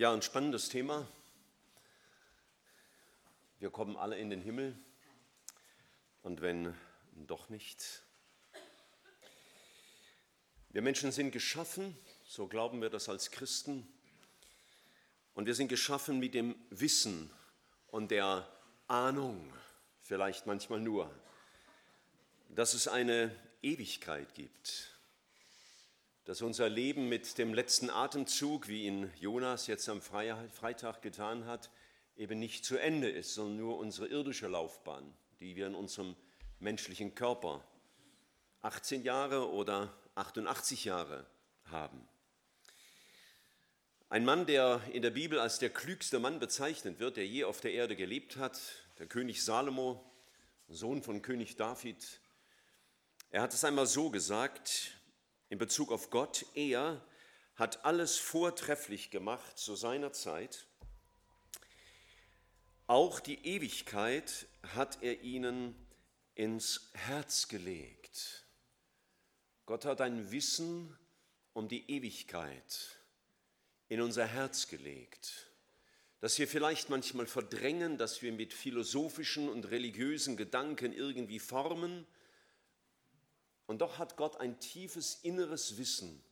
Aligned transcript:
Ja, 0.00 0.12
ein 0.12 0.22
spannendes 0.22 0.68
Thema. 0.68 1.08
Wir 3.58 3.68
kommen 3.68 3.96
alle 3.96 4.16
in 4.16 4.30
den 4.30 4.40
Himmel 4.40 4.78
und 6.22 6.40
wenn 6.40 6.72
doch 7.26 7.48
nicht. 7.48 8.04
Wir 10.68 10.82
Menschen 10.82 11.10
sind 11.10 11.32
geschaffen, 11.32 11.98
so 12.24 12.46
glauben 12.46 12.80
wir 12.80 12.90
das 12.90 13.08
als 13.08 13.32
Christen, 13.32 13.92
und 15.34 15.46
wir 15.46 15.56
sind 15.56 15.66
geschaffen 15.66 16.20
mit 16.20 16.32
dem 16.32 16.54
Wissen 16.70 17.28
und 17.88 18.12
der 18.12 18.48
Ahnung, 18.86 19.52
vielleicht 20.02 20.46
manchmal 20.46 20.78
nur, 20.78 21.12
dass 22.50 22.74
es 22.74 22.86
eine 22.86 23.34
Ewigkeit 23.62 24.32
gibt, 24.34 24.96
dass 26.28 26.42
unser 26.42 26.68
Leben 26.68 27.08
mit 27.08 27.38
dem 27.38 27.54
letzten 27.54 27.88
Atemzug, 27.88 28.68
wie 28.68 28.84
ihn 28.84 29.10
Jonas 29.18 29.66
jetzt 29.66 29.88
am 29.88 30.02
Freitag 30.02 31.00
getan 31.00 31.46
hat, 31.46 31.70
eben 32.18 32.38
nicht 32.38 32.66
zu 32.66 32.76
Ende 32.76 33.08
ist, 33.08 33.32
sondern 33.32 33.56
nur 33.56 33.78
unsere 33.78 34.08
irdische 34.08 34.46
Laufbahn, 34.46 35.10
die 35.40 35.56
wir 35.56 35.66
in 35.66 35.74
unserem 35.74 36.16
menschlichen 36.60 37.14
Körper 37.14 37.64
18 38.60 39.04
Jahre 39.04 39.50
oder 39.50 39.94
88 40.16 40.84
Jahre 40.84 41.24
haben. 41.70 42.06
Ein 44.10 44.26
Mann, 44.26 44.44
der 44.44 44.82
in 44.92 45.00
der 45.00 45.12
Bibel 45.12 45.38
als 45.38 45.58
der 45.58 45.70
klügste 45.70 46.18
Mann 46.18 46.40
bezeichnet 46.40 47.00
wird, 47.00 47.16
der 47.16 47.26
je 47.26 47.44
auf 47.44 47.62
der 47.62 47.72
Erde 47.72 47.96
gelebt 47.96 48.36
hat, 48.36 48.60
der 48.98 49.06
König 49.06 49.42
Salomo, 49.42 50.04
Sohn 50.68 51.02
von 51.02 51.22
König 51.22 51.56
David, 51.56 52.20
er 53.30 53.40
hat 53.40 53.54
es 53.54 53.64
einmal 53.64 53.86
so 53.86 54.10
gesagt, 54.10 54.97
in 55.48 55.58
Bezug 55.58 55.92
auf 55.92 56.10
Gott. 56.10 56.46
Er 56.54 57.04
hat 57.56 57.84
alles 57.84 58.16
vortrefflich 58.16 59.10
gemacht 59.10 59.58
zu 59.58 59.74
seiner 59.74 60.12
Zeit. 60.12 60.66
Auch 62.86 63.20
die 63.20 63.44
Ewigkeit 63.44 64.46
hat 64.74 65.02
er 65.02 65.20
ihnen 65.22 65.74
ins 66.34 66.90
Herz 66.94 67.48
gelegt. 67.48 68.46
Gott 69.66 69.84
hat 69.84 70.00
ein 70.00 70.30
Wissen 70.30 70.96
um 71.52 71.68
die 71.68 71.90
Ewigkeit 71.90 72.96
in 73.88 74.00
unser 74.00 74.26
Herz 74.26 74.68
gelegt, 74.68 75.50
dass 76.20 76.38
wir 76.38 76.48
vielleicht 76.48 76.88
manchmal 76.88 77.26
verdrängen, 77.26 77.98
dass 77.98 78.22
wir 78.22 78.32
mit 78.32 78.52
philosophischen 78.52 79.48
und 79.48 79.70
religiösen 79.70 80.36
Gedanken 80.36 80.92
irgendwie 80.92 81.38
formen, 81.38 82.06
und 83.68 83.82
doch 83.82 83.98
hat 83.98 84.16
Gott 84.16 84.40
ein 84.40 84.58
tiefes 84.60 85.20
inneres 85.22 85.76
Wissen, 85.76 86.24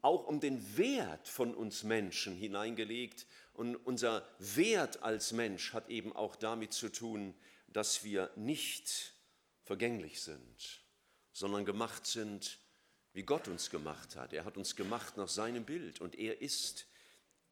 auch 0.00 0.26
um 0.26 0.40
den 0.40 0.78
Wert 0.78 1.28
von 1.28 1.54
uns 1.54 1.84
Menschen 1.84 2.34
hineingelegt. 2.34 3.26
Und 3.52 3.76
unser 3.76 4.26
Wert 4.38 5.02
als 5.02 5.32
Mensch 5.32 5.74
hat 5.74 5.90
eben 5.90 6.14
auch 6.16 6.36
damit 6.36 6.72
zu 6.72 6.88
tun, 6.88 7.34
dass 7.68 8.02
wir 8.02 8.30
nicht 8.36 9.12
vergänglich 9.62 10.22
sind, 10.22 10.82
sondern 11.32 11.66
gemacht 11.66 12.06
sind, 12.06 12.58
wie 13.12 13.24
Gott 13.24 13.46
uns 13.46 13.68
gemacht 13.68 14.16
hat. 14.16 14.32
Er 14.32 14.46
hat 14.46 14.56
uns 14.56 14.74
gemacht 14.74 15.18
nach 15.18 15.28
seinem 15.28 15.66
Bild 15.66 16.00
und 16.00 16.18
er 16.18 16.40
ist 16.40 16.86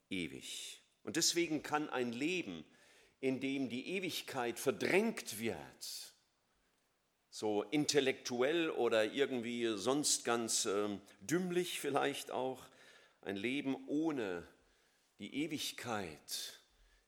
ewig. 0.08 0.80
Und 1.02 1.16
deswegen 1.16 1.62
kann 1.62 1.90
ein 1.90 2.12
Leben, 2.14 2.64
in 3.20 3.40
dem 3.40 3.68
die 3.68 3.88
Ewigkeit 3.88 4.58
verdrängt 4.58 5.38
wird, 5.38 6.11
so 7.32 7.62
intellektuell 7.62 8.70
oder 8.70 9.12
irgendwie 9.12 9.76
sonst 9.76 10.24
ganz 10.24 10.66
äh, 10.66 10.88
dümmlich 11.22 11.80
vielleicht 11.80 12.30
auch, 12.30 12.64
ein 13.22 13.36
Leben 13.36 13.76
ohne 13.86 14.46
die 15.18 15.34
Ewigkeit, 15.42 16.60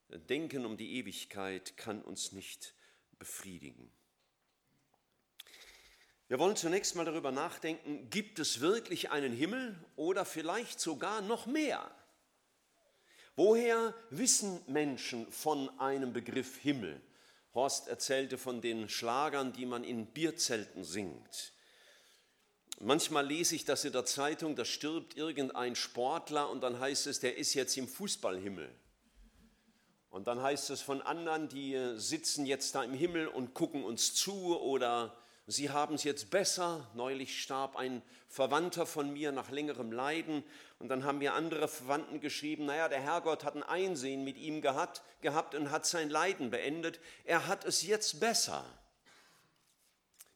Denken 0.09 0.65
um 0.65 0.77
die 0.77 0.95
Ewigkeit 0.99 1.77
kann 1.77 2.01
uns 2.01 2.33
nicht 2.33 2.75
befriedigen. 3.19 3.91
Wir 6.29 6.39
wollen 6.39 6.57
zunächst 6.57 6.95
mal 6.95 7.05
darüber 7.05 7.33
nachdenken, 7.33 8.09
gibt 8.11 8.39
es 8.39 8.61
wirklich 8.61 9.11
einen 9.11 9.33
Himmel 9.33 9.77
oder 9.97 10.25
vielleicht 10.25 10.81
sogar 10.81 11.21
noch 11.21 11.47
mehr? 11.47 11.91
Woher 13.37 13.93
wissen 14.11 14.61
Menschen 14.69 15.31
von 15.33 15.69
einem 15.81 16.13
Begriff 16.13 16.59
Himmel? 16.59 17.01
Horst 17.55 17.89
erzählte 17.89 18.37
von 18.37 18.61
den 18.61 18.89
Schlagern, 18.89 19.53
die 19.53 19.67
man 19.67 19.85
in 19.85 20.07
Bierzelten 20.07 20.85
singt. 20.85 21.53
Manchmal 22.81 23.27
lese 23.27 23.55
ich 23.55 23.65
das 23.65 23.85
in 23.85 23.93
der 23.93 24.05
Zeitung, 24.05 24.57
da 24.57 24.65
stirbt 24.65 25.17
irgendein 25.17 25.77
Sportler 25.77 26.51
und 26.51 26.61
dann 26.61 26.81
heißt 26.81 27.07
es, 27.07 27.21
der 27.21 27.37
ist 27.37 27.55
jetzt 27.55 27.77
im 27.77 27.87
Fußballhimmel. 27.87 28.69
Und 30.11 30.27
dann 30.27 30.43
heißt 30.43 30.71
es 30.71 30.81
von 30.81 31.03
anderen, 31.03 31.49
die 31.49 31.95
sitzen 31.97 32.47
jetzt 32.47 32.75
da 32.75 32.83
im 32.83 32.95
Himmel 32.95 33.29
und 33.29 33.55
gucken 33.55 33.85
uns 33.85 34.15
zu 34.15 34.61
oder 34.61 35.17
Sie 35.47 35.71
haben 35.71 35.97
es 35.97 36.05
jetzt 36.05 36.31
besser. 36.31 36.89
Neulich 36.95 37.43
starb 37.43 37.77
ein 37.77 38.03
Verwandter 38.29 38.87
von 38.87 39.13
mir 39.13 39.31
nach 39.31 39.51
längerem 39.51 39.93
Leiden. 39.93 40.43
Und 40.79 40.89
dann 40.89 41.05
haben 41.05 41.19
mir 41.19 41.35
andere 41.35 41.69
Verwandten 41.69 42.21
geschrieben, 42.21 42.65
naja, 42.65 42.89
der 42.89 43.01
Herrgott 43.01 43.45
hat 43.45 43.55
ein 43.55 43.63
Einsehen 43.63 44.25
mit 44.25 44.39
ihm 44.39 44.63
gehabt, 44.63 45.03
gehabt 45.21 45.55
und 45.55 45.71
hat 45.71 45.87
sein 45.87 46.09
Leiden 46.09 46.51
beendet. 46.51 46.99
Er 47.25 47.47
hat 47.47 47.65
es 47.65 47.83
jetzt 47.83 48.21
besser. 48.21 48.65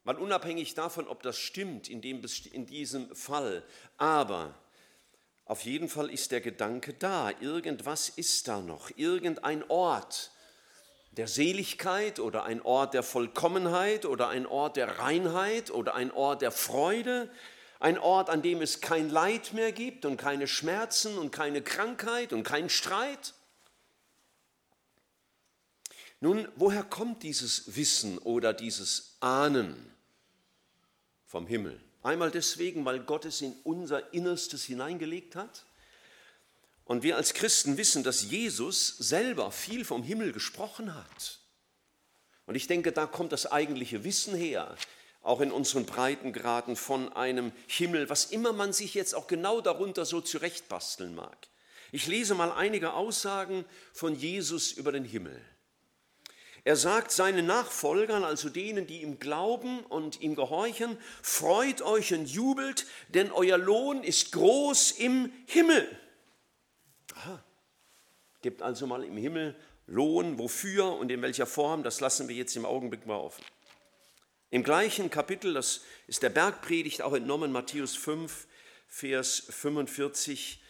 Weil 0.03 0.17
unabhängig 0.17 0.75
davon, 0.75 1.07
ob 1.07 1.23
das 1.23 1.37
stimmt 1.37 1.89
in, 1.89 2.01
dem, 2.01 2.23
in 2.51 2.65
diesem 2.65 3.13
Fall, 3.15 3.63
aber 3.97 4.55
auf 5.45 5.65
jeden 5.65 5.89
Fall 5.89 6.11
ist 6.11 6.31
der 6.31 6.41
Gedanke 6.41 6.93
da. 6.93 7.31
Irgendwas 7.41 8.09
ist 8.09 8.47
da 8.47 8.61
noch. 8.61 8.91
Irgendein 8.95 9.67
Ort, 9.67 10.31
der 11.11 11.27
Seligkeit 11.27 12.19
oder 12.19 12.43
ein 12.43 12.61
Ort 12.61 12.93
der 12.93 13.03
Vollkommenheit 13.03 14.05
oder 14.05 14.29
ein 14.29 14.45
Ort 14.45 14.77
der 14.77 14.99
Reinheit 14.99 15.71
oder 15.71 15.95
ein 15.95 16.11
Ort 16.11 16.41
der 16.41 16.51
Freude, 16.51 17.29
ein 17.79 17.97
Ort, 17.97 18.29
an 18.29 18.41
dem 18.41 18.61
es 18.61 18.81
kein 18.81 19.09
Leid 19.09 19.53
mehr 19.53 19.71
gibt 19.71 20.05
und 20.05 20.17
keine 20.17 20.47
Schmerzen 20.47 21.17
und 21.17 21.31
keine 21.31 21.61
Krankheit 21.61 22.33
und 22.33 22.43
kein 22.43 22.69
Streit. 22.69 23.33
Nun, 26.19 26.47
woher 26.55 26.83
kommt 26.83 27.23
dieses 27.23 27.75
Wissen 27.75 28.17
oder 28.17 28.53
dieses 28.53 29.15
Ahnen 29.21 29.91
vom 31.25 31.47
Himmel? 31.47 31.79
Einmal 32.03 32.31
deswegen, 32.31 32.85
weil 32.85 32.99
Gott 32.99 33.25
es 33.25 33.41
in 33.41 33.55
unser 33.63 34.13
Innerstes 34.13 34.65
hineingelegt 34.65 35.35
hat 35.35 35.65
und 36.89 37.03
wir 37.03 37.17
als 37.17 37.35
Christen 37.35 37.77
wissen, 37.77 38.03
dass 38.03 38.31
Jesus 38.31 38.97
selber 38.97 39.51
viel 39.51 39.85
vom 39.85 40.01
Himmel 40.01 40.31
gesprochen 40.31 40.95
hat. 40.95 41.37
Und 42.47 42.55
ich 42.55 42.65
denke, 42.65 42.91
da 42.91 43.05
kommt 43.05 43.31
das 43.31 43.45
eigentliche 43.45 44.03
Wissen 44.03 44.33
her, 44.33 44.75
auch 45.21 45.39
in 45.39 45.51
unseren 45.51 45.85
Breitengraden 45.85 46.75
von 46.75 47.13
einem 47.13 47.51
Himmel, 47.67 48.09
was 48.09 48.25
immer 48.25 48.53
man 48.53 48.73
sich 48.73 48.95
jetzt 48.95 49.13
auch 49.13 49.27
genau 49.27 49.61
darunter 49.61 50.03
so 50.03 50.19
zurechtbasteln 50.19 51.13
mag. 51.13 51.37
Ich 51.91 52.07
lese 52.07 52.33
mal 52.33 52.51
einige 52.51 52.93
Aussagen 52.93 53.65
von 53.93 54.15
Jesus 54.15 54.71
über 54.71 54.91
den 54.91 55.05
Himmel. 55.05 55.39
Er 56.63 56.75
sagt 56.75 57.11
seinen 57.11 57.45
Nachfolgern, 57.45 58.23
also 58.23 58.49
denen, 58.49 58.87
die 58.87 59.03
ihm 59.03 59.19
glauben 59.19 59.81
und 59.81 60.21
ihm 60.21 60.33
gehorchen, 60.33 60.97
freut 61.21 61.83
euch 61.83 62.15
und 62.15 62.25
jubelt, 62.25 62.87
denn 63.09 63.31
euer 63.31 63.59
Lohn 63.59 64.03
ist 64.03 64.31
groß 64.31 64.93
im 64.93 65.31
Himmel. 65.45 65.87
Aha. 67.19 67.43
Gibt 68.41 68.61
also 68.61 68.87
mal 68.87 69.03
im 69.03 69.17
Himmel 69.17 69.55
Lohn, 69.87 70.39
wofür 70.39 70.93
und 70.93 71.11
in 71.11 71.21
welcher 71.21 71.45
Form, 71.45 71.83
das 71.83 71.99
lassen 71.99 72.29
wir 72.29 72.35
jetzt 72.35 72.55
im 72.55 72.65
Augenblick 72.65 73.05
mal 73.05 73.17
offen. 73.17 73.43
Im 74.51 74.63
gleichen 74.63 75.09
Kapitel, 75.09 75.53
das 75.53 75.81
ist 76.07 76.23
der 76.23 76.29
Bergpredigt 76.29 77.01
auch 77.01 77.13
entnommen, 77.13 77.51
Matthäus 77.51 77.95
5, 77.95 78.47
Vers 78.87 79.43
45, 79.49 80.61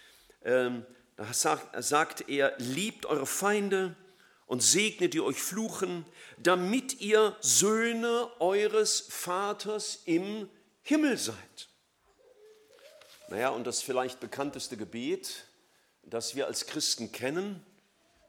ähm, 0.44 0.86
da 1.18 1.32
sagt, 1.34 1.84
sagt 1.84 2.30
er, 2.30 2.56
liebt 2.58 3.06
eure 3.06 3.28
Feinde 3.28 3.96
und 4.48 4.64
segnet 4.64 5.14
die 5.14 5.22
euch 5.22 5.42
fluchen, 5.42 6.06
damit 6.38 7.00
ihr 7.00 7.36
Söhne 7.42 8.30
eures 8.40 9.02
Vaters 9.02 10.02
im 10.06 10.50
Himmel 10.82 11.18
seid. 11.18 11.70
Naja, 13.28 13.50
und 13.50 13.68
das 13.68 13.84
vielleicht 13.84 14.20
bekannteste 14.20 14.76
Gebet 14.76 15.46
das 16.10 16.36
wir 16.36 16.48
als 16.48 16.66
Christen 16.66 17.12
kennen, 17.12 17.66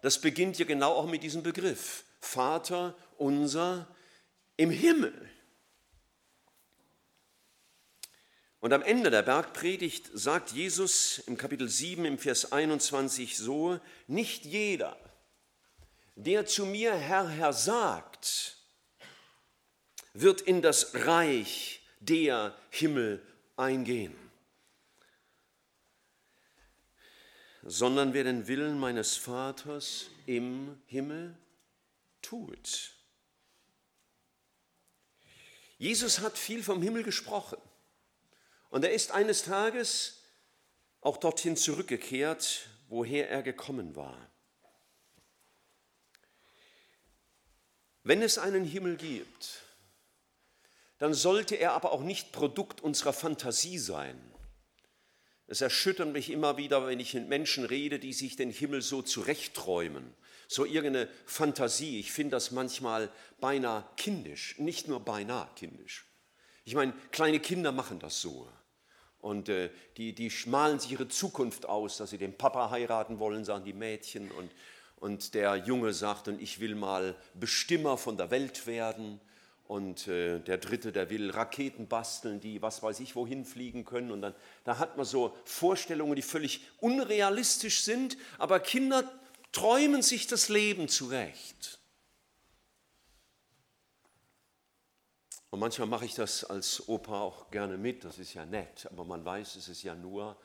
das 0.03 0.21
beginnt 0.21 0.59
ja 0.59 0.65
genau 0.65 0.94
auch 0.94 1.06
mit 1.06 1.23
diesem 1.23 1.43
Begriff. 1.43 2.05
Vater 2.21 2.97
unser 3.17 3.87
im 4.56 4.71
Himmel. 4.71 5.29
Und 8.61 8.75
am 8.75 8.82
Ende 8.82 9.11
der 9.11 9.23
Bergpredigt 9.23 10.11
sagt 10.12 10.53
Jesus 10.53 11.19
im 11.27 11.38
Kapitel 11.38 11.69
7 11.69 12.05
im 12.05 12.19
Vers 12.19 12.53
21 12.53 13.38
so, 13.38 13.81
nicht 14.06 14.44
jeder, 14.44 14.99
der 16.15 16.44
zu 16.44 16.67
mir 16.67 16.94
Herr, 16.94 17.29
Herr 17.29 17.55
sagt, 17.55 18.59
wird 20.12 20.43
in 20.43 20.61
das 20.61 20.94
Reich 20.94 21.81
der 22.00 22.55
Himmel 22.69 23.27
eingehen 23.56 24.30
sondern 27.70 28.14
wer 28.14 28.25
den 28.25 28.49
Willen 28.49 28.81
meines 28.81 29.17
Vaters 29.17 30.06
im 30.26 30.82
Himmel 30.87 31.37
tut. 32.20 32.96
Jesus 35.78 36.19
hat 36.19 36.37
viel 36.37 36.64
vom 36.64 36.82
Himmel 36.82 37.05
gesprochen 37.05 37.58
und 38.70 38.84
er 38.84 38.93
ist 38.93 39.12
eines 39.12 39.44
Tages 39.44 40.25
auch 41.00 41.17
dorthin 41.17 41.56
zurückgekehrt, 41.56 42.69
woher 42.88 43.31
er 43.31 43.43
gekommen 43.43 43.94
war. 43.94 44.31
Wenn 48.02 48.20
es 48.20 48.37
einen 48.37 48.64
Himmel 48.64 48.96
gibt, 48.96 49.62
dann 50.99 51.14
sollte 51.14 51.55
er 51.55 51.72
aber 51.75 51.93
auch 51.93 52.02
nicht 52.02 52.32
Produkt 52.32 52.81
unserer 52.81 53.12
Fantasie 53.12 53.78
sein. 53.78 54.30
Es 55.50 55.61
erschüttert 55.61 56.12
mich 56.12 56.31
immer 56.31 56.56
wieder, 56.58 56.87
wenn 56.87 57.00
ich 57.00 57.12
mit 57.12 57.29
Menschen 57.29 57.64
rede, 57.64 57.99
die 57.99 58.12
sich 58.12 58.37
den 58.37 58.52
Himmel 58.52 58.82
so 58.82 59.02
zurechtträumen, 59.02 60.14
so 60.47 60.64
irgendeine 60.64 61.08
Fantasie. 61.26 61.99
Ich 61.99 62.12
finde 62.12 62.37
das 62.37 62.52
manchmal 62.52 63.11
beinahe 63.41 63.85
kindisch, 63.97 64.56
nicht 64.61 64.87
nur 64.87 65.00
beinahe 65.00 65.49
kindisch. 65.56 66.06
Ich 66.64 66.76
meine, 66.76 66.93
kleine 67.11 67.41
Kinder 67.41 67.73
machen 67.73 67.99
das 67.99 68.20
so. 68.20 68.49
Und 69.19 69.49
äh, 69.49 69.70
die, 69.97 70.14
die 70.14 70.32
malen 70.47 70.79
sich 70.79 70.93
ihre 70.93 71.08
Zukunft 71.08 71.67
aus, 71.67 71.96
dass 71.96 72.11
sie 72.11 72.19
den 72.19 72.38
Papa 72.38 72.70
heiraten 72.70 73.19
wollen, 73.19 73.44
sagen 73.44 73.64
die 73.64 73.73
Mädchen. 73.73 74.31
Und, 74.31 74.53
und 75.00 75.35
der 75.35 75.56
Junge 75.56 75.93
sagt, 75.94 76.29
und 76.29 76.41
ich 76.41 76.61
will 76.61 76.76
mal 76.76 77.17
Bestimmer 77.35 77.99
von 77.99 78.17
der 78.17 78.31
Welt 78.31 78.69
werden. 78.69 79.20
Und 79.70 80.08
äh, 80.08 80.40
der 80.40 80.58
Dritte, 80.58 80.90
der 80.90 81.11
will 81.11 81.31
Raketen 81.31 81.87
basteln, 81.87 82.40
die 82.40 82.61
was 82.61 82.82
weiß 82.82 82.99
ich 82.99 83.14
wohin 83.14 83.44
fliegen 83.44 83.84
können. 83.84 84.11
Und 84.11 84.20
dann 84.20 84.34
da 84.64 84.78
hat 84.81 84.96
man 84.96 85.06
so 85.06 85.32
Vorstellungen, 85.44 86.17
die 86.17 86.22
völlig 86.22 86.67
unrealistisch 86.81 87.82
sind, 87.82 88.17
aber 88.38 88.58
Kinder 88.58 89.05
träumen 89.52 90.02
sich 90.02 90.26
das 90.26 90.49
Leben 90.49 90.88
zurecht. 90.88 91.78
Und 95.50 95.61
manchmal 95.61 95.87
mache 95.87 96.05
ich 96.05 96.17
das 96.17 96.43
als 96.43 96.88
Opa 96.88 97.20
auch 97.20 97.52
gerne 97.52 97.78
mit, 97.78 98.02
das 98.02 98.19
ist 98.19 98.34
ja 98.34 98.44
nett, 98.44 98.88
aber 98.90 99.05
man 99.05 99.25
weiß, 99.25 99.55
es 99.55 99.69
ist 99.69 99.84
ja 99.84 99.94
nur, 99.94 100.37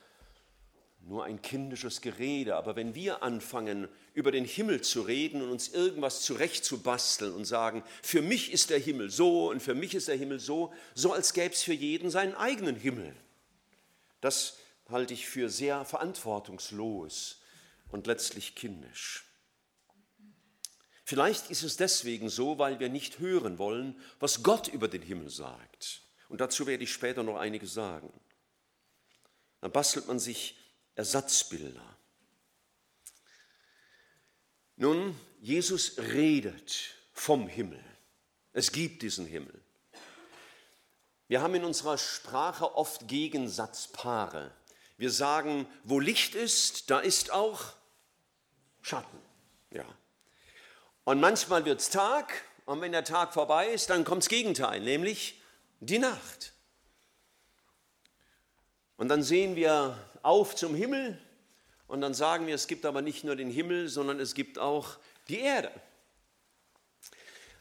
nur 1.07 1.23
ein 1.23 1.41
kindisches 1.41 2.01
Gerede. 2.01 2.55
Aber 2.55 2.75
wenn 2.75 2.95
wir 2.95 3.21
anfangen, 3.23 3.87
über 4.13 4.31
den 4.31 4.45
Himmel 4.45 4.81
zu 4.81 5.01
reden 5.01 5.41
und 5.41 5.49
uns 5.49 5.69
irgendwas 5.69 6.21
zurechtzubasteln 6.21 7.33
und 7.33 7.45
sagen, 7.45 7.83
für 8.01 8.21
mich 8.21 8.51
ist 8.51 8.69
der 8.69 8.79
Himmel 8.79 9.09
so 9.11 9.49
und 9.49 9.61
für 9.61 9.75
mich 9.75 9.93
ist 9.93 10.07
der 10.07 10.15
Himmel 10.15 10.39
so, 10.39 10.73
so 10.95 11.13
als 11.13 11.33
gäbe 11.33 11.53
es 11.53 11.61
für 11.61 11.73
jeden 11.73 12.09
seinen 12.09 12.33
eigenen 12.33 12.75
Himmel. 12.75 13.15
Das 14.21 14.57
halte 14.89 15.13
ich 15.13 15.27
für 15.27 15.49
sehr 15.49 15.85
verantwortungslos 15.85 17.41
und 17.89 18.07
letztlich 18.07 18.55
kindisch. 18.55 19.25
Vielleicht 21.03 21.51
ist 21.51 21.61
es 21.61 21.77
deswegen 21.77 22.29
so, 22.29 22.57
weil 22.57 22.79
wir 22.79 22.89
nicht 22.89 23.19
hören 23.19 23.59
wollen, 23.59 23.95
was 24.19 24.41
Gott 24.41 24.67
über 24.69 24.87
den 24.87 25.03
Himmel 25.03 25.29
sagt. 25.29 26.01
Und 26.29 26.41
dazu 26.41 26.65
werde 26.65 26.83
ich 26.83 26.91
später 26.91 27.21
noch 27.21 27.37
einiges 27.37 27.75
sagen. 27.75 28.11
Dann 29.61 29.71
bastelt 29.71 30.07
man 30.07 30.17
sich 30.17 30.57
Ersatzbilder. 30.95 31.95
Nun, 34.77 35.19
Jesus 35.39 35.97
redet 35.97 36.95
vom 37.13 37.47
Himmel. 37.47 37.83
Es 38.53 38.71
gibt 38.71 39.01
diesen 39.01 39.25
Himmel. 39.25 39.61
Wir 41.27 41.41
haben 41.41 41.55
in 41.55 41.63
unserer 41.63 41.97
Sprache 41.97 42.75
oft 42.75 43.07
Gegensatzpaare. 43.07 44.51
Wir 44.97 45.11
sagen, 45.11 45.67
wo 45.83 45.99
Licht 45.99 46.35
ist, 46.35 46.89
da 46.89 46.99
ist 46.99 47.31
auch 47.31 47.73
Schatten. 48.81 49.19
Ja. 49.71 49.85
Und 51.03 51.19
manchmal 51.19 51.65
wird 51.65 51.81
es 51.81 51.89
Tag 51.89 52.43
und 52.65 52.81
wenn 52.81 52.91
der 52.91 53.03
Tag 53.03 53.33
vorbei 53.33 53.67
ist, 53.67 53.89
dann 53.89 54.05
kommt 54.05 54.23
das 54.23 54.29
Gegenteil, 54.29 54.79
nämlich 54.79 55.41
die 55.79 55.99
Nacht. 55.99 56.53
Und 58.97 59.09
dann 59.09 59.23
sehen 59.23 59.55
wir 59.55 59.97
auf 60.25 60.55
zum 60.55 60.75
Himmel 60.75 61.19
und 61.87 62.01
dann 62.01 62.13
sagen 62.13 62.47
wir, 62.47 62.55
es 62.55 62.67
gibt 62.67 62.85
aber 62.85 63.01
nicht 63.01 63.23
nur 63.23 63.35
den 63.35 63.49
Himmel, 63.49 63.89
sondern 63.89 64.19
es 64.19 64.33
gibt 64.33 64.57
auch 64.57 64.97
die 65.27 65.39
Erde. 65.39 65.71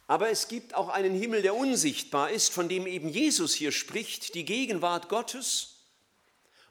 Aber 0.07 0.31
es 0.31 0.49
gibt 0.49 0.75
auch 0.75 0.89
einen 0.89 1.15
Himmel, 1.15 1.43
der 1.43 1.55
unsichtbar 1.55 2.31
ist, 2.31 2.53
von 2.53 2.69
dem 2.69 2.87
eben 2.87 3.09
Jesus 3.09 3.55
hier 3.55 3.73
spricht, 3.73 4.35
die 4.35 4.45
Gegenwart 4.45 5.09
Gottes. 5.09 5.77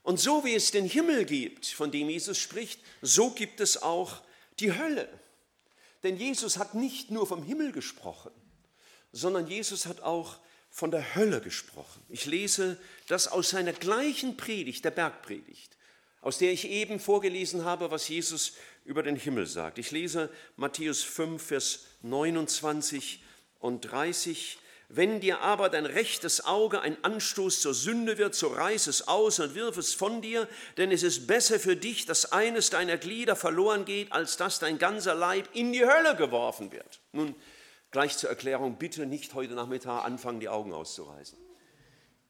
Und 0.04 0.19
so 0.19 0.44
wie 0.44 0.54
es 0.54 0.72
den 0.72 0.86
Himmel 0.86 1.25
gibt, 1.25 1.66
von 1.66 1.92
dem 1.92 2.10
Jesus 2.10 2.38
spricht, 2.38 2.80
so 3.01 3.31
gibt 3.31 3.60
es 3.60 3.81
auch 3.81 4.22
die 4.60 4.78
Hölle. 4.78 5.07
Denn 6.04 6.18
Jesus 6.18 6.57
hat 6.57 6.75
nicht 6.75 7.10
nur 7.10 7.25
vom 7.25 7.44
Himmel 7.44 7.72
gesprochen, 7.72 8.31
sondern 9.12 9.48
Jesus 9.48 9.86
hat 9.86 10.01
auch 10.01 10.38
von 10.69 10.92
der 10.92 11.16
Hölle 11.16 11.40
gesprochen. 11.40 12.04
Ich 12.10 12.25
lese 12.25 12.78
das 13.07 13.28
aus 13.28 13.51
seiner 13.51 13.74
gleichen 13.74 14.38
Predigt, 14.38 14.84
der 14.84 14.92
Bergpredigt, 14.92 15.78
aus 16.24 16.38
der 16.38 16.52
ich 16.52 16.70
eben 16.70 17.00
vorgelesen 17.00 17.66
habe, 17.66 17.92
was 17.92 18.08
Jesus 18.08 18.54
über 18.86 19.04
den 19.04 19.18
Himmel 19.18 19.46
sagt. 19.46 19.78
Ich 19.78 19.92
lese 19.92 20.30
Matthäus 20.56 21.04
5, 21.04 21.44
Vers 21.44 21.86
29 22.02 23.22
und 23.60 23.81
30. 23.81 24.58
Wenn 24.88 25.20
dir 25.20 25.42
aber 25.42 25.70
dein 25.70 25.86
rechtes 25.86 26.46
Auge 26.46 26.81
ein 26.81 26.98
Anstoß 27.04 27.60
zur 27.60 27.74
Sünde 27.74 28.18
wird, 28.18 28.36
so 28.36 28.48
reiß 28.48 28.88
es 28.88 29.08
aus 29.08 29.40
und 29.40 29.54
wirf 29.54 29.78
es 29.78 29.94
von 29.94 30.22
dir, 30.22 30.48
denn 30.78 30.92
es 30.92 31.04
ist 31.04 31.28
besser 31.28 31.60
für 31.60 31.75
dich, 31.75 32.06
dass 32.06 32.31
eines 32.31 32.69
deiner 32.69 32.98
Glieder 32.98 33.36
verloren 33.36 33.84
geht, 33.84 34.12
als 34.14 34.38
dass 34.38 34.60
dein 34.60 34.78
ganzer 34.78 35.16
Leib 35.16 35.50
in 35.54 35.74
die 35.74 35.86
Hölle 35.86 36.16
geworfen 36.16 36.72
wird. 36.72 37.02
Nun, 37.12 37.36
gleich 37.92 38.18
zur 38.18 38.30
Erklärung, 38.30 38.78
bitte 38.78 39.06
nicht 39.06 39.34
heute 39.34 39.56
Nachmittag 39.56 40.06
anfangen, 40.06 40.40
die 40.40 40.50
Augen 40.50 40.74
auszureißen. 40.74 41.38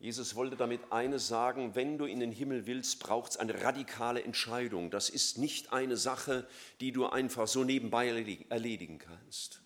Jesus 0.03 0.35
wollte 0.35 0.57
damit 0.57 0.91
eines 0.91 1.29
sagen, 1.29 1.75
wenn 1.75 1.97
du 1.97 2.03
in 2.03 2.19
den 2.19 2.33
Himmel 2.33 2.65
willst, 2.65 2.99
braucht 2.99 3.31
es 3.31 3.37
eine 3.37 3.63
radikale 3.63 4.21
Entscheidung. 4.21 4.91
Das 4.91 5.07
ist 5.07 5.37
nicht 5.37 5.71
eine 5.71 5.95
Sache, 5.95 6.45
die 6.81 6.91
du 6.91 7.05
einfach 7.05 7.47
so 7.47 7.63
nebenbei 7.63 8.09
erledigen 8.49 8.99
kannst. 8.99 9.61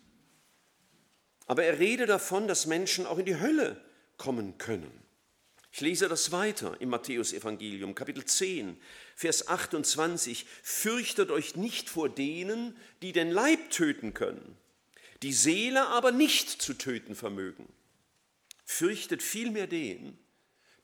Aber 1.47 1.63
er 1.63 1.79
redet 1.79 2.09
davon, 2.09 2.47
dass 2.47 2.67
Menschen 2.67 3.07
auch 3.07 3.17
in 3.17 3.25
die 3.25 3.39
Hölle 3.39 3.81
kommen 4.17 4.59
können. 4.59 4.91
Ich 5.71 5.81
lese 5.81 6.07
das 6.07 6.31
weiter 6.31 6.79
im 6.81 6.89
Matthäusevangelium, 6.89 7.95
Kapitel 7.95 8.23
10, 8.23 8.77
Vers 9.15 9.47
28. 9.47 10.45
Fürchtet 10.61 11.31
euch 11.31 11.55
nicht 11.55 11.89
vor 11.89 12.09
denen, 12.09 12.77
die 13.01 13.11
den 13.11 13.31
Leib 13.31 13.71
töten 13.71 14.13
können, 14.13 14.56
die 15.23 15.33
Seele 15.33 15.87
aber 15.87 16.11
nicht 16.11 16.61
zu 16.61 16.75
töten 16.75 17.15
vermögen. 17.15 17.67
Fürchtet 18.65 19.23
vielmehr 19.23 19.65
den, 19.65 20.19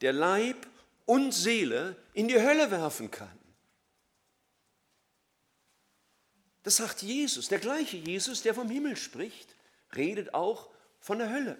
der 0.03 0.13
Leib 0.13 0.67
und 1.05 1.31
Seele 1.31 1.95
in 2.13 2.27
die 2.27 2.39
Hölle 2.39 2.69
werfen 2.69 3.09
kann. 3.09 3.39
Das 6.61 6.77
sagt 6.77 7.01
Jesus, 7.01 7.49
der 7.49 7.59
gleiche 7.59 7.97
Jesus, 7.97 8.41
der 8.41 8.53
vom 8.53 8.69
Himmel 8.69 8.95
spricht 8.95 9.55
redet 9.95 10.33
auch 10.33 10.69
von 10.99 11.19
der 11.19 11.31
Hölle. 11.31 11.57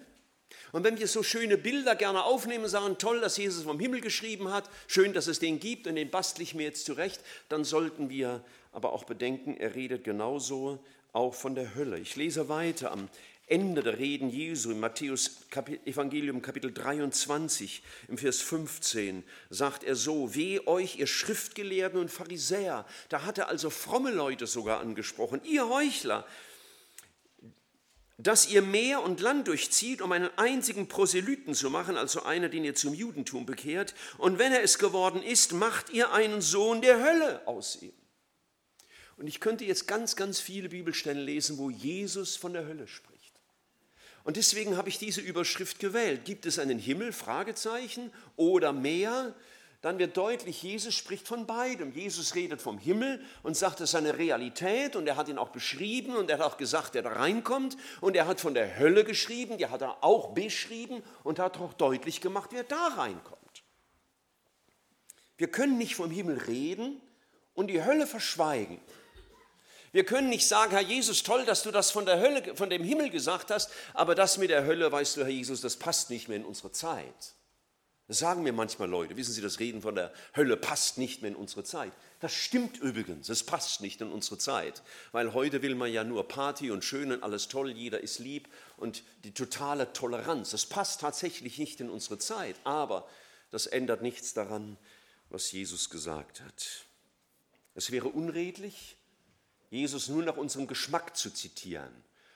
Und 0.72 0.84
wenn 0.84 0.98
wir 0.98 1.08
so 1.08 1.22
schöne 1.22 1.56
Bilder 1.56 1.94
gerne 1.96 2.24
aufnehmen, 2.24 2.68
sagen, 2.68 2.98
toll, 2.98 3.20
dass 3.20 3.36
Jesus 3.36 3.64
vom 3.64 3.80
Himmel 3.80 4.00
geschrieben 4.00 4.50
hat, 4.50 4.68
schön, 4.86 5.12
dass 5.12 5.26
es 5.26 5.38
den 5.38 5.58
gibt 5.58 5.86
und 5.86 5.96
den 5.96 6.10
bastle 6.10 6.42
ich 6.42 6.54
mir 6.54 6.64
jetzt 6.64 6.84
zurecht, 6.84 7.20
dann 7.48 7.64
sollten 7.64 8.08
wir 8.08 8.44
aber 8.72 8.92
auch 8.92 9.04
bedenken, 9.04 9.56
er 9.56 9.74
redet 9.74 10.04
genauso 10.04 10.84
auch 11.12 11.34
von 11.34 11.54
der 11.54 11.74
Hölle. 11.74 11.98
Ich 11.98 12.16
lese 12.16 12.48
weiter 12.48 12.92
am 12.92 13.08
Ende 13.46 13.82
der 13.82 13.98
Reden 13.98 14.30
Jesu 14.30 14.70
im 14.70 14.80
Matthäus 14.80 15.42
Evangelium 15.84 16.40
Kapitel 16.40 16.72
23 16.72 17.82
im 18.08 18.16
Vers 18.16 18.40
15 18.40 19.22
sagt 19.50 19.84
er 19.84 19.96
so, 19.96 20.34
weh 20.34 20.60
euch 20.64 20.96
ihr 20.96 21.06
Schriftgelehrten 21.06 22.00
und 22.00 22.10
Pharisäer. 22.10 22.86
Da 23.10 23.24
hat 23.24 23.36
er 23.36 23.48
also 23.48 23.68
fromme 23.68 24.12
Leute 24.12 24.46
sogar 24.46 24.80
angesprochen, 24.80 25.42
ihr 25.44 25.68
Heuchler, 25.68 26.26
dass 28.16 28.48
ihr 28.48 28.62
Meer 28.62 29.02
und 29.02 29.20
Land 29.20 29.48
durchzieht, 29.48 30.00
um 30.00 30.12
einen 30.12 30.30
einzigen 30.38 30.88
Proselyten 30.88 31.54
zu 31.54 31.68
machen, 31.68 31.98
also 31.98 32.22
einer, 32.22 32.48
den 32.48 32.64
ihr 32.64 32.74
zum 32.74 32.94
Judentum 32.94 33.44
bekehrt. 33.44 33.94
Und 34.16 34.38
wenn 34.38 34.52
er 34.52 34.62
es 34.62 34.78
geworden 34.78 35.22
ist, 35.22 35.52
macht 35.52 35.90
ihr 35.90 36.12
einen 36.12 36.40
Sohn 36.40 36.80
der 36.80 37.02
Hölle 37.02 37.46
aus 37.46 37.82
ihm. 37.82 37.92
Und 39.18 39.26
ich 39.26 39.40
könnte 39.40 39.66
jetzt 39.66 39.86
ganz, 39.86 40.16
ganz 40.16 40.40
viele 40.40 40.70
Bibelstellen 40.70 41.22
lesen, 41.22 41.58
wo 41.58 41.68
Jesus 41.68 42.36
von 42.36 42.54
der 42.54 42.66
Hölle 42.66 42.88
spricht. 42.88 43.13
Und 44.24 44.36
deswegen 44.36 44.76
habe 44.76 44.88
ich 44.88 44.98
diese 44.98 45.20
Überschrift 45.20 45.78
gewählt. 45.78 46.24
Gibt 46.24 46.46
es 46.46 46.58
einen 46.58 46.78
Himmel? 46.78 47.12
Fragezeichen. 47.12 48.12
Oder 48.36 48.72
Meer? 48.72 49.34
dann 49.80 49.98
wird 49.98 50.16
deutlich, 50.16 50.62
Jesus 50.62 50.94
spricht 50.94 51.28
von 51.28 51.44
beidem. 51.44 51.92
Jesus 51.92 52.34
redet 52.34 52.62
vom 52.62 52.78
Himmel 52.78 53.22
und 53.42 53.54
sagt, 53.54 53.82
es 53.82 53.90
ist 53.90 53.94
eine 53.94 54.16
Realität 54.16 54.96
und 54.96 55.06
er 55.06 55.16
hat 55.16 55.28
ihn 55.28 55.36
auch 55.36 55.50
beschrieben 55.50 56.16
und 56.16 56.30
er 56.30 56.38
hat 56.38 56.46
auch 56.46 56.56
gesagt, 56.56 56.94
der 56.94 57.02
da 57.02 57.10
reinkommt 57.10 57.76
und 58.00 58.16
er 58.16 58.26
hat 58.26 58.40
von 58.40 58.54
der 58.54 58.78
Hölle 58.78 59.04
geschrieben, 59.04 59.58
die 59.58 59.66
hat 59.66 59.82
er 59.82 60.02
auch 60.02 60.32
beschrieben 60.32 61.02
und 61.22 61.38
hat 61.38 61.58
auch 61.58 61.74
deutlich 61.74 62.22
gemacht, 62.22 62.48
wer 62.54 62.64
da 62.64 62.94
reinkommt. 62.96 63.62
Wir 65.36 65.48
können 65.48 65.76
nicht 65.76 65.96
vom 65.96 66.10
Himmel 66.10 66.38
reden, 66.38 67.02
und 67.54 67.68
die 67.68 67.82
Hölle 67.82 68.06
verschweigen. 68.06 68.78
Wir 69.94 70.04
können 70.04 70.28
nicht 70.28 70.48
sagen, 70.48 70.72
Herr 70.72 70.80
Jesus, 70.80 71.22
toll, 71.22 71.44
dass 71.44 71.62
du 71.62 71.70
das 71.70 71.92
von 71.92 72.04
der 72.04 72.18
Hölle, 72.18 72.56
von 72.56 72.68
dem 72.68 72.82
Himmel 72.82 73.10
gesagt 73.10 73.52
hast, 73.52 73.70
aber 73.92 74.16
das 74.16 74.38
mit 74.38 74.50
der 74.50 74.66
Hölle, 74.66 74.90
weißt 74.90 75.16
du, 75.16 75.20
Herr 75.20 75.30
Jesus, 75.30 75.60
das 75.60 75.76
passt 75.76 76.10
nicht 76.10 76.26
mehr 76.26 76.36
in 76.36 76.44
unsere 76.44 76.72
Zeit. 76.72 77.34
Das 78.08 78.18
sagen 78.18 78.42
mir 78.42 78.52
manchmal 78.52 78.88
Leute, 78.88 79.16
wissen 79.16 79.32
Sie, 79.32 79.40
das 79.40 79.60
Reden 79.60 79.82
von 79.82 79.94
der 79.94 80.12
Hölle 80.34 80.56
passt 80.56 80.98
nicht 80.98 81.22
mehr 81.22 81.30
in 81.30 81.36
unsere 81.36 81.62
Zeit. 81.62 81.92
Das 82.18 82.34
stimmt 82.34 82.78
übrigens, 82.78 83.28
es 83.28 83.44
passt 83.44 83.82
nicht 83.82 84.00
in 84.00 84.10
unsere 84.10 84.36
Zeit, 84.36 84.82
weil 85.12 85.32
heute 85.32 85.62
will 85.62 85.76
man 85.76 85.92
ja 85.92 86.02
nur 86.02 86.26
Party 86.26 86.72
und 86.72 86.82
schön 86.82 87.12
und 87.12 87.22
alles 87.22 87.46
toll, 87.46 87.70
jeder 87.70 88.00
ist 88.00 88.18
lieb 88.18 88.48
und 88.76 89.04
die 89.22 89.32
totale 89.32 89.92
Toleranz. 89.92 90.50
Das 90.50 90.66
passt 90.66 91.02
tatsächlich 91.02 91.58
nicht 91.58 91.80
in 91.80 91.88
unsere 91.88 92.18
Zeit, 92.18 92.56
aber 92.64 93.08
das 93.52 93.66
ändert 93.68 94.02
nichts 94.02 94.34
daran, 94.34 94.76
was 95.30 95.52
Jesus 95.52 95.88
gesagt 95.88 96.40
hat. 96.40 96.84
Es 97.76 97.92
wäre 97.92 98.08
unredlich, 98.08 98.96
Jesus 99.74 100.08
nur 100.08 100.22
nach 100.22 100.36
unserem 100.36 100.68
Geschmack 100.68 101.16
zu 101.16 101.30
zitieren. 101.30 101.92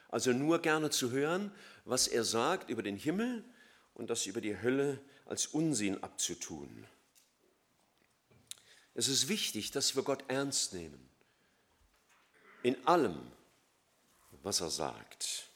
Also 0.08 0.32
nur 0.32 0.60
gerne 0.60 0.90
zu 0.90 1.12
hören, 1.12 1.52
was 1.84 2.08
er 2.08 2.24
sagt 2.24 2.68
über 2.68 2.82
den 2.82 2.96
Himmel 2.96 3.44
und 3.94 4.10
das 4.10 4.26
über 4.26 4.40
die 4.40 4.60
Hölle 4.60 4.98
als 5.24 5.46
Unsinn 5.46 6.02
abzutun. 6.02 6.84
Es 8.94 9.06
ist 9.06 9.28
wichtig, 9.28 9.70
dass 9.70 9.94
wir 9.94 10.02
Gott 10.02 10.24
ernst 10.26 10.74
nehmen. 10.74 11.08
In 12.64 12.84
allem, 12.88 13.20
was 14.42 14.60
er 14.60 14.70
sagt. 14.70 15.48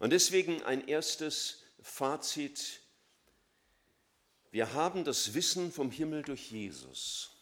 Und 0.00 0.10
deswegen 0.10 0.60
ein 0.64 0.88
erstes 0.88 1.62
Fazit. 1.82 2.80
Wir 4.50 4.72
haben 4.72 5.04
das 5.04 5.34
Wissen 5.34 5.70
vom 5.70 5.92
Himmel 5.92 6.22
durch 6.22 6.50
Jesus. 6.50 7.33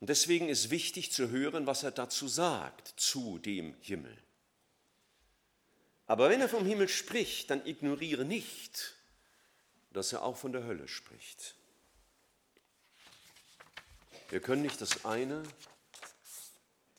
Und 0.00 0.08
deswegen 0.08 0.48
ist 0.48 0.70
wichtig 0.70 1.12
zu 1.12 1.28
hören, 1.28 1.66
was 1.66 1.82
er 1.82 1.90
dazu 1.90 2.26
sagt, 2.26 2.88
zu 2.96 3.38
dem 3.38 3.74
Himmel. 3.80 4.16
Aber 6.06 6.30
wenn 6.30 6.40
er 6.40 6.48
vom 6.48 6.66
Himmel 6.66 6.88
spricht, 6.88 7.50
dann 7.50 7.64
ignoriere 7.66 8.24
nicht, 8.24 8.96
dass 9.92 10.12
er 10.12 10.22
auch 10.22 10.36
von 10.36 10.52
der 10.52 10.64
Hölle 10.64 10.88
spricht. 10.88 11.54
Wir 14.30 14.40
können 14.40 14.62
nicht 14.62 14.80
das 14.80 15.04
eine 15.04 15.42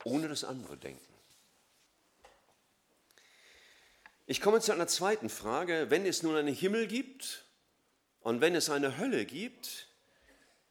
ohne 0.03 0.27
das 0.27 0.43
andere 0.43 0.77
denken. 0.77 1.13
Ich 4.25 4.41
komme 4.41 4.62
zu 4.62 4.72
einer 4.72 4.88
zweiten 4.88 5.29
Frage. 5.29 5.88
Wenn 5.89 6.05
es 6.05 6.24
nun 6.24 6.36
einen 6.36 6.53
Himmel 6.53 6.88
gibt 6.88 7.46
und 8.22 8.41
wenn 8.41 8.55
es 8.55 8.70
eine 8.70 8.98
Hölle 8.98 9.25
gibt, 9.25 9.88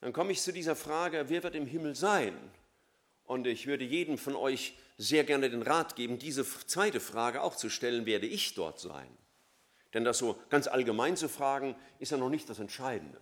dann 0.01 0.13
komme 0.13 0.33
ich 0.33 0.41
zu 0.41 0.53
dieser 0.53 0.77
Frage, 0.77 1.27
wer 1.29 1.43
wird 1.43 1.55
im 1.55 1.67
Himmel 1.67 1.95
sein? 1.95 2.35
Und 3.25 3.47
ich 3.47 3.67
würde 3.67 3.85
jedem 3.85 4.19
von 4.19 4.35
euch 4.35 4.75
sehr 4.97 5.25
gerne 5.25 5.51
den 5.51 5.63
Rat 5.63 5.97
geben, 5.97 6.19
diese 6.19 6.45
zweite 6.45 7.01
Frage 7.01 7.43
auch 7.43 7.57
zu 7.57 7.71
stellen, 7.71 8.07
werde 8.07 8.27
ich 8.27 8.55
dort 8.55 8.81
sein? 8.81 9.09
Denn 9.95 10.05
das 10.05 10.19
so 10.19 10.41
ganz 10.51 10.67
allgemein 10.67 11.17
zu 11.17 11.29
fragen, 11.29 11.77
ist 11.99 12.13
ja 12.13 12.19
noch 12.19 12.31
nicht 12.31 12.49
das 12.49 12.59
Entscheidende. 12.59 13.21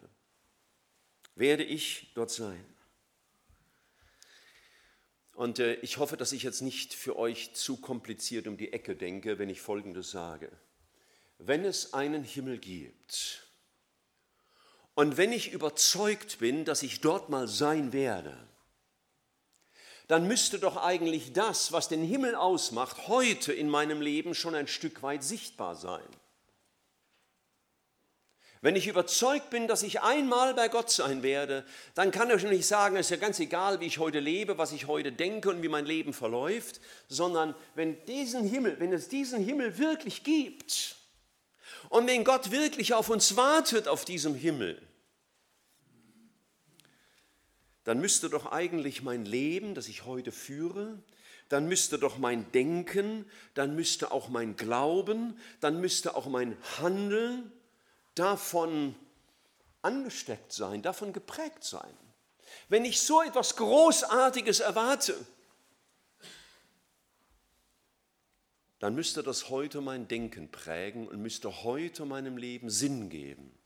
Werde 1.35 1.65
ich 1.65 2.13
dort 2.15 2.31
sein? 2.31 2.65
Und 5.35 5.61
äh, 5.61 5.75
ich 5.77 5.99
hoffe, 5.99 6.17
dass 6.17 6.33
ich 6.33 6.43
jetzt 6.43 6.63
nicht 6.63 6.95
für 6.95 7.17
euch 7.17 7.55
zu 7.55 7.77
kompliziert 7.77 8.49
um 8.49 8.57
die 8.57 8.73
Ecke 8.73 8.97
denke, 8.97 9.39
wenn 9.39 9.49
ich 9.49 9.61
Folgendes 9.61 10.11
sage. 10.11 10.51
Wenn 11.39 11.65
es 11.65 11.95
einen 11.95 12.25
Himmel 12.25 12.59
gibt, 12.59 13.48
und 14.99 15.17
wenn 15.17 15.31
ich 15.31 15.53
überzeugt 15.53 16.41
bin, 16.41 16.65
dass 16.65 16.83
ich 16.83 17.01
dort 17.01 17.29
mal 17.29 17.47
sein 17.47 17.93
werde, 17.93 18.37
dann 20.09 20.27
müsste 20.27 20.59
doch 20.59 20.77
eigentlich 20.77 21.33
das, 21.33 21.71
was 21.71 21.87
den 21.87 22.03
Himmel 22.03 22.35
ausmacht, 22.35 23.07
heute 23.07 23.53
in 23.53 23.71
meinem 23.71 24.01
Leben 24.01 24.35
schon 24.35 24.57
ein 24.57 24.67
Stück 24.67 25.05
weit 25.05 25.23
sichtbar 25.23 25.77
sein. 25.77 26.03
Wenn 28.61 28.75
ich 28.75 28.89
überzeugt 28.89 29.51
bin, 29.51 29.69
dass 29.69 29.85
ich 29.85 30.01
einmal 30.01 30.55
bei 30.55 30.67
Gott 30.67 30.91
sein 30.91 31.23
werde, 31.23 31.65
dann 31.95 32.11
kann 32.11 32.37
ich 32.37 32.43
nicht 32.43 32.67
sagen, 32.67 32.97
es 32.97 33.07
ist 33.07 33.11
ja 33.11 33.17
ganz 33.19 33.39
egal, 33.39 33.79
wie 33.79 33.87
ich 33.87 33.99
heute 33.99 34.19
lebe, 34.19 34.59
was 34.59 34.73
ich 34.73 34.89
heute 34.89 35.13
denke 35.13 35.51
und 35.51 35.63
wie 35.63 35.69
mein 35.69 35.87
Leben 35.87 36.13
verläuft, 36.13 36.81
sondern 37.07 37.55
wenn 37.77 38.05
diesen 38.07 38.43
Himmel, 38.43 38.81
wenn 38.81 38.93
es 38.93 39.09
diesen 39.09 39.45
Himmel 39.45 39.79
wirklich 39.79 40.25
gibt 40.25 40.97
und 41.89 42.09
wenn 42.09 42.25
Gott 42.25 42.51
wirklich 42.51 42.95
auf 42.95 43.11
uns 43.11 43.37
wartet 43.37 43.87
auf 43.87 44.05
diesem 44.05 44.35
Himmel, 44.35 44.88
dann 47.89 48.01
müsste 48.01 48.29
doch 48.29 48.53
eigentlich 48.53 49.01
mein 49.01 49.25
Leben, 49.25 49.75
das 49.75 49.89
ich 49.89 50.05
heute 50.05 50.31
führe, 50.31 50.99
dann 51.49 51.69
müsste 51.69 51.99
doch 51.99 52.19
mein 52.19 52.53
Denken, 52.53 53.25
dann 53.55 53.75
müsste 53.75 54.13
auch 54.13 54.29
mein 54.29 54.57
Glauben, 54.57 55.41
dann 55.61 55.81
müsste 55.81 56.15
auch 56.15 56.27
mein 56.27 56.55
Handeln 56.79 57.51
davon 58.15 58.95
angesteckt 59.81 60.53
sein, 60.53 60.83
davon 60.83 61.15
geprägt 61.15 61.65
sein. 61.65 61.97
Wenn 62.69 62.85
ich 62.85 63.01
so 63.01 63.23
etwas 63.23 63.57
Großartiges 63.57 64.61
erwarte, 64.61 65.15
dann 68.81 68.95
müsste 68.95 69.23
das 69.23 69.49
heute 69.49 69.81
mein 69.81 70.09
Denken 70.09 70.51
prägen 70.51 71.09
und 71.09 71.23
müsste 71.23 71.63
heute 71.65 72.05
meinem 72.05 72.37
Leben 72.37 72.69
Sinn 72.69 73.09
geben. 73.09 73.58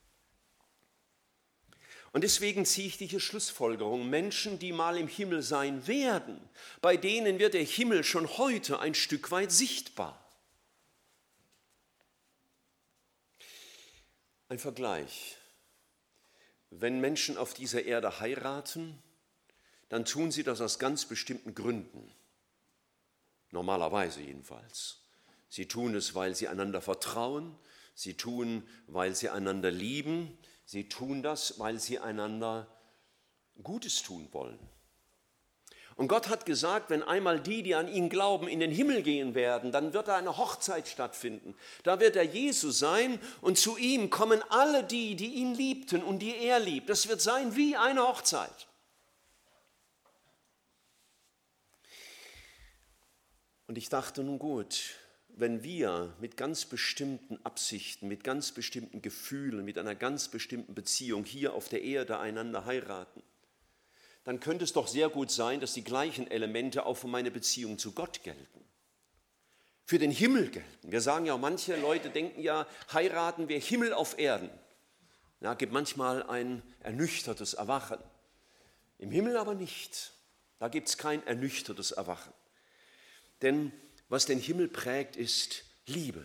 Und 2.13 2.25
deswegen 2.25 2.67
ziehe 2.67 2.89
ich 2.89 2.99
diese 2.99 3.21
Schlussfolgerung, 3.21 4.09
Menschen, 4.09 4.59
die 4.59 4.73
mal 4.73 4.99
im 4.99 5.09
Himmel 5.09 5.43
sein 5.43 5.87
werden, 5.87 6.39
bei 6.83 6.97
denen 6.97 7.39
wird 7.39 7.55
der 7.55 7.65
Himmel 7.65 8.05
schon 8.05 8.29
heute 8.37 8.81
ein 8.81 8.95
Stück 8.95 9.31
weit 9.31 9.51
sichtbar. 9.51 10.19
Ein 14.51 14.59
Vergleich. 14.59 15.39
Wenn 16.69 17.01
Menschen 17.01 17.39
auf 17.39 17.55
dieser 17.55 17.85
Erde 17.85 18.21
heiraten, 18.21 19.03
dann 19.89 20.05
tun 20.05 20.31
sie 20.31 20.43
das 20.43 20.61
aus 20.61 20.79
ganz 20.79 21.07
bestimmten 21.07 21.55
Gründen. 21.55 22.13
Normalerweise 23.51 24.21
jedenfalls. 24.21 25.01
Sie 25.49 25.69
tun 25.69 25.95
es, 25.95 26.15
weil 26.15 26.35
sie 26.35 26.49
einander 26.49 26.83
vertrauen, 26.83 27.57
sie 27.95 28.15
tun, 28.15 28.67
weil 28.87 29.15
sie 29.15 29.31
einander 29.31 29.71
lieben, 29.71 30.39
Sie 30.65 30.89
tun 30.89 31.23
das, 31.23 31.59
weil 31.59 31.79
sie 31.79 31.99
einander 31.99 32.67
Gutes 33.63 34.03
tun 34.03 34.29
wollen. 34.33 34.59
Und 35.97 36.09
Gott 36.09 36.29
hat 36.29 36.47
gesagt, 36.47 36.89
wenn 36.89 37.03
einmal 37.03 37.39
die, 37.39 37.63
die 37.63 37.75
an 37.75 37.87
ihn 37.87 38.09
glauben, 38.09 38.49
in 38.49 38.61
den 38.61 38.71
Himmel 38.71 39.03
gehen 39.03 39.35
werden, 39.35 39.73
dann 39.73 39.93
wird 39.93 40.09
da 40.09 40.17
eine 40.17 40.39
Hochzeit 40.39 40.89
stattfinden. 40.89 41.55
Da 41.83 42.01
wird 42.01 42.17
er 42.17 42.23
Jesus 42.23 42.79
sein 42.79 43.21
und 43.43 43.59
zu 43.59 43.77
ihm 43.77 44.09
kommen 44.09 44.43
alle 44.49 44.85
die, 44.85 45.17
die 45.17 45.35
ihn 45.35 45.55
liebten 45.55 46.03
und 46.03 46.21
die 46.21 46.37
er 46.37 46.61
liebt. 46.61 46.89
Das 46.89 47.09
wird 47.09 47.21
sein 47.21 47.57
wie 47.57 47.77
eine 47.77 48.03
Hochzeit. 48.03 48.69
Und 53.67 53.77
ich 53.77 53.89
dachte, 53.89 54.23
nun 54.23 54.39
gut, 54.39 54.97
wenn 55.37 55.63
wir 55.63 56.15
mit 56.21 56.37
ganz 56.37 56.65
bestimmten 56.65 57.39
Absichten, 57.45 58.09
mit 58.09 58.25
ganz 58.25 58.53
bestimmten 58.53 59.03
Gefühlen, 59.03 59.65
mit 59.65 59.79
einer 59.79 59.95
ganz 59.95 60.29
bestimmten 60.29 60.75
Beziehung 60.75 61.25
hier 61.25 61.55
auf 61.55 61.69
der 61.69 61.83
Erde 61.83 62.19
einander 62.19 62.65
heiraten, 62.65 63.23
dann 64.25 64.41
könnte 64.41 64.65
es 64.65 64.73
doch 64.73 64.87
sehr 64.87 65.09
gut 65.09 65.31
sein, 65.31 65.61
dass 65.61 65.73
die 65.73 65.85
gleichen 65.85 66.31
Elemente 66.31 66.87
auch 66.87 66.95
für 66.95 67.09
meine 67.09 67.31
Beziehung 67.31 67.79
zu 67.79 67.93
Gott 67.93 68.23
gelten. 68.23 68.65
Für 69.85 69.99
den 69.99 70.13
Himmel 70.13 70.51
gelten. 70.51 70.93
Wir 70.93 71.01
sagen 71.01 71.27
ja, 71.27 71.37
manche 71.37 71.77
Leute 71.77 72.11
denken 72.11 72.41
ja, 72.41 72.67
heiraten 72.93 73.49
wir 73.49 73.59
Himmel 73.59 73.93
auf 73.93 74.19
Erden. 74.19 74.51
Ja, 75.41 75.55
gibt 75.55 75.73
manchmal 75.73 76.23
ein 76.23 76.63
ernüchtertes 76.81 77.55
Erwachen. 77.55 77.99
Im 78.99 79.11
Himmel 79.11 79.37
aber 79.37 79.55
nicht. 79.55 80.13
Da 80.61 80.69
gibt 80.69 80.89
es 80.89 80.97
kein 80.97 81.27
ernüchtertes 81.27 81.91
Erwachen. 81.91 82.33
Denn 83.43 83.73
was 84.13 84.27
den 84.27 84.39
Himmel 84.39 84.69
prägt, 84.69 85.17
ist 85.17 85.65
Liebe. 85.87 86.23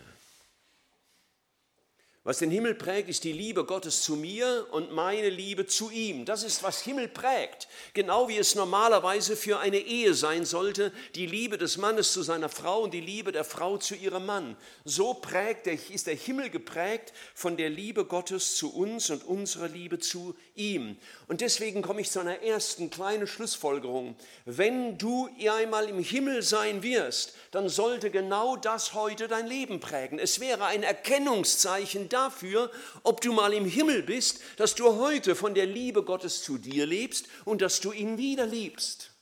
Was 2.28 2.40
den 2.40 2.50
Himmel 2.50 2.74
prägt, 2.74 3.08
ist 3.08 3.24
die 3.24 3.32
Liebe 3.32 3.64
Gottes 3.64 4.02
zu 4.02 4.14
mir 4.14 4.66
und 4.72 4.92
meine 4.92 5.30
Liebe 5.30 5.66
zu 5.66 5.88
ihm. 5.90 6.26
Das 6.26 6.42
ist, 6.42 6.62
was 6.62 6.82
Himmel 6.82 7.08
prägt. 7.08 7.68
Genau 7.94 8.28
wie 8.28 8.36
es 8.36 8.54
normalerweise 8.54 9.34
für 9.34 9.60
eine 9.60 9.78
Ehe 9.78 10.12
sein 10.12 10.44
sollte, 10.44 10.92
die 11.14 11.24
Liebe 11.24 11.56
des 11.56 11.78
Mannes 11.78 12.12
zu 12.12 12.22
seiner 12.22 12.50
Frau 12.50 12.82
und 12.82 12.92
die 12.92 13.00
Liebe 13.00 13.32
der 13.32 13.44
Frau 13.44 13.78
zu 13.78 13.94
ihrem 13.94 14.26
Mann. 14.26 14.58
So 14.84 15.14
prägt 15.14 15.68
ist 15.68 16.06
der 16.06 16.16
Himmel 16.16 16.50
geprägt 16.50 17.14
von 17.34 17.56
der 17.56 17.70
Liebe 17.70 18.04
Gottes 18.04 18.56
zu 18.56 18.74
uns 18.74 19.08
und 19.08 19.24
unserer 19.24 19.68
Liebe 19.68 19.98
zu 19.98 20.36
ihm. 20.54 20.98
Und 21.28 21.40
deswegen 21.40 21.80
komme 21.80 22.02
ich 22.02 22.10
zu 22.10 22.20
einer 22.20 22.42
ersten 22.42 22.90
kleinen 22.90 23.26
Schlussfolgerung. 23.26 24.16
Wenn 24.44 24.98
du 24.98 25.30
einmal 25.50 25.88
im 25.88 26.00
Himmel 26.00 26.42
sein 26.42 26.82
wirst, 26.82 27.32
dann 27.52 27.70
sollte 27.70 28.10
genau 28.10 28.56
das 28.56 28.92
heute 28.92 29.28
dein 29.28 29.46
Leben 29.46 29.80
prägen. 29.80 30.18
Es 30.18 30.40
wäre 30.40 30.66
ein 30.66 30.82
Erkennungszeichen 30.82 32.10
dafür, 32.18 32.70
ob 33.02 33.20
du 33.20 33.32
mal 33.32 33.52
im 33.52 33.64
Himmel 33.64 34.02
bist, 34.02 34.40
dass 34.56 34.74
du 34.74 34.96
heute 34.96 35.34
von 35.34 35.54
der 35.54 35.66
Liebe 35.66 36.02
Gottes 36.02 36.42
zu 36.42 36.58
dir 36.58 36.86
lebst 36.86 37.26
und 37.44 37.62
dass 37.62 37.80
du 37.80 37.92
ihn 37.92 38.18
wieder 38.18 38.46
liebst. 38.46 39.12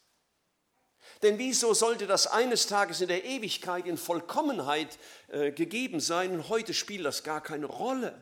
Denn 1.23 1.39
wieso 1.39 1.73
sollte 1.73 2.07
das 2.07 2.27
eines 2.27 2.67
Tages 2.67 3.01
in 3.01 3.09
der 3.09 3.25
Ewigkeit 3.25 3.87
in 3.87 3.97
Vollkommenheit 3.97 4.99
äh, 5.29 5.51
gegeben 5.51 6.01
sein 6.01 6.33
und 6.33 6.49
heute 6.49 6.75
spielt 6.75 7.07
das 7.07 7.23
gar 7.23 7.43
keine 7.43 7.67
Rolle? 7.67 8.15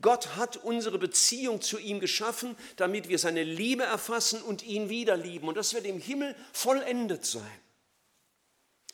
Gott 0.00 0.36
hat 0.36 0.56
unsere 0.56 0.98
Beziehung 0.98 1.60
zu 1.60 1.78
ihm 1.78 2.00
geschaffen, 2.00 2.56
damit 2.76 3.08
wir 3.08 3.18
seine 3.18 3.42
Liebe 3.42 3.82
erfassen 3.82 4.40
und 4.42 4.62
ihn 4.62 4.88
wieder 4.88 5.16
lieben. 5.16 5.48
Und 5.48 5.56
das 5.56 5.74
wird 5.74 5.84
im 5.84 5.98
Himmel 5.98 6.34
vollendet 6.52 7.26
sein. 7.26 7.60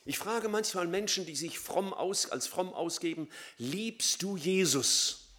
Ich 0.09 0.19
frage 0.19 0.49
manchmal 0.49 0.87
Menschen, 0.87 1.27
die 1.27 1.35
sich 1.35 1.59
fromm 1.59 1.93
aus, 1.93 2.31
als 2.31 2.47
fromm 2.47 2.73
ausgeben, 2.73 3.29
liebst 3.59 4.23
du 4.23 4.37
Jesus? 4.37 5.33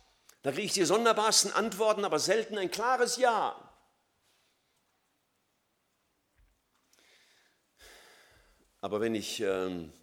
Da 0.43 0.51
kriege 0.51 0.65
ich 0.65 0.73
die 0.73 0.83
sonderbarsten 0.83 1.53
Antworten, 1.53 2.03
aber 2.03 2.19
selten 2.19 2.57
ein 2.57 2.69
klares 2.69 3.15
Ja. 3.15 3.55
Aber 8.81 8.99
wenn 8.99 9.15
ich, 9.15 9.39
ähm, 9.39 9.93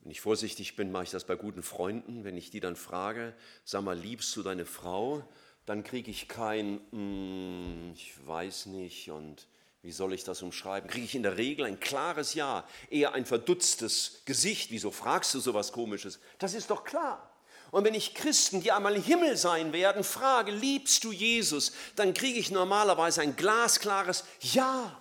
wenn 0.00 0.10
ich 0.10 0.22
vorsichtig 0.22 0.74
bin, 0.74 0.90
mache 0.90 1.04
ich 1.04 1.10
das 1.10 1.24
bei 1.24 1.36
guten 1.36 1.62
Freunden. 1.62 2.24
Wenn 2.24 2.38
ich 2.38 2.50
die 2.50 2.60
dann 2.60 2.76
frage, 2.76 3.34
sag 3.64 3.82
mal, 3.82 3.96
liebst 3.96 4.34
du 4.36 4.42
deine 4.42 4.64
Frau? 4.64 5.22
Dann 5.66 5.84
kriege 5.84 6.10
ich 6.10 6.28
kein, 6.28 6.80
mm, 6.92 7.92
ich 7.92 8.26
weiß 8.26 8.66
nicht 8.66 9.10
und 9.10 9.46
wie 9.82 9.92
soll 9.92 10.12
ich 10.12 10.24
das 10.24 10.42
umschreiben? 10.42 10.90
Kriege 10.90 11.06
ich 11.06 11.14
in 11.14 11.22
der 11.22 11.38
Regel 11.38 11.64
ein 11.64 11.80
klares 11.80 12.34
Ja, 12.34 12.68
eher 12.90 13.14
ein 13.14 13.24
verdutztes 13.24 14.22
Gesicht. 14.26 14.70
Wieso 14.70 14.90
fragst 14.90 15.32
du 15.34 15.40
sowas 15.40 15.72
Komisches? 15.72 16.20
Das 16.38 16.52
ist 16.52 16.70
doch 16.70 16.84
klar. 16.84 17.30
Und 17.70 17.84
wenn 17.84 17.94
ich 17.94 18.14
Christen, 18.14 18.60
die 18.60 18.72
einmal 18.72 18.96
im 18.96 19.02
Himmel 19.02 19.36
sein 19.36 19.72
werden, 19.72 20.04
frage, 20.04 20.50
liebst 20.50 21.04
du 21.04 21.12
Jesus, 21.12 21.72
dann 21.96 22.12
kriege 22.12 22.38
ich 22.38 22.50
normalerweise 22.50 23.22
ein 23.22 23.36
glasklares 23.36 24.24
Ja. 24.40 25.00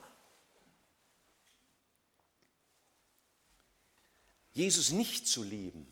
Jesus 4.51 4.91
nicht 4.91 5.27
zu 5.27 5.43
lieben, 5.43 5.88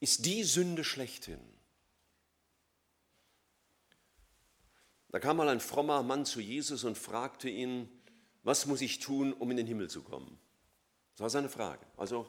ist 0.00 0.24
die 0.24 0.44
Sünde 0.44 0.84
schlechthin. 0.84 1.57
Da 5.10 5.18
kam 5.18 5.38
mal 5.38 5.48
ein 5.48 5.60
frommer 5.60 6.02
Mann 6.02 6.26
zu 6.26 6.40
Jesus 6.40 6.84
und 6.84 6.98
fragte 6.98 7.48
ihn, 7.48 7.88
was 8.42 8.66
muss 8.66 8.80
ich 8.80 8.98
tun, 8.98 9.32
um 9.32 9.50
in 9.50 9.56
den 9.56 9.66
Himmel 9.66 9.88
zu 9.88 10.02
kommen? 10.02 10.38
Das 11.14 11.20
war 11.20 11.30
seine 11.30 11.48
Frage. 11.48 11.84
Also 11.96 12.26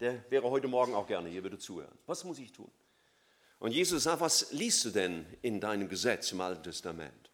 der 0.00 0.24
wäre 0.30 0.48
heute 0.48 0.68
Morgen 0.68 0.94
auch 0.94 1.06
gerne 1.06 1.28
hier, 1.28 1.42
würde 1.42 1.58
zuhören. 1.58 1.96
Was 2.06 2.24
muss 2.24 2.38
ich 2.38 2.52
tun? 2.52 2.70
Und 3.58 3.72
Jesus 3.72 4.04
sagt, 4.04 4.20
was 4.20 4.52
liest 4.52 4.84
du 4.86 4.90
denn 4.90 5.26
in 5.42 5.60
deinem 5.60 5.88
Gesetz 5.88 6.32
im 6.32 6.40
Alten 6.40 6.62
Testament? 6.62 7.30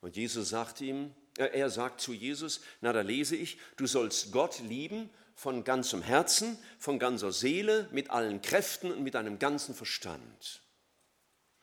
Und 0.00 0.16
Jesus 0.16 0.48
sagt 0.48 0.80
ihm, 0.80 1.14
äh, 1.38 1.46
er 1.46 1.70
sagt 1.70 2.00
zu 2.00 2.12
Jesus, 2.12 2.60
na 2.80 2.92
da 2.92 3.02
lese 3.02 3.36
ich, 3.36 3.58
du 3.76 3.86
sollst 3.86 4.32
Gott 4.32 4.58
lieben 4.60 5.10
von 5.34 5.62
ganzem 5.62 6.02
Herzen, 6.02 6.58
von 6.78 6.98
ganzer 6.98 7.30
Seele, 7.30 7.88
mit 7.92 8.10
allen 8.10 8.42
Kräften 8.42 8.90
und 8.90 9.02
mit 9.02 9.14
deinem 9.14 9.38
ganzen 9.38 9.74
Verstand. 9.74 10.62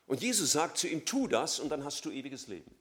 Und 0.07 0.21
Jesus 0.21 0.51
sagt 0.51 0.77
zu 0.77 0.87
ihm, 0.87 1.05
tu 1.05 1.27
das 1.27 1.59
und 1.59 1.69
dann 1.69 1.83
hast 1.83 2.05
du 2.05 2.11
ewiges 2.11 2.47
Leben. 2.47 2.75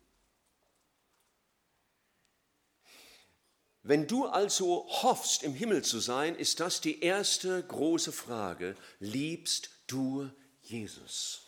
Wenn 3.83 4.07
du 4.07 4.27
also 4.27 4.87
hoffst, 4.89 5.43
im 5.43 5.53
Himmel 5.53 5.83
zu 5.83 6.01
sein, 6.01 6.37
ist 6.37 6.61
das 6.61 6.81
die 6.81 7.01
erste 7.01 7.63
große 7.63 8.13
Frage. 8.13 8.77
Liebst 8.99 9.69
du 9.87 10.31
Jesus? 10.63 11.45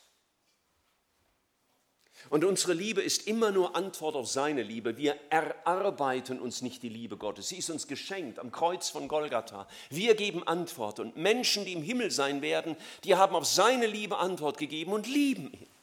Und 2.28 2.44
unsere 2.44 2.74
Liebe 2.74 3.00
ist 3.00 3.26
immer 3.26 3.52
nur 3.52 3.76
Antwort 3.76 4.16
auf 4.16 4.28
seine 4.28 4.62
Liebe. 4.62 4.98
Wir 4.98 5.16
erarbeiten 5.30 6.40
uns 6.40 6.60
nicht 6.60 6.82
die 6.82 6.88
Liebe 6.88 7.16
Gottes. 7.16 7.48
Sie 7.48 7.56
ist 7.56 7.70
uns 7.70 7.86
geschenkt 7.86 8.38
am 8.38 8.50
Kreuz 8.50 8.90
von 8.90 9.08
Golgatha. 9.08 9.68
Wir 9.88 10.14
geben 10.14 10.46
Antwort. 10.46 10.98
Und 10.98 11.16
Menschen, 11.16 11.64
die 11.64 11.72
im 11.72 11.82
Himmel 11.82 12.10
sein 12.10 12.42
werden, 12.42 12.76
die 13.04 13.14
haben 13.14 13.36
auf 13.36 13.46
seine 13.46 13.86
Liebe 13.86 14.18
Antwort 14.18 14.58
gegeben 14.58 14.92
und 14.92 15.06
lieben 15.06 15.52
ihn. 15.52 15.75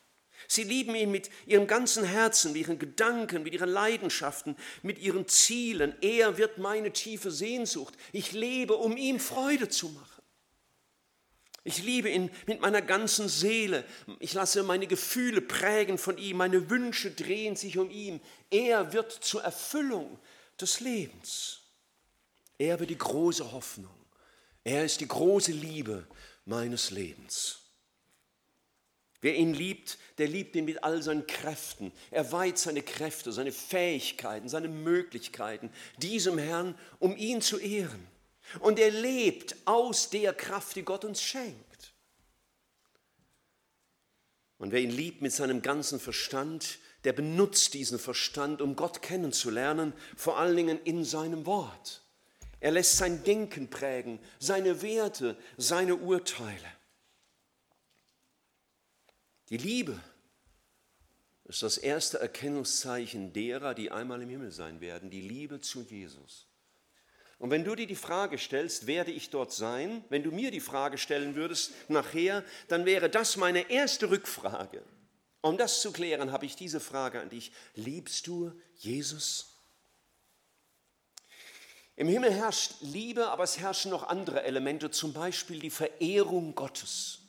Sie 0.54 0.62
lieben 0.62 0.94
ihn 0.94 1.10
mit 1.10 1.32
ihrem 1.48 1.66
ganzen 1.66 2.04
Herzen, 2.04 2.54
mit 2.54 2.62
ihren 2.62 2.78
Gedanken, 2.78 3.42
mit 3.42 3.56
ihren 3.56 3.72
Leidenschaften, 3.72 4.56
mit 4.84 5.00
ihren 5.00 5.28
Zielen. 5.28 5.96
Er 6.02 6.38
wird 6.38 6.60
meine 6.60 6.94
tiefe 6.94 7.32
Sehnsucht. 7.32 7.96
Ich 8.12 8.34
lebe, 8.34 8.76
um 8.76 8.96
ihm 8.96 9.20
Freude 9.20 9.68
zu 9.68 9.89
machen. 9.89 10.22
Ich 11.63 11.82
liebe 11.82 12.12
ihn 12.12 12.30
mit 12.46 12.62
meiner 12.62 12.84
ganzen 12.84 13.30
Seele. 13.30 13.84
Ich 14.20 14.36
lasse 14.36 14.62
meine 14.62 14.86
Gefühle 14.86 15.42
prägen 15.42 15.98
von 15.98 16.20
ihm. 16.20 16.38
Meine 16.38 16.70
Wünsche 16.70 17.10
drehen 17.10 17.56
sich 17.56 17.80
um 17.80 17.89
ihn. 17.89 18.22
Er 18.52 18.94
wird 18.94 19.12
zur 19.12 19.42
Erfüllung 19.42 20.20
des 20.62 20.82
Lebens. 20.82 21.62
Er 22.60 22.80
wird 22.80 22.92
die 22.92 22.98
große 23.00 23.52
Hoffnung. 23.52 24.06
Er 24.63 24.86
ist 24.86 25.02
die 25.02 25.08
große 25.08 25.52
Liebe 25.52 26.06
meines 26.46 26.92
Lebens. 26.92 27.62
Wer 29.24 29.36
ihn 29.36 29.54
liebt, 29.54 29.98
der 30.18 30.28
liebt 30.28 30.54
ihn 30.58 30.66
mit 30.66 30.84
all 30.84 31.02
seinen 31.02 31.26
Kräften. 31.26 31.94
Er 32.12 32.34
weiht 32.34 32.58
seine 32.58 32.82
Kräfte, 32.82 33.32
seine 33.32 33.54
Fähigkeiten, 33.54 34.50
seine 34.50 34.68
Möglichkeiten 34.68 35.72
diesem 35.98 36.38
Herrn, 36.38 36.78
um 37.00 37.16
ihn 37.16 37.42
zu 37.42 37.58
ehren. 37.58 38.06
Und 38.60 38.80
er 38.80 38.92
lebt 38.92 39.56
aus 39.64 40.10
der 40.10 40.34
Kraft, 40.34 40.76
die 40.76 40.84
Gott 40.84 41.06
uns 41.06 41.22
schenkt. 41.22 41.94
Und 44.58 44.74
wer 44.74 44.82
ihn 44.82 44.92
liebt 44.92 45.22
mit 45.22 45.32
seinem 45.32 45.62
ganzen 45.62 46.02
Verstand, 46.02 46.80
der 47.06 47.14
benutzt 47.14 47.74
diesen 47.76 48.00
Verstand, 48.00 48.62
um 48.62 48.76
Gott 48.76 49.02
kennenzulernen, 49.02 49.94
vor 50.18 50.38
allen 50.38 50.58
Dingen 50.58 50.82
in 50.84 51.06
seinem 51.06 51.46
Wort. 51.46 52.04
Er 52.60 52.72
lässt 52.72 52.98
sein 52.98 53.24
Denken 53.24 53.70
prägen, 53.70 54.20
seine 54.38 54.82
Werte, 54.82 55.38
seine 55.56 55.96
Urteile. 55.96 56.83
Die 59.54 59.60
Liebe 59.60 60.00
ist 61.44 61.62
das 61.62 61.78
erste 61.78 62.20
Erkennungszeichen 62.20 63.34
derer, 63.34 63.76
die 63.76 63.92
einmal 63.92 64.20
im 64.24 64.30
Himmel 64.30 64.50
sein 64.50 64.82
werden, 64.82 65.12
die 65.12 65.22
Liebe 65.22 65.62
zu 65.62 65.84
Jesus. 65.84 66.48
Und 67.38 67.52
wenn 67.52 67.63
du 67.63 67.76
dir 67.76 67.86
die 67.86 67.94
Frage 67.94 68.39
stellst, 68.39 68.88
werde 68.88 69.12
ich 69.12 69.30
dort 69.30 69.54
sein, 69.54 70.04
wenn 70.10 70.24
du 70.24 70.32
mir 70.32 70.50
die 70.50 70.60
Frage 70.60 70.98
stellen 70.98 71.36
würdest 71.36 71.72
nachher, 71.88 72.44
dann 72.68 72.88
wäre 72.88 73.12
das 73.12 73.38
meine 73.38 73.70
erste 73.70 74.10
Rückfrage. 74.10 74.82
Um 75.42 75.56
das 75.56 75.82
zu 75.82 75.92
klären, 75.92 76.32
habe 76.32 76.48
ich 76.48 76.56
diese 76.56 76.80
Frage 76.80 77.22
an 77.22 77.30
dich. 77.30 77.52
Liebst 77.76 78.26
du 78.26 78.60
Jesus? 78.78 79.60
Im 81.96 82.08
Himmel 82.08 82.34
herrscht 82.34 82.78
Liebe, 82.82 83.30
aber 83.30 83.44
es 83.44 83.60
herrschen 83.60 83.92
noch 83.92 84.02
andere 84.02 84.42
Elemente, 84.42 84.89
zum 84.89 85.13
Beispiel 85.13 85.60
die 85.60 85.70
Verehrung 85.70 86.56
Gottes. 86.56 87.23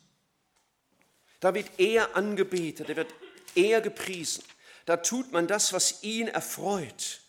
Da 1.39 1.53
wird 1.53 1.69
er 1.77 2.15
angebetet, 2.15 2.89
da 2.89 2.95
wird 2.95 3.13
er 3.55 3.81
gepriesen. 3.81 4.43
Da 4.85 4.97
tut 4.97 5.31
man 5.31 5.47
das, 5.47 5.73
was 5.73 6.03
ihn 6.03 6.27
erfreut. 6.27 7.21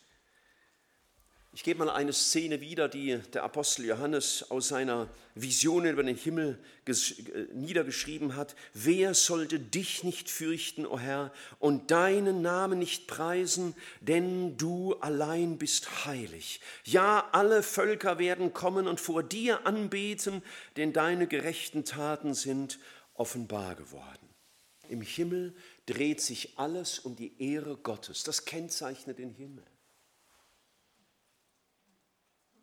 Ich 1.57 1.65
gebe 1.65 1.87
mal 1.87 1.91
eine 1.91 2.13
Szene 2.13 2.61
wieder, 2.61 2.87
die 2.87 3.19
der 3.33 3.43
Apostel 3.43 3.87
Johannes 3.87 4.51
aus 4.51 4.69
seiner 4.69 5.09
Vision 5.35 5.87
über 5.87 6.03
den 6.03 6.15
Himmel 6.15 6.59
äh, 6.85 6.93
niedergeschrieben 7.55 8.37
hat. 8.37 8.55
Wer 8.75 9.15
sollte 9.15 9.59
dich 9.59 10.05
nicht 10.05 10.29
fürchten, 10.29 10.85
o 10.85 10.91
oh 10.91 10.99
Herr, 10.99 11.33
und 11.59 11.91
deinen 11.91 12.43
Namen 12.43 12.79
nicht 12.79 13.07
preisen, 13.07 13.75
denn 14.03 14.59
du 14.59 14.97
allein 14.97 15.57
bist 15.57 16.05
heilig. 16.05 16.61
Ja, 16.85 17.27
alle 17.33 17.63
Völker 17.63 18.19
werden 18.19 18.53
kommen 18.53 18.87
und 18.87 19.01
vor 19.01 19.23
dir 19.23 19.67
anbeten, 19.67 20.43
denn 20.77 20.93
deine 20.93 21.27
gerechten 21.27 21.87
Taten 21.87 22.35
sind 22.35 22.79
offenbar 23.19 23.75
geworden. 23.75 24.29
Im 24.89 25.01
Himmel 25.03 25.55
dreht 25.87 26.21
sich 26.21 26.59
alles 26.59 26.99
um 26.99 27.17
die 27.17 27.41
Ehre 27.43 27.77
Gottes. 27.77 28.23
Das 28.23 28.45
kennzeichnet 28.45 29.19
den 29.19 29.31
Himmel. 29.31 29.65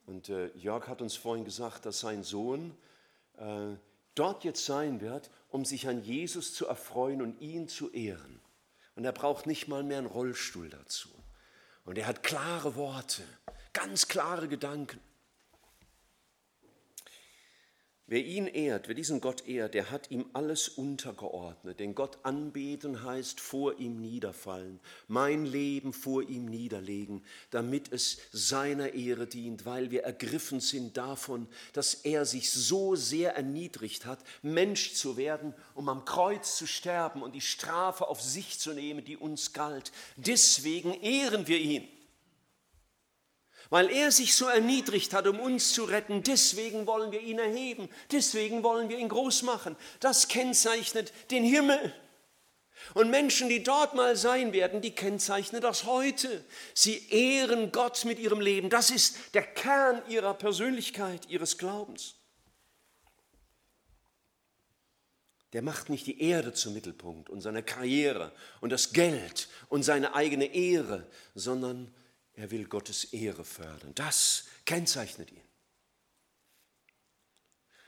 Und 0.06 0.30
äh, 0.30 0.48
Jörg 0.56 0.88
hat 0.88 1.02
uns 1.02 1.16
vorhin 1.16 1.46
gesagt, 1.46 1.86
dass 1.86 2.00
sein 2.00 2.24
Sohn 2.24 2.76
äh, 3.38 3.76
dort 4.16 4.44
jetzt 4.44 4.66
sein 4.66 5.02
wird, 5.02 5.30
um 5.50 5.66
sich 5.66 5.88
an 5.88 6.04
Jesus 6.04 6.54
zu 6.54 6.68
erfreuen 6.68 7.22
und 7.22 7.40
ihn 7.42 7.68
zu 7.68 7.92
ehren. 7.92 8.42
Und 8.96 9.06
er 9.06 9.12
braucht 9.12 9.48
nicht 9.48 9.68
mal 9.68 9.84
mehr 9.84 9.98
einen 9.98 10.08
Rollstuhl 10.08 10.70
dazu. 10.70 11.10
Und 11.86 11.98
er 11.98 12.08
hat 12.08 12.24
klare 12.24 12.76
Worte, 12.76 13.24
ganz 13.74 14.08
klare 14.08 14.48
Gedanken. 14.48 15.00
Wer 18.14 18.24
ihn 18.24 18.46
ehrt, 18.46 18.88
wer 18.88 18.94
diesen 18.94 19.22
Gott 19.22 19.48
ehrt, 19.48 19.74
der 19.74 19.90
hat 19.90 20.12
ihm 20.12 20.28
alles 20.34 20.70
untergeordnet. 20.70 21.80
Denn 21.80 21.96
Gott 21.96 22.20
anbeten 22.22 23.04
heißt 23.04 23.40
vor 23.40 23.80
ihm 23.80 24.00
niederfallen, 24.02 24.80
mein 25.08 25.48
Leben 25.48 25.94
vor 25.94 26.22
ihm 26.22 26.46
niederlegen, 26.46 27.24
damit 27.50 27.92
es 27.92 28.20
seiner 28.32 28.94
Ehre 28.94 29.26
dient, 29.26 29.66
weil 29.66 29.90
wir 29.90 30.04
ergriffen 30.04 30.60
sind 30.60 30.96
davon, 30.96 31.48
dass 31.74 31.96
er 31.96 32.28
sich 32.28 32.52
so 32.52 32.94
sehr 32.94 33.36
erniedrigt 33.36 34.06
hat, 34.06 34.20
Mensch 34.44 34.94
zu 34.94 35.18
werden, 35.18 35.56
um 35.74 35.90
am 35.90 36.06
Kreuz 36.06 36.56
zu 36.56 36.68
sterben 36.68 37.24
und 37.24 37.34
die 37.34 37.42
Strafe 37.42 38.08
auf 38.08 38.22
sich 38.22 38.60
zu 38.60 38.74
nehmen, 38.74 39.04
die 39.04 39.18
uns 39.18 39.54
galt. 39.54 39.92
Deswegen 40.18 40.94
ehren 41.02 41.48
wir 41.48 41.58
ihn 41.58 41.88
weil 43.74 43.90
er 43.90 44.12
sich 44.12 44.36
so 44.36 44.46
erniedrigt 44.46 45.16
hat, 45.16 45.26
um 45.26 45.40
uns 45.40 45.74
zu 45.74 45.86
retten. 45.86 46.22
Deswegen 46.22 46.86
wollen 46.86 47.12
wir 47.12 47.22
ihn 47.22 47.40
erheben, 47.40 47.90
deswegen 48.12 48.62
wollen 48.62 48.88
wir 48.88 49.00
ihn 49.00 49.10
groß 49.10 49.42
machen. 49.42 49.76
Das 50.00 50.28
kennzeichnet 50.28 51.12
den 51.32 51.44
Himmel. 51.44 51.92
Und 52.94 53.10
Menschen, 53.10 53.50
die 53.50 53.64
dort 53.64 53.96
mal 53.96 54.16
sein 54.16 54.54
werden, 54.54 54.82
die 54.82 54.94
kennzeichnen 54.94 55.60
das 55.60 55.86
heute. 55.86 56.46
Sie 56.76 57.10
ehren 57.10 57.72
Gott 57.72 58.06
mit 58.06 58.20
ihrem 58.20 58.42
Leben. 58.42 58.70
Das 58.70 58.92
ist 58.92 59.34
der 59.34 59.42
Kern 59.42 60.04
ihrer 60.08 60.36
Persönlichkeit, 60.36 61.28
ihres 61.28 61.58
Glaubens. 61.58 62.14
Der 65.54 65.64
macht 65.64 65.90
nicht 65.90 66.06
die 66.06 66.22
Erde 66.22 66.54
zum 66.54 66.76
Mittelpunkt 66.76 67.28
und 67.28 67.42
seine 67.42 67.64
Karriere 67.64 68.34
und 68.62 68.72
das 68.72 68.94
Geld 68.94 69.50
und 69.68 69.82
seine 69.82 70.14
eigene 70.14 70.54
Ehre, 70.54 71.08
sondern 71.34 71.92
er 72.36 72.52
will 72.52 72.66
Gottes 72.66 73.06
Ehre 73.06 73.46
fördern. 73.46 73.94
Das 73.96 74.46
kennzeichnet 74.66 75.32
ihn. 75.32 75.44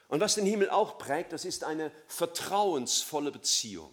Und 0.07 0.19
was 0.19 0.35
den 0.35 0.45
Himmel 0.45 0.69
auch 0.69 0.97
prägt, 0.97 1.33
das 1.33 1.45
ist 1.45 1.63
eine 1.63 1.91
vertrauensvolle 2.07 3.31
Beziehung. 3.31 3.91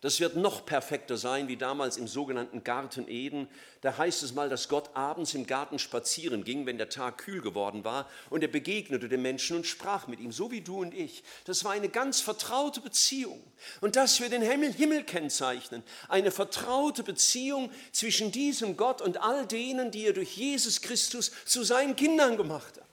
Das 0.00 0.20
wird 0.20 0.36
noch 0.36 0.64
perfekter 0.64 1.16
sein 1.16 1.48
wie 1.48 1.56
damals 1.56 1.96
im 1.96 2.06
sogenannten 2.06 2.62
Garten 2.62 3.08
Eden. 3.08 3.48
Da 3.80 3.98
heißt 3.98 4.22
es 4.22 4.32
mal, 4.32 4.48
dass 4.48 4.68
Gott 4.68 4.90
abends 4.94 5.34
im 5.34 5.46
Garten 5.46 5.80
spazieren 5.80 6.44
ging, 6.44 6.66
wenn 6.66 6.78
der 6.78 6.88
Tag 6.88 7.18
kühl 7.18 7.40
geworden 7.40 7.84
war, 7.84 8.08
und 8.30 8.42
er 8.42 8.48
begegnete 8.48 9.08
dem 9.08 9.22
Menschen 9.22 9.56
und 9.56 9.66
sprach 9.66 10.06
mit 10.06 10.20
ihm, 10.20 10.30
so 10.30 10.52
wie 10.52 10.60
du 10.60 10.80
und 10.82 10.94
ich. 10.94 11.24
Das 11.46 11.64
war 11.64 11.72
eine 11.72 11.88
ganz 11.88 12.20
vertraute 12.20 12.80
Beziehung. 12.80 13.42
Und 13.80 13.96
das 13.96 14.20
wird 14.20 14.32
den 14.32 14.42
Himmel, 14.42 14.72
Himmel 14.72 15.02
kennzeichnen. 15.02 15.82
Eine 16.08 16.30
vertraute 16.30 17.02
Beziehung 17.02 17.70
zwischen 17.90 18.30
diesem 18.30 18.76
Gott 18.76 19.02
und 19.02 19.18
all 19.18 19.46
denen, 19.46 19.90
die 19.90 20.06
er 20.06 20.12
durch 20.12 20.36
Jesus 20.36 20.80
Christus 20.80 21.32
zu 21.44 21.64
seinen 21.64 21.96
Kindern 21.96 22.36
gemacht 22.36 22.76
hat. 22.76 22.87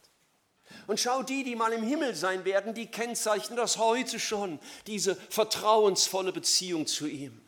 Und 0.87 0.99
schau, 0.99 1.23
die, 1.23 1.43
die 1.43 1.55
mal 1.55 1.73
im 1.73 1.83
Himmel 1.83 2.15
sein 2.15 2.45
werden, 2.45 2.73
die 2.73 2.87
kennzeichnen 2.87 3.57
das 3.57 3.77
heute 3.77 4.19
schon, 4.19 4.59
diese 4.87 5.15
vertrauensvolle 5.15 6.31
Beziehung 6.31 6.87
zu 6.87 7.07
ihm. 7.07 7.41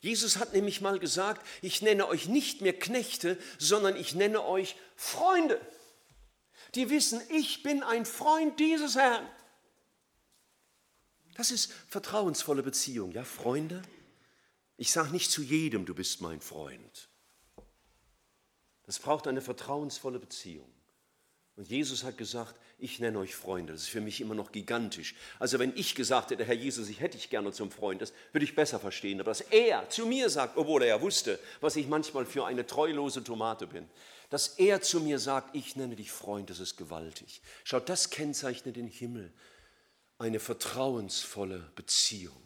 Jesus 0.00 0.36
hat 0.36 0.52
nämlich 0.52 0.82
mal 0.82 0.98
gesagt, 0.98 1.46
ich 1.62 1.80
nenne 1.80 2.06
euch 2.06 2.28
nicht 2.28 2.60
mehr 2.60 2.78
Knechte, 2.78 3.38
sondern 3.58 3.96
ich 3.96 4.14
nenne 4.14 4.44
euch 4.44 4.76
Freunde. 4.96 5.58
Die 6.74 6.90
wissen, 6.90 7.22
ich 7.30 7.62
bin 7.62 7.82
ein 7.82 8.04
Freund 8.04 8.60
dieses 8.60 8.96
Herrn. 8.96 9.26
Das 11.36 11.50
ist 11.50 11.72
vertrauensvolle 11.88 12.62
Beziehung, 12.62 13.12
ja, 13.12 13.24
Freunde. 13.24 13.80
Ich 14.76 14.92
sage 14.92 15.10
nicht 15.10 15.30
zu 15.30 15.42
jedem, 15.42 15.86
du 15.86 15.94
bist 15.94 16.20
mein 16.20 16.40
Freund. 16.40 17.08
Das 18.82 18.98
braucht 18.98 19.26
eine 19.26 19.40
vertrauensvolle 19.40 20.18
Beziehung. 20.18 20.73
Und 21.56 21.68
Jesus 21.68 22.02
hat 22.02 22.18
gesagt, 22.18 22.56
ich 22.78 22.98
nenne 22.98 23.18
euch 23.20 23.36
Freunde. 23.36 23.72
Das 23.72 23.82
ist 23.82 23.88
für 23.88 24.00
mich 24.00 24.20
immer 24.20 24.34
noch 24.34 24.50
gigantisch. 24.50 25.14
Also 25.38 25.60
wenn 25.60 25.72
ich 25.76 25.94
gesagt 25.94 26.30
hätte, 26.30 26.44
Herr 26.44 26.54
Jesus, 26.54 26.88
ich 26.88 27.00
hätte 27.00 27.16
dich 27.16 27.30
gerne 27.30 27.52
zum 27.52 27.70
Freund, 27.70 28.02
das 28.02 28.12
würde 28.32 28.44
ich 28.44 28.56
besser 28.56 28.80
verstehen. 28.80 29.20
Aber 29.20 29.30
dass 29.30 29.40
er 29.40 29.88
zu 29.88 30.06
mir 30.06 30.28
sagt, 30.30 30.56
obwohl 30.56 30.82
er 30.82 30.88
ja 30.88 31.00
wusste, 31.00 31.38
was 31.60 31.76
ich 31.76 31.86
manchmal 31.86 32.26
für 32.26 32.44
eine 32.44 32.66
treulose 32.66 33.22
Tomate 33.22 33.68
bin, 33.68 33.88
dass 34.30 34.48
er 34.58 34.82
zu 34.82 35.00
mir 35.00 35.20
sagt, 35.20 35.54
ich 35.54 35.76
nenne 35.76 35.94
dich 35.94 36.10
Freund, 36.10 36.50
das 36.50 36.58
ist 36.58 36.76
gewaltig. 36.76 37.40
Schaut, 37.62 37.88
das 37.88 38.10
kennzeichnet 38.10 38.74
den 38.74 38.88
Himmel. 38.88 39.32
Eine 40.18 40.40
vertrauensvolle 40.40 41.70
Beziehung 41.76 42.42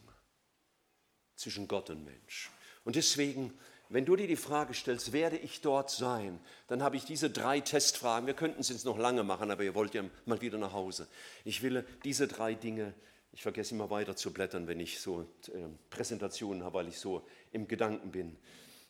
zwischen 1.35 1.67
Gott 1.67 1.89
und 1.89 2.05
Mensch. 2.05 2.51
Und 2.85 2.97
deswegen 2.97 3.59
wenn 3.89 4.05
du 4.05 4.17
dir 4.17 4.27
die 4.27 4.37
Frage 4.37 4.75
stellst, 4.75 5.13
werde 5.13 5.37
ich 5.37 5.61
dort 5.63 5.91
sein, 5.91 6.39
dann 6.67 6.83
habe 6.83 6.97
ich 6.97 7.05
diese 7.05 7.31
drei 7.31 7.61
Testfragen. 7.61 8.27
Wir 8.27 8.35
könnten 8.35 8.61
es 8.61 8.69
jetzt 8.69 8.85
noch 8.85 8.99
lange 8.99 9.23
machen, 9.23 9.51
aber 9.51 9.65
ihr 9.65 9.75
wollt 9.75 9.95
ja 9.95 10.05
mal 10.27 10.41
wieder 10.41 10.59
nach 10.59 10.73
Hause. 10.73 11.09
Ich 11.45 11.63
will 11.63 11.85
diese 12.05 12.29
drei 12.29 12.55
Dinge, 12.55 12.93
ich 13.33 13.43
vergesse 13.43 13.75
immer 13.75 13.89
weiter 13.89 14.15
zu 14.15 14.33
blättern, 14.33 14.69
wenn 14.69 14.81
ich 14.81 15.01
so 15.01 15.23
äh, 15.49 15.69
Präsentationen 15.91 16.65
habe, 16.65 16.75
weil 16.75 16.89
ich 16.89 16.99
so 16.99 17.27
im 17.53 17.67
Gedanken 17.67 18.11
bin. 18.11 18.37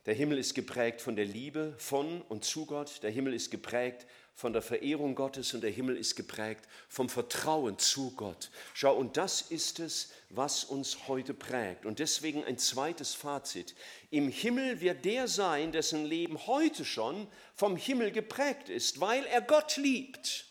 Der 0.06 0.14
Himmel 0.14 0.38
ist 0.38 0.54
geprägt 0.54 1.00
von 1.00 1.16
der 1.16 1.26
Liebe 1.26 1.74
von 1.76 2.22
und 2.22 2.44
zu 2.44 2.66
Gott. 2.66 3.02
Der 3.02 3.10
Himmel 3.10 3.34
ist 3.34 3.50
geprägt 3.50 4.06
von 4.38 4.52
der 4.52 4.62
Verehrung 4.62 5.16
Gottes 5.16 5.52
und 5.52 5.62
der 5.62 5.72
Himmel 5.72 5.96
ist 5.96 6.14
geprägt 6.14 6.68
vom 6.88 7.08
Vertrauen 7.08 7.76
zu 7.76 8.12
Gott. 8.12 8.52
Schau, 8.72 8.96
und 8.96 9.16
das 9.16 9.42
ist 9.42 9.80
es, 9.80 10.12
was 10.30 10.62
uns 10.62 11.08
heute 11.08 11.34
prägt. 11.34 11.84
Und 11.84 11.98
deswegen 11.98 12.44
ein 12.44 12.56
zweites 12.56 13.14
Fazit. 13.14 13.74
Im 14.10 14.28
Himmel 14.28 14.80
wird 14.80 15.04
der 15.04 15.26
sein, 15.26 15.72
dessen 15.72 16.04
Leben 16.04 16.46
heute 16.46 16.84
schon 16.84 17.26
vom 17.52 17.74
Himmel 17.74 18.12
geprägt 18.12 18.68
ist, 18.68 19.00
weil 19.00 19.26
er 19.26 19.42
Gott 19.42 19.76
liebt 19.76 20.46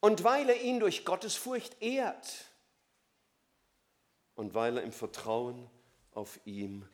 und 0.00 0.24
weil 0.24 0.48
er 0.48 0.62
ihn 0.62 0.80
durch 0.80 1.04
Gottes 1.04 1.34
Furcht 1.34 1.82
ehrt 1.82 2.46
und 4.36 4.54
weil 4.54 4.78
er 4.78 4.84
im 4.84 4.92
Vertrauen 4.92 5.68
auf 6.12 6.40
ihn 6.46 6.88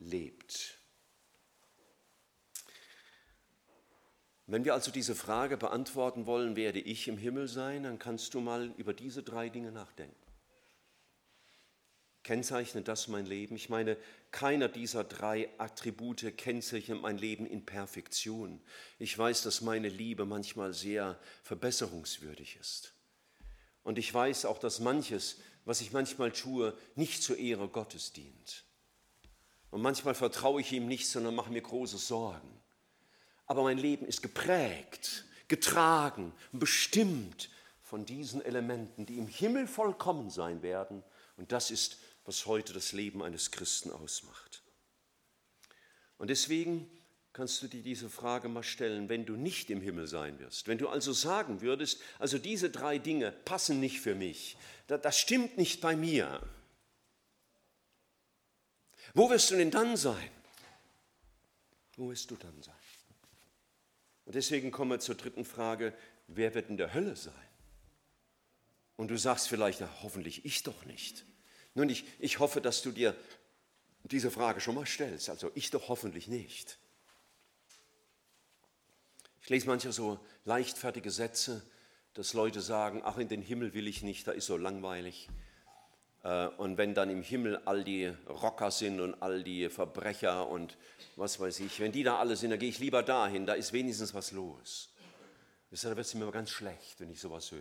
lebt. 0.00 0.83
Wenn 4.46 4.64
wir 4.64 4.74
also 4.74 4.90
diese 4.90 5.14
Frage 5.14 5.56
beantworten 5.56 6.26
wollen, 6.26 6.54
werde 6.54 6.78
ich 6.78 7.08
im 7.08 7.16
Himmel 7.16 7.48
sein, 7.48 7.84
dann 7.84 7.98
kannst 7.98 8.34
du 8.34 8.40
mal 8.40 8.74
über 8.76 8.92
diese 8.92 9.22
drei 9.22 9.48
Dinge 9.48 9.72
nachdenken. 9.72 10.14
Kennzeichnet 12.22 12.88
das 12.88 13.08
mein 13.08 13.26
Leben? 13.26 13.56
Ich 13.56 13.68
meine, 13.68 13.96
keiner 14.30 14.68
dieser 14.68 15.04
drei 15.04 15.48
Attribute 15.58 16.36
kennzeichnet 16.36 17.00
mein 17.00 17.18
Leben 17.18 17.46
in 17.46 17.64
Perfektion. 17.64 18.60
Ich 18.98 19.16
weiß, 19.16 19.42
dass 19.42 19.60
meine 19.60 19.88
Liebe 19.88 20.24
manchmal 20.24 20.72
sehr 20.72 21.18
verbesserungswürdig 21.42 22.56
ist. 22.60 22.94
Und 23.82 23.98
ich 23.98 24.12
weiß 24.12 24.46
auch, 24.46 24.58
dass 24.58 24.80
manches, 24.80 25.38
was 25.66 25.82
ich 25.82 25.92
manchmal 25.92 26.32
tue, 26.32 26.76
nicht 26.94 27.22
zur 27.22 27.38
Ehre 27.38 27.68
Gottes 27.68 28.12
dient. 28.12 28.64
Und 29.70 29.82
manchmal 29.82 30.14
vertraue 30.14 30.62
ich 30.62 30.72
ihm 30.72 30.86
nicht, 30.86 31.08
sondern 31.08 31.34
mache 31.34 31.52
mir 31.52 31.62
große 31.62 31.98
Sorgen 31.98 32.63
aber 33.46 33.62
mein 33.62 33.78
Leben 33.78 34.06
ist 34.06 34.22
geprägt, 34.22 35.24
getragen, 35.48 36.32
bestimmt 36.52 37.50
von 37.82 38.06
diesen 38.06 38.42
Elementen, 38.44 39.06
die 39.06 39.18
im 39.18 39.26
Himmel 39.26 39.66
vollkommen 39.66 40.30
sein 40.30 40.62
werden. 40.62 41.02
Und 41.36 41.52
das 41.52 41.70
ist, 41.70 41.98
was 42.24 42.46
heute 42.46 42.72
das 42.72 42.92
Leben 42.92 43.22
eines 43.22 43.50
Christen 43.50 43.90
ausmacht. 43.90 44.62
Und 46.16 46.28
deswegen 46.28 46.90
kannst 47.32 47.62
du 47.62 47.68
dir 47.68 47.82
diese 47.82 48.08
Frage 48.08 48.48
mal 48.48 48.62
stellen, 48.62 49.08
wenn 49.08 49.26
du 49.26 49.34
nicht 49.34 49.68
im 49.68 49.80
Himmel 49.80 50.06
sein 50.06 50.38
wirst. 50.38 50.68
Wenn 50.68 50.78
du 50.78 50.88
also 50.88 51.12
sagen 51.12 51.60
würdest, 51.60 52.00
also 52.18 52.38
diese 52.38 52.70
drei 52.70 52.98
Dinge 52.98 53.32
passen 53.32 53.80
nicht 53.80 54.00
für 54.00 54.14
mich, 54.14 54.56
das 54.86 55.18
stimmt 55.18 55.58
nicht 55.58 55.80
bei 55.80 55.96
mir. 55.96 56.40
Wo 59.12 59.28
wirst 59.30 59.50
du 59.50 59.56
denn 59.56 59.70
dann 59.70 59.96
sein? 59.96 60.30
Wo 61.96 62.10
wirst 62.10 62.30
du 62.30 62.36
dann 62.36 62.62
sein? 62.62 62.74
Und 64.24 64.34
deswegen 64.34 64.70
kommen 64.70 64.90
wir 64.90 65.00
zur 65.00 65.14
dritten 65.14 65.44
Frage, 65.44 65.92
wer 66.28 66.54
wird 66.54 66.70
in 66.70 66.76
der 66.76 66.94
Hölle 66.94 67.16
sein? 67.16 67.34
Und 68.96 69.08
du 69.08 69.18
sagst 69.18 69.48
vielleicht, 69.48 69.80
na, 69.80 69.88
hoffentlich 70.02 70.44
ich 70.44 70.62
doch 70.62 70.84
nicht. 70.84 71.24
Nun, 71.74 71.88
ich, 71.88 72.04
ich 72.18 72.38
hoffe, 72.38 72.60
dass 72.60 72.82
du 72.82 72.92
dir 72.92 73.16
diese 74.04 74.30
Frage 74.30 74.60
schon 74.60 74.74
mal 74.74 74.86
stellst. 74.86 75.28
Also 75.28 75.50
ich 75.54 75.70
doch 75.70 75.88
hoffentlich 75.88 76.28
nicht. 76.28 76.78
Ich 79.42 79.50
lese 79.50 79.66
manchmal 79.66 79.92
so 79.92 80.18
leichtfertige 80.44 81.10
Sätze, 81.10 81.62
dass 82.14 82.32
Leute 82.32 82.60
sagen, 82.60 83.02
ach, 83.04 83.18
in 83.18 83.28
den 83.28 83.42
Himmel 83.42 83.74
will 83.74 83.88
ich 83.88 84.02
nicht, 84.02 84.26
da 84.26 84.32
ist 84.32 84.46
so 84.46 84.56
langweilig. 84.56 85.28
Äh, 86.24 86.48
und 86.56 86.76
wenn 86.76 86.94
dann 86.94 87.10
im 87.10 87.22
Himmel 87.22 87.58
all 87.64 87.84
die 87.84 88.06
Rocker 88.28 88.70
sind 88.70 89.00
und 89.00 89.22
all 89.22 89.44
die 89.44 89.68
Verbrecher 89.68 90.48
und 90.48 90.76
was 91.16 91.38
weiß 91.38 91.60
ich, 91.60 91.78
wenn 91.78 91.92
die 91.92 92.02
da 92.02 92.18
alle 92.18 92.36
sind, 92.36 92.50
dann 92.50 92.58
gehe 92.58 92.70
ich 92.70 92.80
lieber 92.80 93.02
dahin, 93.02 93.46
da 93.46 93.54
ist 93.54 93.72
wenigstens 93.72 94.12
was 94.14 94.32
los. 94.32 94.90
Da 95.70 95.88
wird 95.96 95.98
es 95.98 96.14
mir 96.14 96.22
immer 96.22 96.32
ganz 96.32 96.50
schlecht, 96.50 97.00
wenn 97.00 97.10
ich 97.10 97.20
sowas 97.20 97.50
höre. 97.50 97.60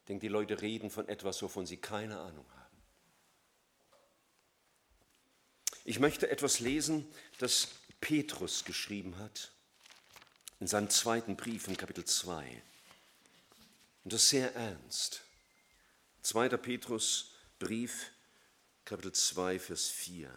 Ich 0.00 0.06
denke, 0.08 0.20
die 0.20 0.28
Leute 0.28 0.60
reden 0.60 0.90
von 0.90 1.08
etwas, 1.08 1.42
wovon 1.42 1.64
sie 1.66 1.76
keine 1.76 2.18
Ahnung 2.18 2.46
haben. 2.50 2.66
Ich 5.84 6.00
möchte 6.00 6.28
etwas 6.28 6.60
lesen, 6.60 7.06
das 7.38 7.68
Petrus 8.00 8.64
geschrieben 8.64 9.18
hat 9.18 9.52
in 10.58 10.66
seinem 10.66 10.90
zweiten 10.90 11.36
Brief 11.36 11.68
in 11.68 11.76
Kapitel 11.76 12.04
2. 12.04 12.62
Und 14.04 14.12
das 14.12 14.28
sehr 14.28 14.54
ernst. 14.54 15.22
2. 16.22 16.48
Petrus 16.56 17.35
Brief, 17.58 18.12
Kapitel 18.84 19.12
2, 19.12 19.58
Vers 19.58 19.88
4. 19.88 20.30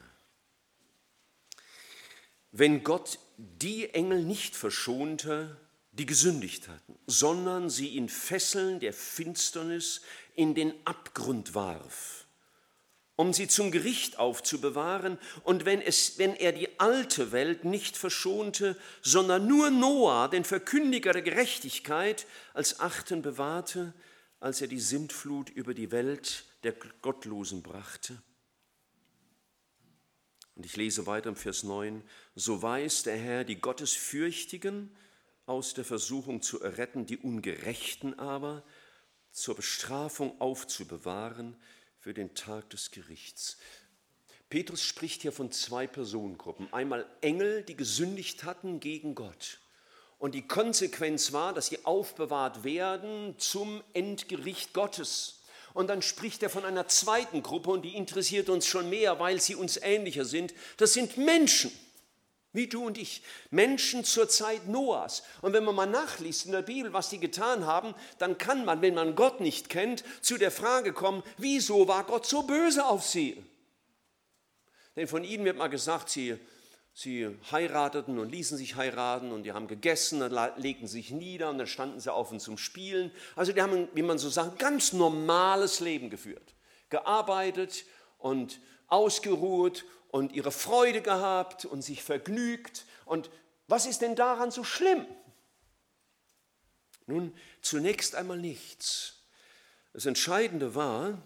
Wenn 2.51 2.83
Gott 2.83 3.19
die 3.37 3.89
Engel 3.93 4.23
nicht 4.23 4.55
verschonte, 4.55 5.57
die 5.91 6.05
gesündigt 6.05 6.69
hatten, 6.69 6.97
sondern 7.07 7.69
sie 7.69 7.97
in 7.97 8.07
Fesseln 8.07 8.79
der 8.79 8.93
Finsternis 8.93 10.01
in 10.35 10.55
den 10.55 10.73
Abgrund 10.85 11.53
warf, 11.53 12.25
um 13.17 13.33
sie 13.33 13.49
zum 13.49 13.71
Gericht 13.71 14.17
aufzubewahren, 14.17 15.17
und 15.43 15.65
wenn, 15.65 15.81
es, 15.81 16.17
wenn 16.19 16.35
er 16.35 16.53
die 16.53 16.79
alte 16.79 17.33
Welt 17.33 17.65
nicht 17.65 17.97
verschonte, 17.97 18.77
sondern 19.01 19.45
nur 19.45 19.71
Noah, 19.71 20.29
den 20.29 20.45
Verkündiger 20.45 21.11
der 21.11 21.21
Gerechtigkeit, 21.21 22.25
als 22.53 22.79
Achten 22.79 23.21
bewahrte, 23.21 23.93
als 24.39 24.61
er 24.61 24.67
die 24.67 24.79
Sintflut 24.79 25.49
über 25.49 25.73
die 25.73 25.91
Welt 25.91 26.45
der 26.63 26.73
Gottlosen 27.01 27.63
brachte. 27.63 28.21
Und 30.55 30.65
ich 30.65 30.75
lese 30.75 31.05
weiter 31.05 31.29
im 31.29 31.35
Vers 31.35 31.63
9, 31.63 32.03
so 32.35 32.61
weiß 32.61 33.03
der 33.03 33.17
Herr 33.17 33.43
die 33.45 33.61
Gottesfürchtigen 33.61 34.95
aus 35.45 35.73
der 35.73 35.85
Versuchung 35.85 36.41
zu 36.41 36.61
erretten, 36.61 37.05
die 37.05 37.17
Ungerechten 37.17 38.19
aber 38.19 38.63
zur 39.31 39.55
Bestrafung 39.55 40.39
aufzubewahren 40.41 41.55
für 41.97 42.13
den 42.13 42.35
Tag 42.35 42.69
des 42.71 42.91
Gerichts. 42.91 43.57
Petrus 44.49 44.81
spricht 44.81 45.21
hier 45.21 45.31
von 45.31 45.51
zwei 45.51 45.87
Personengruppen. 45.87 46.73
Einmal 46.73 47.05
Engel, 47.21 47.63
die 47.63 47.75
gesündigt 47.75 48.43
hatten 48.43 48.79
gegen 48.79 49.15
Gott. 49.15 49.59
Und 50.17 50.35
die 50.35 50.47
Konsequenz 50.47 51.31
war, 51.31 51.53
dass 51.53 51.67
sie 51.67 51.85
aufbewahrt 51.85 52.63
werden 52.63 53.35
zum 53.37 53.83
Endgericht 53.93 54.73
Gottes. 54.73 55.38
Und 55.73 55.87
dann 55.87 56.01
spricht 56.01 56.41
er 56.43 56.49
von 56.49 56.65
einer 56.65 56.87
zweiten 56.87 57.43
Gruppe 57.43 57.69
und 57.69 57.83
die 57.83 57.95
interessiert 57.95 58.49
uns 58.49 58.65
schon 58.65 58.89
mehr, 58.89 59.19
weil 59.19 59.39
sie 59.39 59.55
uns 59.55 59.77
ähnlicher 59.77 60.25
sind. 60.25 60.53
Das 60.77 60.93
sind 60.93 61.17
Menschen, 61.17 61.71
wie 62.53 62.67
du 62.67 62.85
und 62.85 62.97
ich. 62.97 63.21
Menschen 63.51 64.03
zur 64.03 64.27
Zeit 64.27 64.67
Noahs. 64.67 65.23
Und 65.41 65.53
wenn 65.53 65.63
man 65.63 65.75
mal 65.75 65.85
nachliest 65.85 66.45
in 66.45 66.51
der 66.51 66.63
Bibel, 66.63 66.93
was 66.93 67.09
die 67.09 67.19
getan 67.19 67.65
haben, 67.65 67.93
dann 68.17 68.37
kann 68.37 68.65
man, 68.65 68.81
wenn 68.81 68.95
man 68.95 69.15
Gott 69.15 69.39
nicht 69.39 69.69
kennt, 69.69 70.03
zu 70.21 70.37
der 70.37 70.51
Frage 70.51 70.93
kommen, 70.93 71.23
wieso 71.37 71.87
war 71.87 72.03
Gott 72.03 72.25
so 72.25 72.43
böse 72.43 72.85
auf 72.85 73.05
sie? 73.05 73.43
Denn 74.95 75.07
von 75.07 75.23
ihnen 75.23 75.45
wird 75.45 75.57
mal 75.57 75.67
gesagt, 75.67 76.09
sie 76.09 76.37
Sie 76.93 77.27
heirateten 77.51 78.19
und 78.19 78.29
ließen 78.29 78.57
sich 78.57 78.75
heiraten 78.75 79.31
und 79.31 79.43
die 79.43 79.53
haben 79.53 79.67
gegessen, 79.67 80.19
dann 80.19 80.51
legten 80.57 80.87
sich 80.87 81.11
nieder 81.11 81.49
und 81.49 81.57
dann 81.57 81.67
standen 81.67 81.99
sie 81.99 82.13
offen 82.13 82.39
zum 82.39 82.57
Spielen. 82.57 83.11
Also 83.35 83.53
die 83.53 83.61
haben, 83.61 83.87
wie 83.93 84.01
man 84.01 84.17
so 84.17 84.29
sagt, 84.29 84.53
ein 84.53 84.57
ganz 84.57 84.91
normales 84.91 85.79
Leben 85.79 86.09
geführt. 86.09 86.55
Gearbeitet 86.89 87.85
und 88.17 88.59
ausgeruht 88.87 89.85
und 90.09 90.33
ihre 90.33 90.51
Freude 90.51 91.01
gehabt 91.01 91.65
und 91.65 91.81
sich 91.83 92.03
vergnügt. 92.03 92.85
Und 93.05 93.29
was 93.67 93.85
ist 93.85 94.01
denn 94.01 94.15
daran 94.15 94.51
so 94.51 94.63
schlimm? 94.63 95.05
Nun, 97.05 97.33
zunächst 97.61 98.15
einmal 98.15 98.37
nichts. 98.37 99.23
Das 99.93 100.05
Entscheidende 100.05 100.75
war, 100.75 101.17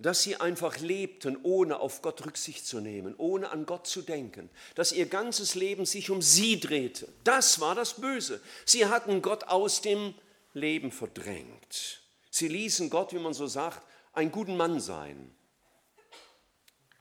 dass 0.00 0.22
sie 0.22 0.36
einfach 0.36 0.78
lebten, 0.78 1.38
ohne 1.42 1.78
auf 1.78 2.02
Gott 2.02 2.24
Rücksicht 2.24 2.66
zu 2.66 2.80
nehmen, 2.80 3.14
ohne 3.18 3.50
an 3.50 3.66
Gott 3.66 3.86
zu 3.86 4.02
denken, 4.02 4.48
dass 4.74 4.92
ihr 4.92 5.06
ganzes 5.06 5.54
Leben 5.54 5.84
sich 5.84 6.10
um 6.10 6.22
sie 6.22 6.58
drehte. 6.58 7.08
Das 7.22 7.60
war 7.60 7.74
das 7.74 8.00
Böse. 8.00 8.40
Sie 8.64 8.86
hatten 8.86 9.22
Gott 9.22 9.44
aus 9.44 9.82
dem 9.82 10.14
Leben 10.54 10.90
verdrängt. 10.90 12.00
Sie 12.30 12.48
ließen 12.48 12.90
Gott, 12.90 13.12
wie 13.12 13.18
man 13.18 13.34
so 13.34 13.46
sagt, 13.46 13.82
einen 14.12 14.32
guten 14.32 14.56
Mann 14.56 14.80
sein 14.80 15.34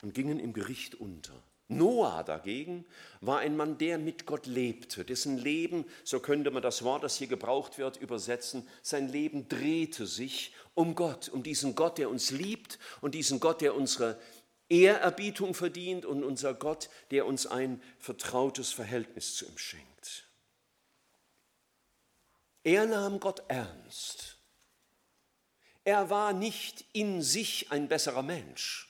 und 0.01 0.13
gingen 0.13 0.39
im 0.39 0.53
Gericht 0.53 0.95
unter. 0.95 1.33
Noah 1.69 2.23
dagegen 2.23 2.83
war 3.21 3.39
ein 3.39 3.55
Mann, 3.55 3.77
der 3.77 3.99
mit 3.99 4.25
Gott 4.25 4.47
lebte, 4.47 5.05
dessen 5.05 5.37
Leben, 5.37 5.85
so 6.03 6.19
könnte 6.19 6.49
man 6.49 6.63
das 6.63 6.83
Wort, 6.83 7.03
das 7.03 7.15
hier 7.15 7.27
gebraucht 7.27 7.77
wird, 7.77 7.97
übersetzen, 7.97 8.67
sein 8.81 9.07
Leben 9.07 9.47
drehte 9.47 10.07
sich 10.07 10.53
um 10.73 10.95
Gott, 10.95 11.29
um 11.29 11.43
diesen 11.43 11.75
Gott, 11.75 11.99
der 11.99 12.09
uns 12.09 12.31
liebt 12.31 12.79
und 13.01 13.13
diesen 13.13 13.39
Gott, 13.39 13.61
der 13.61 13.75
unsere 13.75 14.19
Ehrerbietung 14.67 15.53
verdient 15.53 16.05
und 16.05 16.23
unser 16.23 16.55
Gott, 16.55 16.89
der 17.11 17.27
uns 17.27 17.45
ein 17.45 17.81
vertrautes 17.99 18.71
Verhältnis 18.71 19.35
zu 19.35 19.45
ihm 19.45 19.57
schenkt. 19.57 20.27
Er 22.63 22.87
nahm 22.87 23.19
Gott 23.19 23.43
ernst. 23.47 24.37
Er 25.83 26.09
war 26.09 26.33
nicht 26.33 26.85
in 26.93 27.21
sich 27.21 27.71
ein 27.71 27.87
besserer 27.87 28.23
Mensch. 28.23 28.88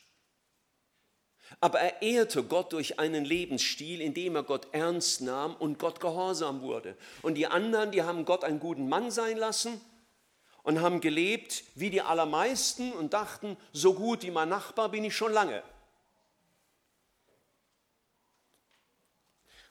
Aber 1.61 1.79
er 1.79 2.01
ehrte 2.01 2.43
Gott 2.43 2.71
durch 2.71 2.99
einen 2.99 3.25
Lebensstil, 3.25 3.99
in 4.01 4.13
dem 4.13 4.35
er 4.35 4.43
Gott 4.43 4.67
ernst 4.71 5.21
nahm 5.21 5.55
und 5.55 5.77
Gott 5.77 5.99
gehorsam 5.99 6.61
wurde. 6.61 6.95
Und 7.21 7.35
die 7.35 7.47
anderen, 7.47 7.91
die 7.91 8.03
haben 8.03 8.23
Gott 8.23 8.43
einen 8.43 8.59
guten 8.59 8.87
Mann 8.87 9.11
sein 9.11 9.37
lassen 9.37 9.81
und 10.63 10.81
haben 10.81 11.01
gelebt 11.01 11.63
wie 11.75 11.89
die 11.89 12.01
allermeisten 12.01 12.93
und 12.93 13.13
dachten, 13.13 13.57
so 13.73 13.93
gut 13.93 14.23
wie 14.23 14.31
mein 14.31 14.49
Nachbar 14.49 14.89
bin 14.89 15.03
ich 15.03 15.15
schon 15.15 15.33
lange. 15.33 15.61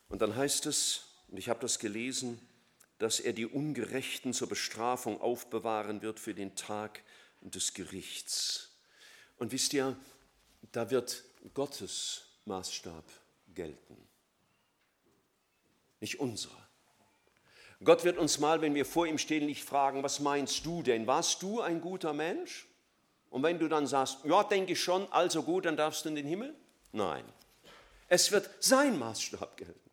Und 0.09 0.23
dann 0.23 0.37
heißt 0.37 0.67
es, 0.67 1.05
und 1.29 1.39
ich 1.39 1.49
habe 1.49 1.61
das 1.61 1.79
gelesen, 1.79 2.41
dass 2.99 3.21
er 3.21 3.33
die 3.33 3.47
Ungerechten 3.47 4.33
zur 4.33 4.49
Bestrafung 4.49 5.21
aufbewahren 5.21 6.03
wird 6.03 6.19
für 6.19 6.35
den 6.35 6.57
Tag 6.57 7.03
des 7.41 7.75
Gerichts. 7.75 8.71
Und 9.37 9.53
wisst 9.53 9.73
ihr, 9.73 9.97
da 10.73 10.91
wird 10.91 11.25
Gottes 11.55 12.23
Maßstab 12.45 13.05
gelten, 13.55 13.97
nicht 16.01 16.21
unserer. 16.21 16.69
Gott 17.85 18.05
wird 18.05 18.19
uns 18.19 18.39
mal, 18.39 18.61
wenn 18.61 18.75
wir 18.75 18.85
vor 18.85 19.07
ihm 19.07 19.19
stehen, 19.19 19.47
nicht 19.47 19.65
fragen, 19.65 20.03
was 20.03 20.19
meinst 20.21 20.67
du 20.67 20.83
denn? 20.83 21.07
Warst 21.07 21.43
du 21.43 21.61
ein 21.61 21.81
guter 21.81 22.13
Mensch? 22.13 22.67
Und 23.31 23.43
wenn 23.43 23.59
du 23.59 23.69
dann 23.69 23.87
sagst, 23.87 24.25
ja, 24.25 24.43
denke 24.43 24.73
ich 24.73 24.83
schon, 24.83 25.11
also 25.13 25.43
gut, 25.43 25.67
dann 25.67 25.77
darfst 25.77 26.05
du 26.05 26.09
in 26.09 26.17
den 26.17 26.27
Himmel? 26.27 26.55
Nein. 26.93 27.25
Es 28.09 28.33
wird 28.33 28.51
sein 28.61 28.99
Maßstab 28.99 29.57
gelten. 29.57 29.91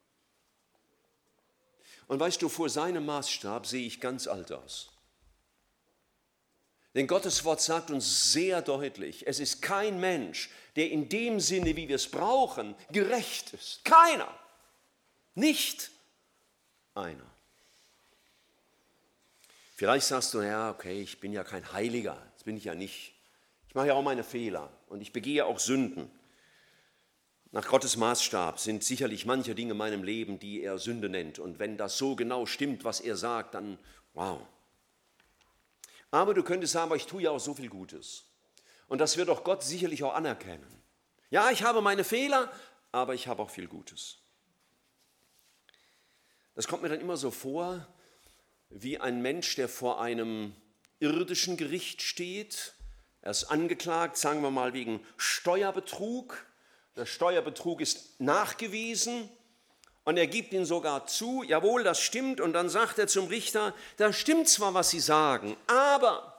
Und 2.07 2.19
weißt 2.19 2.41
du, 2.41 2.49
vor 2.49 2.69
seinem 2.69 3.05
Maßstab 3.05 3.67
sehe 3.67 3.85
ich 3.85 3.99
ganz 3.99 4.27
alt 4.27 4.51
aus. 4.51 4.94
Denn 6.95 7.07
Gottes 7.07 7.43
Wort 7.43 7.61
sagt 7.61 7.91
uns 7.91 8.31
sehr 8.31 8.61
deutlich, 8.61 9.27
es 9.27 9.41
ist 9.41 9.61
kein 9.61 9.99
Mensch, 9.99 10.49
der 10.77 10.89
in 10.89 11.09
dem 11.09 11.41
Sinne, 11.41 11.75
wie 11.75 11.89
wir 11.89 11.97
es 11.97 12.09
brauchen, 12.09 12.73
gerecht 12.89 13.53
ist. 13.53 13.83
Keiner. 13.83 14.33
Nicht 15.35 15.91
einer. 16.95 17.29
Vielleicht 19.75 20.07
sagst 20.07 20.33
du, 20.33 20.41
ja, 20.41 20.71
okay, 20.71 21.01
ich 21.01 21.19
bin 21.19 21.33
ja 21.33 21.43
kein 21.43 21.73
Heiliger, 21.73 22.17
das 22.35 22.45
bin 22.45 22.55
ich 22.55 22.63
ja 22.63 22.75
nicht. 22.75 23.13
Ich 23.67 23.75
mache 23.75 23.87
ja 23.87 23.93
auch 23.93 24.01
meine 24.01 24.23
Fehler 24.23 24.71
und 24.87 25.01
ich 25.01 25.11
begehe 25.11 25.45
auch 25.45 25.59
Sünden. 25.59 26.09
Nach 27.51 27.67
Gottes 27.67 27.97
Maßstab 27.97 28.57
sind 28.57 28.85
sicherlich 28.85 29.25
manche 29.25 29.53
Dinge 29.53 29.71
in 29.71 29.77
meinem 29.77 30.03
Leben, 30.03 30.39
die 30.39 30.61
er 30.61 30.77
Sünde 30.77 31.09
nennt. 31.09 31.39
Und 31.39 31.59
wenn 31.59 31.75
das 31.77 31.97
so 31.97 32.15
genau 32.15 32.45
stimmt, 32.45 32.85
was 32.85 33.01
er 33.01 33.17
sagt, 33.17 33.53
dann 33.53 33.77
wow, 34.13 34.39
aber 36.15 36.33
du 36.33 36.43
könntest 36.43 36.73
sagen, 36.73 36.85
aber 36.85 36.95
ich 36.95 37.07
tue 37.07 37.23
ja 37.23 37.31
auch 37.31 37.39
so 37.39 37.53
viel 37.53 37.69
Gutes. 37.69 38.23
Und 38.87 38.99
das 38.99 39.17
wird 39.17 39.29
auch 39.29 39.43
Gott 39.43 39.63
sicherlich 39.63 40.03
auch 40.03 40.13
anerkennen. 40.13 40.81
Ja, 41.29 41.51
ich 41.51 41.63
habe 41.63 41.81
meine 41.81 42.03
Fehler, 42.03 42.51
aber 42.91 43.13
ich 43.15 43.27
habe 43.27 43.41
auch 43.41 43.49
viel 43.49 43.67
Gutes. 43.67 44.19
Das 46.53 46.67
kommt 46.67 46.83
mir 46.83 46.89
dann 46.89 47.01
immer 47.01 47.17
so 47.17 47.31
vor, 47.31 47.85
wie 48.69 48.97
ein 48.97 49.21
Mensch, 49.21 49.55
der 49.55 49.67
vor 49.67 49.99
einem 49.99 50.55
irdischen 50.99 51.57
Gericht 51.57 52.01
steht. 52.01 52.75
Er 53.21 53.31
ist 53.31 53.45
angeklagt, 53.45 54.15
sagen 54.15 54.41
wir 54.41 54.51
mal, 54.51 54.73
wegen 54.73 55.05
Steuerbetrug. 55.17 56.45
Der 56.95 57.05
Steuerbetrug 57.05 57.81
ist 57.81 58.21
nachgewiesen 58.21 59.29
und 60.05 60.17
er 60.17 60.27
gibt 60.27 60.53
ihn 60.53 60.65
sogar 60.65 61.07
zu, 61.07 61.43
jawohl, 61.43 61.83
das 61.83 61.99
stimmt. 61.99 62.39
Und 62.39 62.53
dann 62.53 62.69
sagt 62.69 62.99
er 62.99 63.07
zum 63.07 63.27
Richter, 63.27 63.73
das 63.97 64.15
stimmt 64.15 64.47
zwar, 64.47 64.73
was 64.73 64.91
Sie 64.91 64.99
sagen, 64.99 65.57
aber 65.67 66.31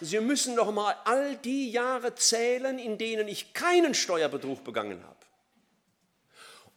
Sie 0.00 0.20
müssen 0.20 0.56
doch 0.56 0.70
mal 0.72 0.94
all 1.04 1.36
die 1.36 1.70
Jahre 1.70 2.14
zählen, 2.14 2.78
in 2.78 2.98
denen 2.98 3.28
ich 3.28 3.54
keinen 3.54 3.94
Steuerbetrug 3.94 4.62
begangen 4.62 5.02
habe. 5.04 5.16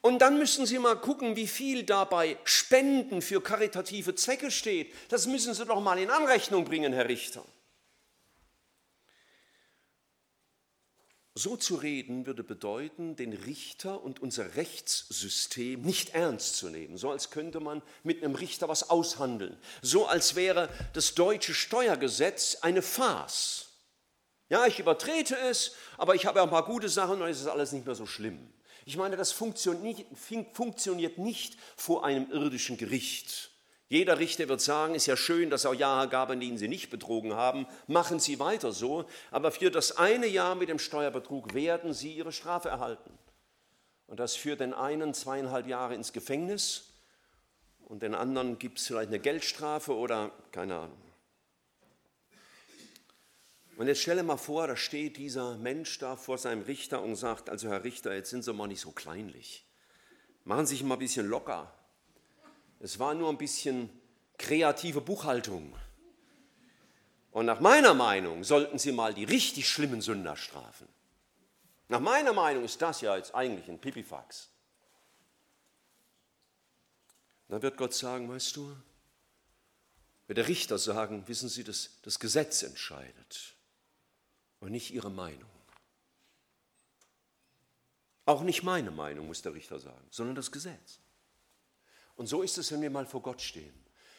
Und 0.02 0.20
dann 0.20 0.38
müssen 0.38 0.66
Sie 0.66 0.78
mal 0.78 0.96
gucken, 0.96 1.36
wie 1.36 1.48
viel 1.48 1.84
dabei 1.84 2.38
Spenden 2.44 3.22
für 3.22 3.42
karitative 3.42 4.14
Zwecke 4.14 4.52
steht. 4.52 4.94
Das 5.10 5.26
müssen 5.26 5.54
Sie 5.54 5.66
doch 5.66 5.82
mal 5.82 5.98
in 5.98 6.12
Anrechnung 6.12 6.64
bringen, 6.64 6.94
Herr 6.94 7.10
Richter. 7.10 7.44
So 11.38 11.58
zu 11.58 11.76
reden 11.76 12.26
würde 12.26 12.46
bedeuten, 12.46 13.18
den 13.18 13.34
Richter 13.34 14.02
und 14.02 14.22
unser 14.22 14.56
Rechtssystem 14.56 15.82
nicht 15.82 16.12
ernst 16.12 16.56
zu 16.56 16.70
nehmen, 16.70 16.98
so 16.98 17.12
als 17.12 17.30
könnte 17.30 17.60
man 17.60 17.82
mit 18.04 18.24
einem 18.24 18.36
Richter 18.36 18.70
was 18.70 18.90
aushandeln, 18.90 19.58
so 19.82 20.06
als 20.06 20.36
wäre 20.36 20.70
das 20.94 21.14
deutsche 21.14 21.54
Steuergesetz 21.54 22.60
eine 22.62 22.82
Farce. 22.82 23.68
Ja, 24.48 24.66
ich 24.66 24.80
übertrete 24.80 25.36
es, 25.38 25.74
aber 25.98 26.16
ich 26.16 26.26
habe 26.26 26.40
ja 26.40 26.44
ein 26.44 26.50
paar 26.50 26.64
gute 26.64 26.88
Sachen 26.88 27.22
und 27.22 27.28
es 27.28 27.42
ist 27.42 27.48
alles 27.48 27.74
nicht 27.74 27.86
mehr 27.86 27.96
so 27.96 28.06
schlimm. 28.06 28.54
Ich 28.86 28.96
meine, 28.96 29.18
das 29.18 29.34
funktioniert 29.34 31.18
nicht 31.18 31.58
vor 31.76 32.06
einem 32.06 32.32
irdischen 32.32 32.78
Gericht. 32.78 33.52
Jeder 33.88 34.18
Richter 34.18 34.50
wird 34.50 34.62
sagen, 34.62 34.96
ist 34.96 35.06
ja 35.06 35.16
schön, 35.16 35.50
dass 35.50 35.66
auch 35.66 35.74
Jahre 35.74 36.10
gab, 36.10 36.32
in 36.32 36.40
denen 36.40 36.58
Sie 36.58 36.68
nicht 36.68 36.90
betrogen 36.90 37.36
haben, 37.36 37.68
machen 37.86 38.20
Sie 38.20 38.40
weiter 38.40 38.72
so, 38.72 39.06
aber 39.30 39.52
für 39.52 39.70
das 39.70 39.98
eine 39.98 40.26
Jahr 40.26 40.56
mit 40.56 40.70
dem 40.70 40.80
Steuerbetrug 40.80 41.54
werden 41.54 41.94
Sie 41.94 42.14
Ihre 42.14 42.32
Strafe 42.32 42.70
erhalten. 42.70 43.12
Und 44.08 44.20
das 44.20 44.36
führt 44.36 44.60
den 44.60 44.74
einen 44.74 45.14
zweieinhalb 45.14 45.68
Jahre 45.68 45.94
ins 45.94 46.14
Gefängnis 46.14 46.94
und 47.86 48.02
den 48.02 48.16
anderen 48.16 48.58
gibt 48.58 48.80
es 48.80 48.88
vielleicht 48.88 49.10
eine 49.10 49.20
Geldstrafe 49.20 49.96
oder 49.96 50.32
keine 50.52 50.78
Ahnung. 50.78 51.02
Und 53.78 53.88
jetzt 53.88 54.02
stelle 54.02 54.24
mal 54.24 54.38
vor, 54.38 54.68
da 54.68 54.78
steht 54.78 55.18
dieser 55.18 55.58
Mensch 55.58 56.00
da 56.00 56.16
vor 56.16 56.38
seinem 56.38 56.62
Richter 56.62 57.02
und 57.02 57.16
sagt, 57.16 57.50
also 57.50 57.68
Herr 57.68 57.84
Richter, 57.84 58.16
jetzt 58.16 58.30
sind 58.30 58.44
Sie 58.44 58.54
mal 58.54 58.68
nicht 58.68 58.80
so 58.80 58.92
kleinlich. 58.92 59.66
Machen 60.46 60.66
Sie 60.66 60.76
sich 60.76 60.84
mal 60.84 60.96
ein 60.96 61.00
bisschen 61.00 61.28
locker. 61.28 61.75
Es 62.86 63.00
war 63.00 63.16
nur 63.16 63.30
ein 63.30 63.40
bisschen 63.40 63.90
kreative 64.38 65.02
Buchhaltung. 65.02 65.76
Und 67.32 67.48
nach 67.48 67.60
meiner 67.60 67.96
Meinung 67.96 68.44
sollten 68.44 68.78
Sie 68.78 68.92
mal 68.92 69.12
die 69.12 69.24
richtig 69.24 69.68
schlimmen 69.68 70.02
Sünder 70.02 70.38
strafen. 70.38 70.88
Nach 71.88 72.00
meiner 72.00 72.32
Meinung 72.32 72.64
ist 72.64 72.80
das 72.84 73.02
ja 73.02 73.18
jetzt 73.18 73.34
eigentlich 73.34 73.68
ein 73.70 73.80
Pipifax. 73.80 74.50
Dann 77.48 77.64
wird 77.64 77.76
Gott 77.76 77.96
sagen, 77.96 78.30
weißt 78.30 78.56
du, 78.56 78.78
wird 80.28 80.38
der 80.38 80.48
Richter 80.48 80.78
sagen, 80.78 81.28
wissen 81.28 81.50
Sie, 81.50 81.64
dass 81.64 81.90
das 82.04 82.20
Gesetz 82.20 82.62
entscheidet 82.62 83.56
und 84.60 84.70
nicht 84.70 84.94
Ihre 84.94 85.10
Meinung. 85.10 85.50
Auch 88.28 88.44
nicht 88.44 88.62
meine 88.62 88.92
Meinung, 88.92 89.26
muss 89.26 89.42
der 89.42 89.56
Richter 89.56 89.80
sagen, 89.80 90.06
sondern 90.12 90.36
das 90.36 90.52
Gesetz. 90.52 91.00
Und 92.16 92.28
so 92.28 92.42
ist 92.42 92.58
es, 92.58 92.72
wenn 92.72 92.82
wir 92.82 92.90
mal 92.90 93.06
vor 93.06 93.22
Gott 93.22 93.42
stehen. 93.42 93.74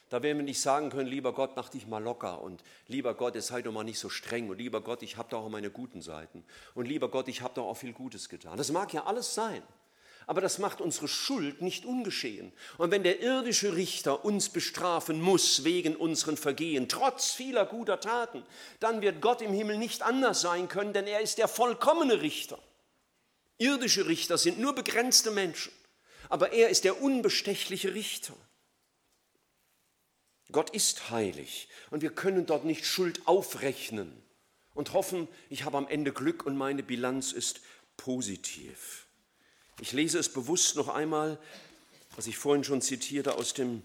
Da 0.08 0.22
werden 0.22 0.38
wir 0.38 0.44
nicht 0.44 0.60
sagen 0.60 0.90
können, 0.90 1.08
lieber 1.08 1.32
Gott, 1.32 1.52
mach 1.56 1.68
dich 1.68 1.86
mal 1.88 2.02
locker 2.02 2.40
und 2.40 2.62
lieber 2.86 3.14
Gott, 3.14 3.34
jetzt 3.34 3.48
sei 3.48 3.62
doch 3.62 3.72
mal 3.72 3.82
nicht 3.82 3.98
so 3.98 4.08
streng 4.08 4.48
und 4.48 4.58
lieber 4.58 4.80
Gott, 4.80 5.02
ich 5.02 5.16
habe 5.16 5.28
doch 5.30 5.42
auch 5.44 5.48
meine 5.48 5.70
guten 5.70 6.00
Seiten 6.00 6.44
und 6.74 6.86
lieber 6.86 7.08
Gott, 7.08 7.26
ich 7.26 7.42
habe 7.42 7.54
doch 7.54 7.66
auch 7.66 7.76
viel 7.76 7.92
Gutes 7.92 8.28
getan. 8.28 8.56
Das 8.56 8.70
mag 8.70 8.92
ja 8.92 9.04
alles 9.04 9.34
sein, 9.34 9.62
aber 10.28 10.40
das 10.40 10.60
macht 10.60 10.80
unsere 10.80 11.08
Schuld 11.08 11.60
nicht 11.60 11.84
ungeschehen. 11.84 12.52
Und 12.78 12.92
wenn 12.92 13.02
der 13.02 13.20
irdische 13.20 13.74
Richter 13.74 14.24
uns 14.24 14.48
bestrafen 14.48 15.20
muss 15.20 15.64
wegen 15.64 15.96
unseren 15.96 16.36
Vergehen, 16.36 16.88
trotz 16.88 17.32
vieler 17.32 17.66
guter 17.66 17.98
Taten, 17.98 18.44
dann 18.78 19.02
wird 19.02 19.20
Gott 19.20 19.42
im 19.42 19.52
Himmel 19.52 19.76
nicht 19.76 20.02
anders 20.02 20.40
sein 20.40 20.68
können, 20.68 20.92
denn 20.92 21.08
er 21.08 21.20
ist 21.20 21.38
der 21.38 21.48
vollkommene 21.48 22.22
Richter. 22.22 22.60
Irdische 23.58 24.06
Richter 24.06 24.38
sind 24.38 24.60
nur 24.60 24.72
begrenzte 24.72 25.32
Menschen 25.32 25.72
aber 26.28 26.52
er 26.52 26.68
ist 26.68 26.84
der 26.84 27.02
unbestechliche 27.02 27.94
Richter. 27.94 28.34
Gott 30.52 30.70
ist 30.70 31.10
heilig 31.10 31.68
und 31.90 32.02
wir 32.02 32.10
können 32.10 32.46
dort 32.46 32.64
nicht 32.64 32.86
Schuld 32.86 33.26
aufrechnen 33.26 34.12
und 34.74 34.92
hoffen, 34.92 35.28
ich 35.50 35.64
habe 35.64 35.78
am 35.78 35.88
Ende 35.88 36.12
Glück 36.12 36.46
und 36.46 36.56
meine 36.56 36.82
Bilanz 36.82 37.32
ist 37.32 37.60
positiv. 37.96 39.06
Ich 39.80 39.92
lese 39.92 40.18
es 40.18 40.32
bewusst 40.32 40.76
noch 40.76 40.88
einmal, 40.88 41.38
was 42.14 42.26
ich 42.26 42.38
vorhin 42.38 42.64
schon 42.64 42.80
zitierte 42.80 43.34
aus 43.34 43.54
dem 43.54 43.82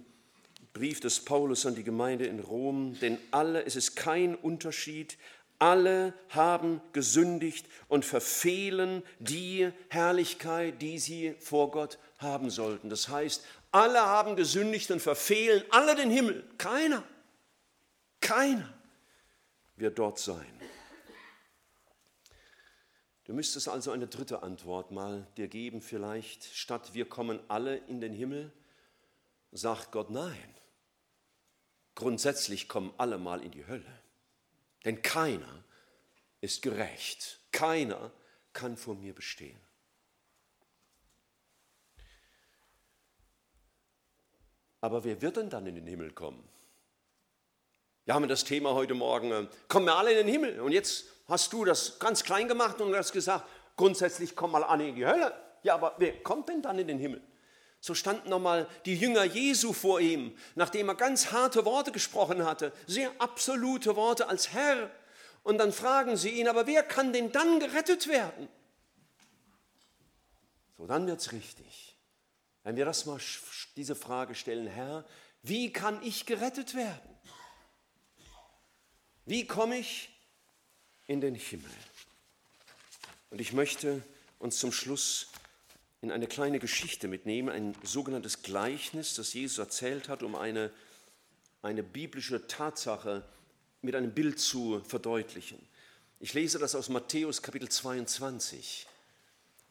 Brief 0.74 1.02
des 1.02 1.20
Paulus 1.20 1.66
an 1.66 1.76
die 1.76 1.84
Gemeinde 1.84 2.26
in 2.26 2.40
Rom, 2.40 2.98
denn 3.02 3.18
alle, 3.32 3.66
es 3.66 3.76
ist 3.76 3.96
kein 3.96 4.36
Unterschied, 4.36 5.18
alle 5.60 6.14
haben 6.30 6.82
gesündigt 6.94 7.68
und 7.88 8.06
verfehlen 8.06 9.04
die 9.20 9.70
Herrlichkeit, 9.90 10.82
die 10.82 10.98
sie 10.98 11.36
vor 11.40 11.72
Gott 11.72 12.00
haben 12.22 12.50
sollten. 12.50 12.90
Das 12.90 13.08
heißt, 13.10 13.44
alle 13.72 14.02
haben 14.02 14.36
gesündigt 14.36 14.92
und 14.92 15.02
verfehlen 15.02 15.64
alle 15.72 15.96
den 15.96 16.10
Himmel. 16.10 16.44
Keiner, 16.58 17.04
keiner 18.20 18.74
wird 19.76 19.98
dort 19.98 20.20
sein. 20.20 20.62
Du 23.26 23.34
müsstest 23.34 23.70
also 23.70 23.92
eine 23.92 24.08
dritte 24.08 24.44
Antwort 24.44 24.92
mal 24.92 25.28
dir 25.38 25.48
geben, 25.48 25.82
vielleicht 25.82 26.44
statt 26.44 26.94
wir 26.94 27.08
kommen 27.08 27.40
alle 27.48 27.78
in 27.78 28.02
den 28.02 28.14
Himmel, 28.14 28.52
sagt 29.52 29.92
Gott 29.92 30.10
nein. 30.10 30.56
Grundsätzlich 31.96 32.68
kommen 32.68 32.94
alle 32.98 33.18
mal 33.18 33.42
in 33.42 33.52
die 33.52 33.68
Hölle. 33.68 34.02
Denn 34.86 35.02
keiner 35.02 35.64
ist 36.42 36.62
gerecht. 36.62 37.40
Keiner 37.52 38.12
kann 38.54 38.76
vor 38.76 38.96
mir 38.96 39.14
bestehen. 39.14 39.60
Aber 44.82 45.04
wer 45.04 45.22
wird 45.22 45.38
denn 45.38 45.50
dann 45.50 45.66
in 45.68 45.76
den 45.76 45.88
Himmel 45.88 46.12
kommen? 46.12 46.44
Wir 48.06 48.16
haben 48.16 48.28
das 48.28 48.44
Thema 48.44 48.74
heute 48.74 48.96
Morgen, 48.96 49.32
äh, 49.32 49.48
kommen 49.68 49.86
wir 49.86 49.96
alle 49.96 50.12
in 50.12 50.18
den 50.18 50.28
Himmel. 50.28 50.60
Und 50.60 50.72
jetzt 50.72 51.06
hast 51.28 51.54
du 51.54 51.64
das 51.64 52.00
ganz 52.00 52.24
klein 52.24 52.48
gemacht 52.48 52.82
und 52.82 52.96
hast 52.96 53.14
gesagt, 53.14 53.48
grundsätzlich 53.78 54.36
kommen 54.36 54.54
mal 54.54 54.64
alle 54.64 54.88
in 54.88 54.96
die 54.96 55.06
Hölle. 55.06 55.34
Ja, 55.62 55.76
aber 55.76 55.96
wer 56.00 56.22
kommt 56.24 56.50
denn 56.50 56.64
dann 56.64 56.80
in 56.80 56.88
den 56.88 56.98
Himmel? 56.98 57.22
So 57.80 57.94
standen 57.94 58.30
nochmal 58.30 58.68
die 58.86 58.96
Jünger 58.96 59.24
Jesu 59.24 59.74
vor 59.74 60.00
ihm, 60.00 60.36
nachdem 60.56 60.90
er 60.90 60.96
ganz 60.96 61.32
harte 61.32 61.64
Worte 61.66 61.92
gesprochen 61.92 62.46
hatte, 62.46 62.74
sehr 62.88 63.12
absolute 63.20 63.96
Worte 63.96 64.28
als 64.28 64.52
Herr. 64.52 64.90
Und 65.44 65.58
dann 65.58 65.72
fragen 65.72 66.18
sie 66.18 66.30
ihn, 66.30 66.48
aber 66.48 66.68
wer 66.68 66.84
kann 66.84 67.14
denn 67.14 67.32
dann 67.32 67.60
gerettet 67.60 68.08
werden? 68.08 68.48
So, 70.78 70.86
dann 70.86 71.08
wird 71.08 71.20
es 71.20 71.32
richtig. 71.32 71.91
Wenn 72.64 72.76
wir 72.76 72.86
das 72.86 73.06
mal 73.06 73.20
diese 73.76 73.96
Frage 73.96 74.36
stellen, 74.36 74.68
Herr, 74.68 75.06
wie 75.44 75.74
kann 75.74 76.02
ich 76.04 76.26
gerettet 76.26 76.76
werden? 76.76 77.10
Wie 79.26 79.46
komme 79.48 79.78
ich 79.78 80.10
in 81.08 81.22
den 81.22 81.36
Himmel? 81.36 81.72
Und 83.32 83.42
ich 83.42 83.54
möchte 83.54 84.04
uns 84.40 84.60
zum 84.60 84.72
Schluss 84.72 85.30
in 86.02 86.12
eine 86.12 86.28
kleine 86.28 86.60
Geschichte 86.60 87.08
mitnehmen, 87.08 87.50
ein 87.50 87.76
sogenanntes 87.84 88.42
Gleichnis, 88.42 89.16
das 89.16 89.34
Jesus 89.34 89.60
erzählt 89.60 90.10
hat, 90.10 90.24
um 90.24 90.36
eine, 90.36 90.72
eine 91.62 91.84
biblische 91.84 92.48
Tatsache 92.48 93.24
mit 93.82 93.96
einem 93.96 94.12
Bild 94.12 94.40
zu 94.40 94.82
verdeutlichen. 94.82 95.60
Ich 96.20 96.34
lese 96.34 96.60
das 96.60 96.76
aus 96.76 96.90
Matthäus 96.90 97.42
Kapitel 97.42 97.70
22. 97.70 98.86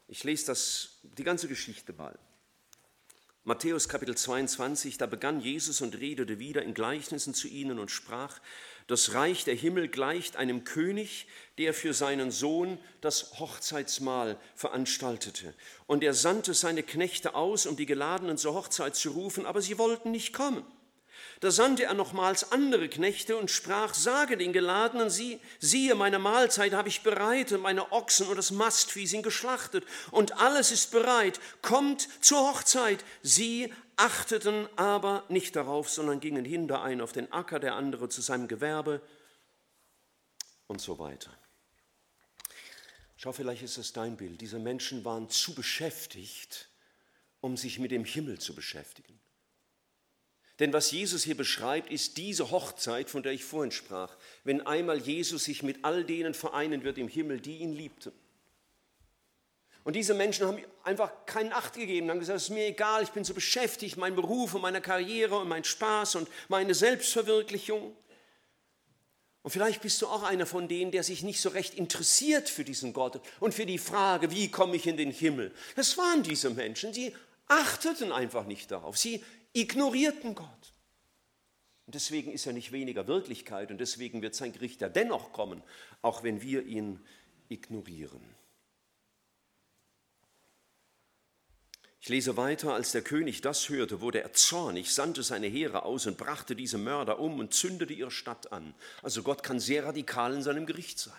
Ich 0.09 0.24
lese 0.24 0.46
das, 0.46 0.98
die 1.03 1.24
ganze 1.24 1.46
Geschichte 1.46 1.92
mal. 1.92 2.18
Matthäus 3.44 3.88
Kapitel 3.88 4.14
22, 4.14 4.98
da 4.98 5.07
begann 5.07 5.40
Jesus 5.40 5.81
und 5.81 5.98
redete 5.98 6.38
wieder 6.38 6.62
in 6.62 6.74
Gleichnissen 6.74 7.33
zu 7.33 7.48
ihnen 7.48 7.79
und 7.79 7.90
sprach, 7.90 8.38
das 8.87 9.14
Reich 9.14 9.44
der 9.44 9.55
Himmel 9.55 9.88
gleicht 9.88 10.37
einem 10.37 10.64
König, 10.64 11.26
der 11.57 11.72
für 11.72 11.94
seinen 11.94 12.31
Sohn 12.33 12.79
das 13.00 13.38
Hochzeitsmahl 13.38 14.38
veranstaltete. 14.55 15.55
Und 15.87 16.05
er 16.05 16.12
sandte 16.12 16.53
seine 16.53 16.83
Knechte 16.83 17.35
aus, 17.35 17.64
um 17.64 17.76
die 17.76 17.87
Geladenen 17.87 18.37
zur 18.37 18.53
Hochzeit 18.53 18.94
zu 18.94 19.12
rufen, 19.12 19.46
aber 19.46 19.62
sie 19.62 19.79
wollten 19.79 20.11
nicht 20.11 20.35
kommen. 20.35 20.62
Da 21.40 21.50
sandte 21.50 21.85
er 21.85 21.94
nochmals 21.94 22.53
andere 22.53 22.90
Knechte 22.90 23.38
und 23.38 23.50
sprach, 23.50 23.94
sage 23.94 24.37
den 24.37 24.53
Geladenen, 24.53 25.09
sie, 25.09 25.40
siehe, 25.59 25.94
meine 25.94 26.18
Mahlzeit 26.18 26.74
habe 26.74 26.90
ich 26.90 27.03
bereitet, 27.03 27.62
meine 27.62 27.92
Ochsen 27.92 28.26
und 28.26 28.37
das 28.37 28.50
Mastvieh 28.50 29.07
sind 29.07 29.22
geschlachtet 29.22 29.87
und 30.11 30.38
alles 30.38 30.70
ist 30.70 30.90
bereit, 30.90 31.40
kommt 31.62 32.09
zur 32.22 32.40
Hochzeit. 32.40 33.03
Sie 33.22 33.72
achteten 33.96 34.68
aber 34.76 35.24
nicht 35.31 35.57
darauf, 35.57 35.88
sondern 35.88 36.20
gingen 36.20 36.44
hin, 36.44 36.68
der 36.68 36.83
eine 36.83 37.03
auf 37.03 37.12
den 37.12 37.33
Acker, 37.33 37.59
der 37.59 37.74
andere 37.74 38.11
zu 38.11 38.20
seinem 38.20 38.46
Gewerbe 38.46 39.00
und 40.66 40.83
so 40.83 40.98
weiter. 40.98 41.31
Schau, 43.16 43.33
vielleicht 43.33 43.62
ist 43.62 43.79
das 43.79 43.92
dein 43.94 44.16
Bild. 44.16 44.42
Diese 44.42 44.59
Menschen 44.59 45.07
waren 45.07 45.31
zu 45.31 45.55
beschäftigt, 45.55 46.68
um 47.40 47.57
sich 47.57 47.79
mit 47.79 47.90
dem 47.92 48.05
Himmel 48.05 48.38
zu 48.38 48.55
beschäftigen. 48.55 49.20
Denn 50.61 50.75
was 50.75 50.90
Jesus 50.90 51.25
hier 51.25 51.37
beschreibt, 51.37 51.90
ist 51.90 52.18
diese 52.18 52.51
Hochzeit, 52.51 53.09
von 53.09 53.23
der 53.23 53.33
ich 53.33 53.44
vorhin 53.44 53.73
sprach, 53.73 54.14
wenn 54.44 54.66
einmal 54.66 54.99
Jesus 54.99 55.44
sich 55.44 55.62
mit 55.62 55.85
all 55.87 56.05
denen 56.05 56.35
vereinen 56.35 56.85
wird 56.85 56.99
im 56.99 57.09
Himmel, 57.09 57.40
die 57.40 57.57
ihn 57.59 57.73
liebten. 57.73 58.12
Und 59.85 59.97
diese 59.97 60.12
Menschen 60.12 60.47
haben 60.47 60.59
einfach 60.85 61.11
keinen 61.24 61.55
Acht 61.55 61.72
gegeben, 61.72 62.11
haben 62.11 62.20
gesagt, 62.20 62.37
es 62.37 62.45
ist 62.45 62.51
mir 62.51 62.66
egal, 62.66 63.03
ich 63.03 63.09
bin 63.09 63.24
so 63.24 63.32
beschäftigt, 63.32 63.97
mein 63.97 64.14
Beruf 64.14 64.55
und 64.55 64.61
meine 64.61 64.82
Karriere 64.82 65.39
und 65.39 65.49
mein 65.49 65.64
Spaß 65.64 66.16
und 66.16 66.28
meine 66.49 66.74
Selbstverwirklichung. 66.74 67.97
Und 69.43 69.51
vielleicht 69.51 69.80
bist 69.80 70.03
du 70.03 70.09
auch 70.09 70.22
einer 70.22 70.45
von 70.45 70.68
denen, 70.68 70.91
der 70.91 71.03
sich 71.03 71.22
nicht 71.22 71.41
so 71.41 71.49
recht 71.49 71.72
interessiert 71.72 72.51
für 72.51 72.64
diesen 72.64 72.93
Gott 72.93 73.22
und 73.41 73.55
für 73.55 73.64
die 73.64 73.78
Frage, 73.78 74.30
wie 74.30 74.51
komme 74.51 74.76
ich 74.76 74.87
in 74.87 74.99
den 74.99 75.11
Himmel. 75.11 75.55
Das 75.76 75.97
waren 75.97 76.22
diese 76.22 76.51
Menschen, 76.51 76.93
sie 76.93 77.16
achteten 77.49 78.12
einfach 78.12 78.45
nicht 78.45 78.70
darauf, 78.70 78.99
sie 78.99 79.24
ignorierten 79.53 80.34
Gott. 80.34 80.74
Und 81.86 81.94
deswegen 81.94 82.30
ist 82.30 82.46
er 82.46 82.53
nicht 82.53 82.72
weniger 82.72 83.09
Wirklichkeit 83.09 83.70
und 83.70 83.78
deswegen 83.78 84.22
wird 84.22 84.34
sein 84.34 84.53
Gericht 84.53 84.80
ja 84.80 84.88
dennoch 84.88 85.32
kommen, 85.32 85.62
auch 86.03 86.22
wenn 86.22 86.40
wir 86.40 86.64
ihn 86.64 87.01
ignorieren. 87.48 88.22
Ich 92.03 92.09
lese 92.09 92.36
weiter, 92.38 92.72
als 92.72 92.92
der 92.92 93.03
König 93.03 93.42
das 93.42 93.68
hörte, 93.68 94.01
wurde 94.01 94.22
er 94.22 94.32
zornig, 94.32 94.94
sandte 94.94 95.22
seine 95.22 95.48
Heere 95.48 95.84
aus 95.84 96.07
und 96.07 96.16
brachte 96.16 96.57
diese 96.57 96.78
Mörder 96.78 97.18
um 97.18 97.38
und 97.38 97.53
zündete 97.53 97.92
ihre 97.92 98.11
Stadt 98.11 98.53
an. 98.53 98.74
Also 99.03 99.22
Gott 99.22 99.42
kann 99.42 99.61
sehr 99.61 99.84
radikal 99.84 100.32
in 100.32 100.42
seinem 100.42 100.64
Gericht 100.64 100.98
sein. 100.98 101.12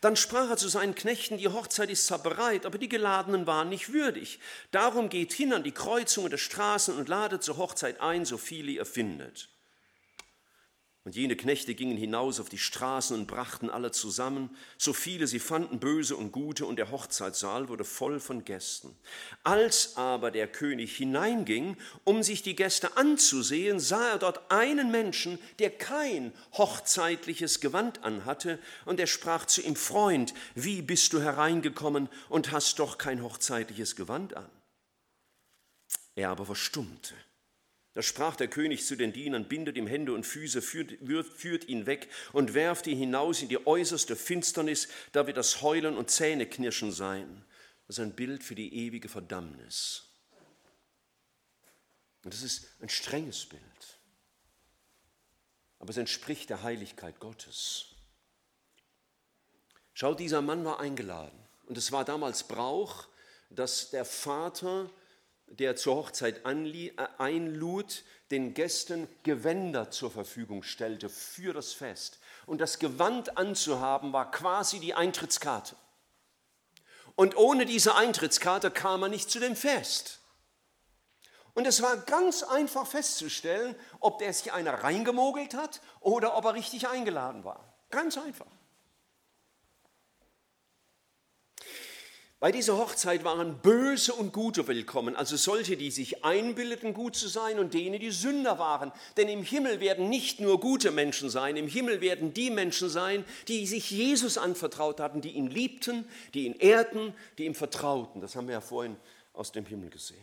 Dann 0.00 0.16
sprach 0.16 0.48
er 0.48 0.56
zu 0.56 0.68
seinen 0.68 0.94
Knechten, 0.94 1.36
die 1.36 1.48
Hochzeit 1.48 1.90
ist 1.90 2.06
zwar 2.06 2.22
bereit, 2.22 2.64
aber 2.64 2.78
die 2.78 2.88
Geladenen 2.88 3.46
waren 3.46 3.68
nicht 3.68 3.92
würdig. 3.92 4.40
Darum 4.70 5.10
geht 5.10 5.32
hin 5.32 5.52
an 5.52 5.62
die 5.62 5.72
Kreuzungen 5.72 6.30
der 6.30 6.38
Straßen 6.38 6.96
und 6.96 7.08
ladet 7.08 7.42
zur 7.42 7.58
Hochzeit 7.58 8.00
ein, 8.00 8.24
so 8.24 8.38
viele 8.38 8.70
ihr 8.70 8.86
findet. 8.86 9.50
Und 11.02 11.16
jene 11.16 11.34
Knechte 11.34 11.74
gingen 11.74 11.96
hinaus 11.96 12.40
auf 12.40 12.50
die 12.50 12.58
Straßen 12.58 13.16
und 13.18 13.26
brachten 13.26 13.70
alle 13.70 13.90
zusammen, 13.90 14.54
so 14.76 14.92
viele 14.92 15.26
sie 15.26 15.38
fanden, 15.38 15.80
böse 15.80 16.14
und 16.14 16.30
gute, 16.30 16.66
und 16.66 16.76
der 16.76 16.90
Hochzeitssaal 16.90 17.70
wurde 17.70 17.84
voll 17.84 18.20
von 18.20 18.44
Gästen. 18.44 18.94
Als 19.42 19.96
aber 19.96 20.30
der 20.30 20.46
König 20.46 20.94
hineinging, 20.94 21.78
um 22.04 22.22
sich 22.22 22.42
die 22.42 22.54
Gäste 22.54 22.98
anzusehen, 22.98 23.80
sah 23.80 24.10
er 24.10 24.18
dort 24.18 24.50
einen 24.50 24.90
Menschen, 24.90 25.38
der 25.58 25.70
kein 25.70 26.34
hochzeitliches 26.52 27.60
Gewand 27.60 28.04
anhatte, 28.04 28.58
und 28.84 29.00
er 29.00 29.06
sprach 29.06 29.46
zu 29.46 29.62
ihm, 29.62 29.76
Freund, 29.76 30.34
wie 30.54 30.82
bist 30.82 31.14
du 31.14 31.20
hereingekommen 31.22 32.10
und 32.28 32.52
hast 32.52 32.78
doch 32.78 32.98
kein 32.98 33.22
hochzeitliches 33.22 33.96
Gewand 33.96 34.36
an? 34.36 34.50
Er 36.14 36.28
aber 36.28 36.44
verstummte. 36.44 37.14
Da 38.00 38.04
sprach 38.04 38.34
der 38.34 38.48
König 38.48 38.86
zu 38.86 38.96
den 38.96 39.12
Dienern, 39.12 39.46
bindet 39.46 39.76
ihm 39.76 39.86
Hände 39.86 40.14
und 40.14 40.24
Füße, 40.24 40.62
führt, 40.62 40.92
führt, 41.36 41.68
ihn 41.68 41.84
weg 41.84 42.08
und 42.32 42.54
werft 42.54 42.86
ihn 42.86 42.96
hinaus 42.96 43.42
in 43.42 43.50
die 43.50 43.66
äußerste 43.66 44.16
Finsternis, 44.16 44.88
da 45.12 45.26
wird 45.26 45.36
das 45.36 45.60
Heulen 45.60 45.98
und 45.98 46.10
Zähneknirschen 46.10 46.92
sein. 46.92 47.44
Das 47.86 47.98
ist 47.98 48.02
ein 48.02 48.14
Bild 48.14 48.42
für 48.42 48.54
die 48.54 48.74
ewige 48.86 49.10
Verdammnis. 49.10 50.04
Und 52.24 52.32
das 52.32 52.40
ist 52.40 52.68
ein 52.80 52.88
strenges 52.88 53.44
Bild. 53.44 53.98
Aber 55.78 55.90
es 55.90 55.98
entspricht 55.98 56.48
der 56.48 56.62
Heiligkeit 56.62 57.20
Gottes. 57.20 57.96
Schau, 59.92 60.14
dieser 60.14 60.40
Mann 60.40 60.64
war 60.64 60.80
eingeladen. 60.80 61.38
Und 61.66 61.76
es 61.76 61.92
war 61.92 62.06
damals 62.06 62.44
Brauch, 62.44 63.08
dass 63.50 63.90
der 63.90 64.06
Vater 64.06 64.88
der 65.50 65.76
zur 65.76 65.96
Hochzeit 65.96 66.42
äh, 66.44 66.90
einlud, 67.18 68.04
den 68.30 68.54
Gästen 68.54 69.08
Gewänder 69.24 69.90
zur 69.90 70.10
Verfügung 70.10 70.62
stellte 70.62 71.08
für 71.08 71.52
das 71.52 71.72
Fest. 71.72 72.20
Und 72.46 72.60
das 72.60 72.78
Gewand 72.78 73.36
anzuhaben 73.36 74.12
war 74.12 74.30
quasi 74.30 74.78
die 74.78 74.94
Eintrittskarte. 74.94 75.76
Und 77.16 77.36
ohne 77.36 77.66
diese 77.66 77.96
Eintrittskarte 77.96 78.70
kam 78.70 79.00
man 79.00 79.10
nicht 79.10 79.30
zu 79.30 79.40
dem 79.40 79.56
Fest. 79.56 80.20
Und 81.54 81.66
es 81.66 81.82
war 81.82 81.96
ganz 81.96 82.42
einfach 82.42 82.86
festzustellen, 82.86 83.74
ob 83.98 84.20
der 84.20 84.32
sich 84.32 84.52
einer 84.52 84.84
reingemogelt 84.84 85.54
hat 85.54 85.80
oder 85.98 86.36
ob 86.36 86.44
er 86.44 86.54
richtig 86.54 86.88
eingeladen 86.88 87.44
war. 87.44 87.74
Ganz 87.90 88.16
einfach. 88.16 88.46
Bei 92.40 92.52
dieser 92.52 92.78
Hochzeit 92.78 93.22
waren 93.22 93.58
Böse 93.58 94.14
und 94.14 94.32
Gute 94.32 94.66
willkommen, 94.66 95.14
also 95.14 95.36
solche, 95.36 95.76
die 95.76 95.90
sich 95.90 96.24
einbildeten, 96.24 96.94
gut 96.94 97.14
zu 97.14 97.28
sein 97.28 97.58
und 97.58 97.74
denen, 97.74 98.00
die 98.00 98.10
Sünder 98.10 98.58
waren. 98.58 98.92
Denn 99.18 99.28
im 99.28 99.42
Himmel 99.42 99.80
werden 99.80 100.08
nicht 100.08 100.40
nur 100.40 100.58
gute 100.58 100.90
Menschen 100.90 101.28
sein, 101.28 101.58
im 101.58 101.68
Himmel 101.68 102.00
werden 102.00 102.32
die 102.32 102.48
Menschen 102.48 102.88
sein, 102.88 103.26
die 103.46 103.66
sich 103.66 103.90
Jesus 103.90 104.38
anvertraut 104.38 105.00
hatten, 105.00 105.20
die 105.20 105.32
ihn 105.32 105.48
liebten, 105.48 106.08
die 106.32 106.46
ihn 106.46 106.54
ehrten, 106.54 107.12
die 107.36 107.44
ihm 107.44 107.54
vertrauten. 107.54 108.22
Das 108.22 108.34
haben 108.36 108.48
wir 108.48 108.54
ja 108.54 108.62
vorhin 108.62 108.96
aus 109.34 109.52
dem 109.52 109.66
Himmel 109.66 109.90
gesehen. 109.90 110.18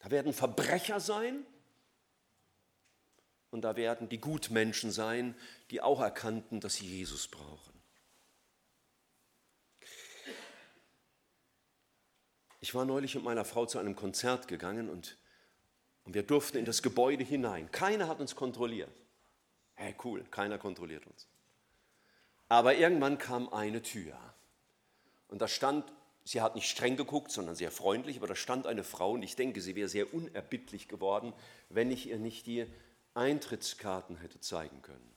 Da 0.00 0.10
werden 0.10 0.32
Verbrecher 0.32 0.98
sein 0.98 1.44
und 3.50 3.60
da 3.60 3.76
werden 3.76 4.08
die 4.08 4.18
Gutmenschen 4.18 4.90
sein, 4.90 5.34
die 5.72 5.82
auch 5.82 6.00
erkannten, 6.00 6.60
dass 6.60 6.76
sie 6.76 6.86
Jesus 6.86 7.28
brauchen. 7.28 7.67
Ich 12.60 12.74
war 12.74 12.84
neulich 12.84 13.14
mit 13.14 13.24
meiner 13.24 13.44
Frau 13.44 13.66
zu 13.66 13.78
einem 13.78 13.94
Konzert 13.94 14.48
gegangen 14.48 14.88
und, 14.88 15.16
und 16.04 16.14
wir 16.14 16.22
durften 16.22 16.58
in 16.58 16.64
das 16.64 16.82
Gebäude 16.82 17.24
hinein. 17.24 17.70
Keiner 17.70 18.08
hat 18.08 18.20
uns 18.20 18.34
kontrolliert. 18.34 18.90
Hey, 19.74 19.94
cool, 20.04 20.24
keiner 20.30 20.58
kontrolliert 20.58 21.06
uns. 21.06 21.28
Aber 22.48 22.74
irgendwann 22.74 23.18
kam 23.18 23.48
eine 23.52 23.82
Tür 23.82 24.18
und 25.28 25.40
da 25.40 25.46
stand, 25.46 25.84
sie 26.24 26.40
hat 26.40 26.54
nicht 26.56 26.68
streng 26.68 26.96
geguckt, 26.96 27.30
sondern 27.30 27.54
sehr 27.54 27.70
freundlich, 27.70 28.16
aber 28.16 28.26
da 28.26 28.34
stand 28.34 28.66
eine 28.66 28.82
Frau 28.82 29.12
und 29.12 29.22
ich 29.22 29.36
denke, 29.36 29.60
sie 29.60 29.76
wäre 29.76 29.88
sehr 29.88 30.12
unerbittlich 30.12 30.88
geworden, 30.88 31.32
wenn 31.68 31.90
ich 31.90 32.08
ihr 32.08 32.18
nicht 32.18 32.46
die 32.46 32.66
Eintrittskarten 33.14 34.16
hätte 34.16 34.40
zeigen 34.40 34.82
können. 34.82 35.14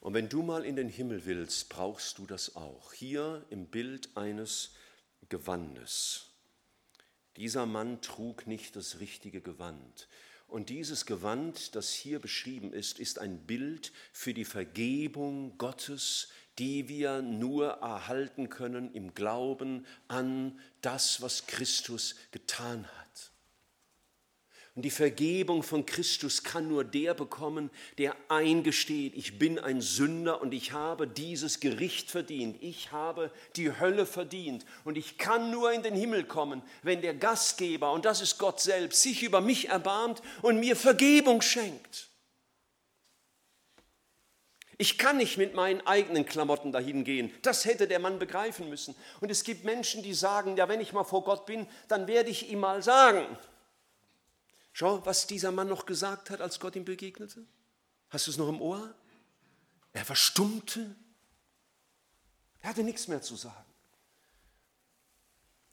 Und 0.00 0.12
wenn 0.12 0.28
du 0.28 0.42
mal 0.42 0.66
in 0.66 0.76
den 0.76 0.90
Himmel 0.90 1.24
willst, 1.24 1.70
brauchst 1.70 2.18
du 2.18 2.26
das 2.26 2.56
auch. 2.56 2.92
Hier 2.92 3.46
im 3.48 3.66
Bild 3.66 4.10
eines 4.16 4.74
Gewandes. 5.28 6.30
Dieser 7.36 7.66
Mann 7.66 8.00
trug 8.00 8.46
nicht 8.46 8.76
das 8.76 9.00
richtige 9.00 9.40
Gewand. 9.40 10.08
Und 10.46 10.68
dieses 10.68 11.04
Gewand, 11.06 11.74
das 11.74 11.92
hier 11.92 12.20
beschrieben 12.20 12.72
ist, 12.72 13.00
ist 13.00 13.18
ein 13.18 13.44
Bild 13.46 13.92
für 14.12 14.34
die 14.34 14.44
Vergebung 14.44 15.58
Gottes, 15.58 16.28
die 16.58 16.88
wir 16.88 17.22
nur 17.22 17.70
erhalten 17.70 18.48
können 18.48 18.92
im 18.92 19.14
Glauben 19.14 19.86
an 20.06 20.60
das, 20.80 21.22
was 21.22 21.46
Christus 21.46 22.14
getan 22.30 22.86
hat. 22.86 23.33
Und 24.76 24.82
die 24.82 24.90
Vergebung 24.90 25.62
von 25.62 25.86
Christus 25.86 26.42
kann 26.42 26.66
nur 26.66 26.82
der 26.82 27.14
bekommen, 27.14 27.70
der 27.96 28.16
eingesteht, 28.28 29.14
ich 29.14 29.38
bin 29.38 29.60
ein 29.60 29.80
Sünder 29.80 30.42
und 30.42 30.52
ich 30.52 30.72
habe 30.72 31.06
dieses 31.06 31.60
Gericht 31.60 32.10
verdient. 32.10 32.60
Ich 32.60 32.90
habe 32.90 33.30
die 33.54 33.78
Hölle 33.78 34.04
verdient. 34.04 34.64
Und 34.82 34.98
ich 34.98 35.16
kann 35.16 35.52
nur 35.52 35.70
in 35.72 35.84
den 35.84 35.94
Himmel 35.94 36.24
kommen, 36.24 36.60
wenn 36.82 37.02
der 37.02 37.14
Gastgeber, 37.14 37.92
und 37.92 38.04
das 38.04 38.20
ist 38.20 38.38
Gott 38.38 38.60
selbst, 38.60 39.00
sich 39.00 39.22
über 39.22 39.40
mich 39.40 39.68
erbarmt 39.68 40.22
und 40.42 40.58
mir 40.58 40.74
Vergebung 40.74 41.40
schenkt. 41.40 42.08
Ich 44.76 44.98
kann 44.98 45.18
nicht 45.18 45.38
mit 45.38 45.54
meinen 45.54 45.86
eigenen 45.86 46.26
Klamotten 46.26 46.72
dahin 46.72 47.04
gehen. 47.04 47.32
Das 47.42 47.64
hätte 47.64 47.86
der 47.86 48.00
Mann 48.00 48.18
begreifen 48.18 48.68
müssen. 48.68 48.96
Und 49.20 49.30
es 49.30 49.44
gibt 49.44 49.62
Menschen, 49.62 50.02
die 50.02 50.14
sagen, 50.14 50.56
ja, 50.56 50.68
wenn 50.68 50.80
ich 50.80 50.92
mal 50.92 51.04
vor 51.04 51.22
Gott 51.22 51.46
bin, 51.46 51.68
dann 51.86 52.08
werde 52.08 52.30
ich 52.30 52.50
ihm 52.50 52.58
mal 52.58 52.82
sagen. 52.82 53.24
Schau, 54.74 55.06
was 55.06 55.28
dieser 55.28 55.52
Mann 55.52 55.68
noch 55.68 55.86
gesagt 55.86 56.30
hat, 56.30 56.40
als 56.40 56.58
Gott 56.58 56.74
ihm 56.74 56.84
begegnete. 56.84 57.46
Hast 58.10 58.26
du 58.26 58.32
es 58.32 58.36
noch 58.36 58.48
im 58.48 58.60
Ohr? 58.60 58.92
Er 59.92 60.04
verstummte. 60.04 60.96
Er 62.60 62.70
hatte 62.70 62.82
nichts 62.82 63.06
mehr 63.06 63.22
zu 63.22 63.36
sagen. 63.36 63.64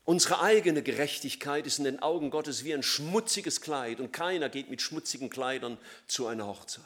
Unsere 0.04 0.39
eigene 0.41 0.84
Gerechtigkeit 0.84 1.66
ist 1.66 1.80
in 1.80 1.86
den 1.86 1.99
Augen 1.99 2.30
Gottes 2.30 2.64
wie 2.64 2.76
ein 2.76 2.84
schmutziges 2.84 3.62
Kleid 3.62 3.99
und 3.99 4.14
keiner 4.14 4.49
geht 4.49 4.70
mit 4.70 4.84
schmutzigen 4.84 5.32
Kleidern 5.32 5.80
zu 6.06 6.28
einer 6.28 6.45
Hochzeit. 6.45 6.86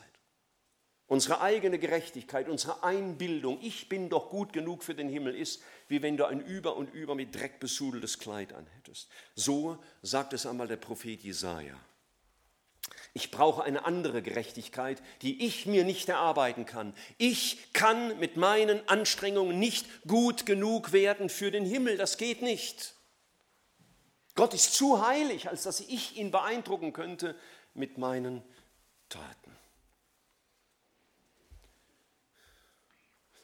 Unsere 1.07 1.41
eigene 1.41 1.79
Gerechtigkeit, 1.79 2.47
unsere 2.47 2.81
Einbildung, 2.83 3.59
ich 3.61 3.89
bin 3.89 4.07
doch 4.07 4.29
gut 4.29 4.53
genug 4.53 4.83
für 4.83 4.95
den 4.95 5.09
Himmel, 5.09 5.35
ist, 5.35 5.61
wie 5.89 6.01
wenn 6.01 6.15
du 6.15 6.25
ein 6.25 6.39
über 6.39 6.77
und 6.77 6.93
über 6.93 7.13
mit 7.13 7.35
Dreck 7.35 7.59
besudeltes 7.59 8.19
Kleid 8.19 8.53
anhättest. 8.53 9.09
So 9.35 9.83
sagt 10.01 10.31
es 10.31 10.45
einmal 10.45 10.69
der 10.69 10.77
Prophet 10.77 11.21
Jesaja. 11.21 11.77
Ich 13.17 13.31
brauche 13.31 13.63
eine 13.63 13.85
andere 13.85 14.21
Gerechtigkeit, 14.21 15.01
die 15.21 15.45
ich 15.45 15.65
mir 15.65 15.85
nicht 15.85 16.09
erarbeiten 16.09 16.65
kann. 16.65 16.93
Ich 17.17 17.71
kann 17.71 18.19
mit 18.19 18.35
meinen 18.35 18.85
Anstrengungen 18.89 19.57
nicht 19.57 19.87
gut 20.05 20.45
genug 20.45 20.91
werden 20.91 21.29
für 21.29 21.49
den 21.49 21.63
Himmel. 21.63 21.95
Das 21.95 22.17
geht 22.17 22.41
nicht. 22.41 22.93
Gott 24.35 24.53
ist 24.53 24.73
zu 24.73 25.07
heilig, 25.07 25.47
als 25.47 25.63
dass 25.63 25.79
ich 25.79 26.17
ihn 26.17 26.29
beeindrucken 26.29 26.91
könnte 26.91 27.37
mit 27.73 27.97
meinen 27.97 28.43
Taten. 29.07 29.55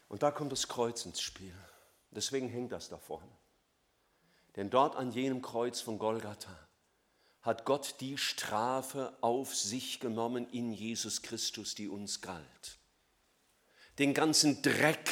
Und 0.10 0.22
da 0.22 0.32
kommt 0.32 0.52
das 0.52 0.68
Kreuz 0.68 1.06
ins 1.06 1.22
Spiel. 1.22 1.56
Deswegen 2.10 2.50
hängt 2.50 2.74
das 2.74 2.90
da 2.90 2.98
vorne. 2.98 3.32
Denn 4.58 4.70
dort 4.70 4.98
an 4.98 5.12
jenem 5.12 5.42
Kreuz 5.42 5.80
von 5.80 5.98
Golgatha 5.98 6.60
hat 7.42 7.66
Gott 7.66 7.96
die 8.00 8.18
Strafe 8.18 9.16
auf 9.22 9.56
sich 9.56 10.00
genommen 10.00 10.48
in 10.52 10.72
Jesus 10.72 11.22
Christus, 11.22 11.76
die 11.76 11.88
uns 11.88 12.22
galt. 12.22 12.78
Den 13.98 14.14
ganzen 14.14 14.62
Dreck, 14.62 15.10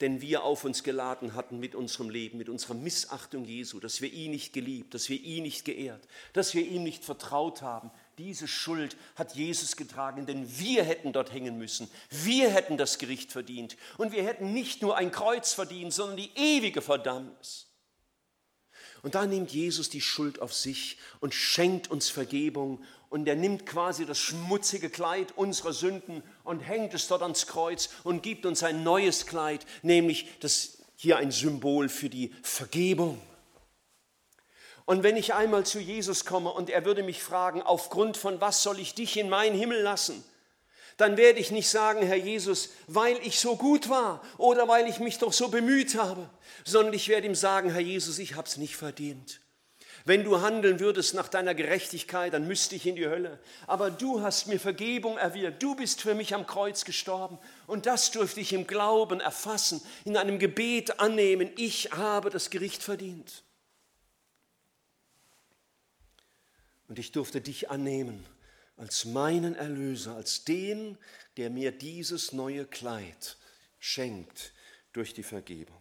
den 0.00 0.20
wir 0.20 0.42
auf 0.42 0.64
uns 0.64 0.82
geladen 0.82 1.34
hatten 1.34 1.58
mit 1.58 1.74
unserem 1.74 2.10
Leben, 2.10 2.38
mit 2.38 2.48
unserer 2.48 2.74
Missachtung 2.74 3.44
Jesu, 3.44 3.80
dass 3.80 4.00
wir 4.00 4.12
ihn 4.12 4.30
nicht 4.30 4.52
geliebt, 4.52 4.94
dass 4.94 5.08
wir 5.08 5.20
ihn 5.20 5.42
nicht 5.42 5.64
geehrt, 5.64 6.06
dass 6.32 6.54
wir 6.54 6.66
ihm 6.66 6.82
nicht 6.82 7.04
vertraut 7.04 7.62
haben. 7.62 7.90
Diese 8.18 8.48
Schuld 8.48 8.96
hat 9.14 9.36
Jesus 9.36 9.76
getragen, 9.76 10.26
denn 10.26 10.58
wir 10.58 10.82
hätten 10.82 11.12
dort 11.12 11.32
hängen 11.32 11.56
müssen. 11.58 11.90
Wir 12.10 12.50
hätten 12.50 12.78
das 12.78 12.98
Gericht 12.98 13.32
verdient. 13.32 13.76
Und 13.98 14.12
wir 14.12 14.24
hätten 14.24 14.52
nicht 14.52 14.82
nur 14.82 14.96
ein 14.96 15.10
Kreuz 15.10 15.52
verdient, 15.52 15.92
sondern 15.92 16.16
die 16.16 16.30
ewige 16.34 16.82
Verdammnis. 16.82 17.65
Und 19.06 19.14
da 19.14 19.24
nimmt 19.24 19.52
Jesus 19.52 19.88
die 19.88 20.00
Schuld 20.00 20.42
auf 20.42 20.52
sich 20.52 20.98
und 21.20 21.32
schenkt 21.32 21.92
uns 21.92 22.08
Vergebung. 22.08 22.82
Und 23.08 23.28
er 23.28 23.36
nimmt 23.36 23.64
quasi 23.64 24.04
das 24.04 24.18
schmutzige 24.18 24.90
Kleid 24.90 25.28
unserer 25.36 25.72
Sünden 25.72 26.24
und 26.42 26.58
hängt 26.58 26.92
es 26.92 27.06
dort 27.06 27.22
ans 27.22 27.46
Kreuz 27.46 27.88
und 28.02 28.24
gibt 28.24 28.44
uns 28.46 28.64
ein 28.64 28.82
neues 28.82 29.26
Kleid, 29.26 29.64
nämlich 29.82 30.26
das 30.40 30.78
hier 30.96 31.18
ein 31.18 31.30
Symbol 31.30 31.88
für 31.88 32.08
die 32.08 32.34
Vergebung. 32.42 33.22
Und 34.86 35.04
wenn 35.04 35.16
ich 35.16 35.34
einmal 35.34 35.64
zu 35.64 35.78
Jesus 35.78 36.24
komme 36.24 36.50
und 36.50 36.68
er 36.68 36.84
würde 36.84 37.04
mich 37.04 37.22
fragen, 37.22 37.62
aufgrund 37.62 38.16
von 38.16 38.40
was 38.40 38.64
soll 38.64 38.80
ich 38.80 38.94
dich 38.94 39.16
in 39.16 39.28
meinen 39.28 39.56
Himmel 39.56 39.82
lassen? 39.82 40.24
Dann 40.96 41.16
werde 41.16 41.40
ich 41.40 41.50
nicht 41.50 41.68
sagen, 41.68 42.02
Herr 42.02 42.16
Jesus, 42.16 42.70
weil 42.86 43.18
ich 43.22 43.38
so 43.38 43.56
gut 43.56 43.88
war 43.88 44.22
oder 44.38 44.66
weil 44.66 44.88
ich 44.88 44.98
mich 44.98 45.18
doch 45.18 45.32
so 45.32 45.48
bemüht 45.48 45.94
habe, 45.96 46.28
sondern 46.64 46.94
ich 46.94 47.08
werde 47.08 47.26
ihm 47.26 47.34
sagen, 47.34 47.70
Herr 47.70 47.80
Jesus, 47.80 48.18
ich 48.18 48.34
habe 48.34 48.48
es 48.48 48.56
nicht 48.56 48.76
verdient. 48.76 49.40
Wenn 50.06 50.22
du 50.22 50.40
handeln 50.40 50.78
würdest 50.78 51.14
nach 51.14 51.26
deiner 51.26 51.54
Gerechtigkeit, 51.54 52.32
dann 52.32 52.46
müsste 52.46 52.76
ich 52.76 52.86
in 52.86 52.94
die 52.94 53.08
Hölle. 53.08 53.40
Aber 53.66 53.90
du 53.90 54.22
hast 54.22 54.46
mir 54.46 54.60
Vergebung 54.60 55.18
erwirkt. 55.18 55.60
Du 55.62 55.74
bist 55.74 56.00
für 56.00 56.14
mich 56.14 56.32
am 56.32 56.46
Kreuz 56.46 56.84
gestorben. 56.84 57.38
Und 57.66 57.86
das 57.86 58.12
durfte 58.12 58.38
ich 58.38 58.52
im 58.52 58.68
Glauben 58.68 59.18
erfassen, 59.18 59.82
in 60.04 60.16
einem 60.16 60.38
Gebet 60.38 61.00
annehmen. 61.00 61.50
Ich 61.56 61.90
habe 61.90 62.30
das 62.30 62.50
Gericht 62.50 62.84
verdient. 62.84 63.42
Und 66.88 67.00
ich 67.00 67.10
durfte 67.10 67.40
dich 67.40 67.68
annehmen 67.68 68.24
als 68.76 69.04
meinen 69.04 69.54
Erlöser, 69.54 70.16
als 70.16 70.44
den, 70.44 70.98
der 71.36 71.50
mir 71.50 71.72
dieses 71.72 72.32
neue 72.32 72.66
Kleid 72.66 73.36
schenkt 73.78 74.52
durch 74.92 75.14
die 75.14 75.22
Vergebung. 75.22 75.80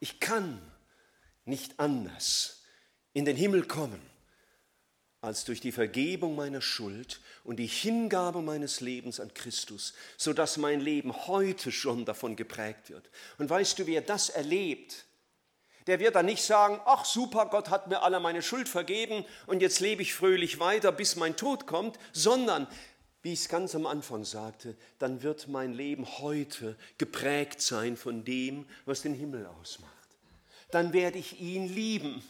Ich 0.00 0.20
kann 0.20 0.60
nicht 1.44 1.78
anders 1.80 2.62
in 3.12 3.24
den 3.24 3.36
Himmel 3.36 3.66
kommen, 3.66 4.00
als 5.20 5.44
durch 5.44 5.60
die 5.60 5.72
Vergebung 5.72 6.36
meiner 6.36 6.60
Schuld 6.60 7.20
und 7.44 7.56
die 7.56 7.66
Hingabe 7.66 8.42
meines 8.42 8.80
Lebens 8.80 9.20
an 9.20 9.32
Christus, 9.32 9.94
sodass 10.18 10.58
mein 10.58 10.80
Leben 10.80 11.26
heute 11.26 11.72
schon 11.72 12.04
davon 12.04 12.36
geprägt 12.36 12.90
wird. 12.90 13.08
Und 13.38 13.48
weißt 13.48 13.78
du, 13.78 13.86
wer 13.86 14.02
das 14.02 14.28
erlebt, 14.28 15.06
der 15.86 16.00
wird 16.00 16.14
dann 16.14 16.26
nicht 16.26 16.42
sagen, 16.42 16.80
ach 16.86 17.04
super, 17.04 17.46
Gott 17.46 17.70
hat 17.70 17.88
mir 17.88 18.02
alle 18.02 18.20
meine 18.20 18.42
Schuld 18.42 18.68
vergeben 18.68 19.24
und 19.46 19.60
jetzt 19.60 19.80
lebe 19.80 20.02
ich 20.02 20.14
fröhlich 20.14 20.58
weiter, 20.58 20.92
bis 20.92 21.16
mein 21.16 21.36
Tod 21.36 21.66
kommt, 21.66 21.98
sondern, 22.12 22.66
wie 23.22 23.32
ich 23.32 23.40
es 23.40 23.48
ganz 23.48 23.74
am 23.74 23.86
Anfang 23.86 24.24
sagte, 24.24 24.76
dann 24.98 25.22
wird 25.22 25.48
mein 25.48 25.72
Leben 25.72 26.06
heute 26.18 26.76
geprägt 26.98 27.60
sein 27.60 27.96
von 27.96 28.24
dem, 28.24 28.66
was 28.86 29.02
den 29.02 29.14
Himmel 29.14 29.46
ausmacht. 29.46 29.92
Dann 30.70 30.92
werde 30.92 31.18
ich 31.18 31.40
ihn 31.40 31.68
lieben, 31.68 32.22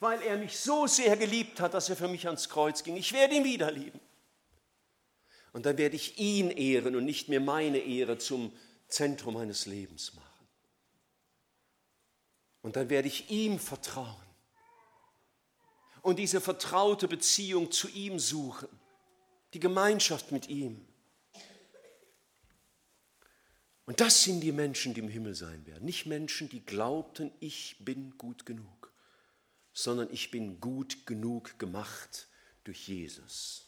weil 0.00 0.22
er 0.22 0.36
mich 0.36 0.58
so 0.58 0.86
sehr 0.86 1.16
geliebt 1.16 1.60
hat, 1.60 1.74
dass 1.74 1.90
er 1.90 1.96
für 1.96 2.08
mich 2.08 2.26
ans 2.26 2.48
Kreuz 2.48 2.82
ging. 2.84 2.96
Ich 2.96 3.12
werde 3.12 3.34
ihn 3.34 3.44
wieder 3.44 3.70
lieben. 3.70 4.00
Und 5.52 5.66
dann 5.66 5.76
werde 5.76 5.96
ich 5.96 6.18
ihn 6.18 6.50
ehren 6.50 6.96
und 6.96 7.04
nicht 7.04 7.28
mehr 7.28 7.40
meine 7.40 7.78
Ehre 7.78 8.18
zum 8.18 8.52
Zentrum 8.86 9.34
meines 9.34 9.66
Lebens 9.66 10.14
machen. 10.14 10.27
Und 12.62 12.76
dann 12.76 12.90
werde 12.90 13.08
ich 13.08 13.30
ihm 13.30 13.58
vertrauen 13.58 14.28
und 16.02 16.18
diese 16.18 16.40
vertraute 16.40 17.08
Beziehung 17.08 17.70
zu 17.70 17.88
ihm 17.88 18.18
suchen, 18.18 18.68
die 19.52 19.60
Gemeinschaft 19.60 20.32
mit 20.32 20.48
ihm. 20.48 20.86
Und 23.84 24.00
das 24.00 24.22
sind 24.22 24.40
die 24.40 24.52
Menschen, 24.52 24.94
die 24.94 25.00
im 25.00 25.08
Himmel 25.08 25.34
sein 25.34 25.66
werden. 25.66 25.84
Nicht 25.84 26.06
Menschen, 26.06 26.48
die 26.48 26.64
glaubten, 26.64 27.30
ich 27.40 27.76
bin 27.80 28.16
gut 28.18 28.44
genug, 28.44 28.92
sondern 29.72 30.12
ich 30.12 30.30
bin 30.30 30.60
gut 30.60 31.06
genug 31.06 31.58
gemacht 31.58 32.28
durch 32.64 32.88
Jesus. 32.88 33.66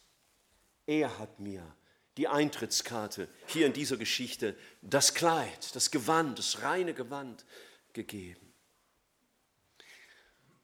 Er 0.85 1.17
hat 1.17 1.39
mir 1.39 1.75
die 2.17 2.27
Eintrittskarte 2.27 3.27
hier 3.47 3.65
in 3.65 3.73
dieser 3.73 3.97
Geschichte, 3.97 4.55
das 4.81 5.13
Kleid, 5.13 5.75
das 5.75 5.89
Gewand, 5.89 6.37
das 6.37 6.61
reine 6.61 6.93
Gewand 6.93 7.45
gegeben. 7.93 8.50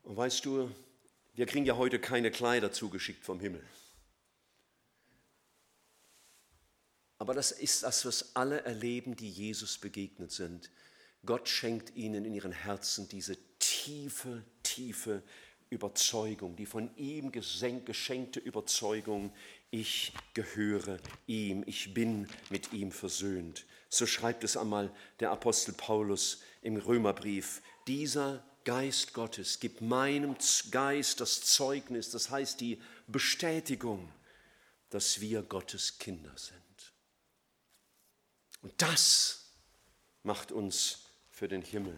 Und 0.07 0.15
weißt 0.15 0.45
du, 0.45 0.71
wir 1.33 1.45
kriegen 1.45 1.65
ja 1.65 1.75
heute 1.75 1.99
keine 1.99 2.31
Kleider 2.31 2.71
zugeschickt 2.71 3.25
vom 3.25 3.41
Himmel. 3.41 3.61
Aber 7.17 7.33
das 7.33 7.51
ist 7.51 7.83
das, 7.83 8.05
was 8.05 8.33
alle 8.33 8.61
erleben, 8.61 9.17
die 9.17 9.29
Jesus 9.29 9.77
begegnet 9.77 10.31
sind. 10.31 10.71
Gott 11.25 11.49
schenkt 11.49 11.93
ihnen 11.97 12.23
in 12.23 12.33
ihren 12.33 12.53
Herzen 12.53 13.09
diese 13.09 13.37
tiefe, 13.59 14.45
tiefe 14.63 15.23
Überzeugung, 15.69 16.55
die 16.55 16.65
von 16.65 16.95
ihm 16.95 17.33
geschenkte 17.33 18.39
Überzeugung, 18.39 19.33
ich 19.71 20.13
gehöre 20.33 20.99
ihm, 21.25 21.65
ich 21.65 21.93
bin 21.93 22.29
mit 22.49 22.71
ihm 22.71 22.93
versöhnt. 22.93 23.65
So 23.89 24.05
schreibt 24.05 24.45
es 24.45 24.55
einmal 24.55 24.89
der 25.19 25.31
Apostel 25.31 25.73
Paulus 25.73 26.43
im 26.61 26.77
Römerbrief. 26.77 27.61
Dieser 27.87 28.41
Geist 28.67 29.13
Gottes, 29.13 29.61
gib 29.61 29.79
meinem 29.79 30.35
Geist 30.71 31.21
das 31.21 31.39
Zeugnis, 31.39 32.09
das 32.09 32.29
heißt 32.29 32.59
die 32.59 32.81
Bestätigung, 33.07 34.11
dass 34.89 35.21
wir 35.21 35.41
Gottes 35.41 35.99
Kinder 35.99 36.33
sind. 36.35 36.93
Und 38.61 38.73
das 38.81 39.53
macht 40.23 40.51
uns 40.51 41.05
für 41.29 41.47
den 41.47 41.61
Himmel 41.61 41.97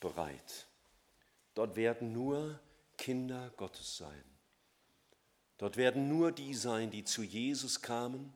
bereit. 0.00 0.66
Dort 1.54 1.76
werden 1.76 2.12
nur 2.12 2.58
Kinder 2.98 3.52
Gottes 3.56 3.96
sein. 3.96 4.24
Dort 5.58 5.76
werden 5.76 6.08
nur 6.08 6.32
die 6.32 6.54
sein, 6.54 6.90
die 6.90 7.04
zu 7.04 7.22
Jesus 7.22 7.82
kamen 7.82 8.32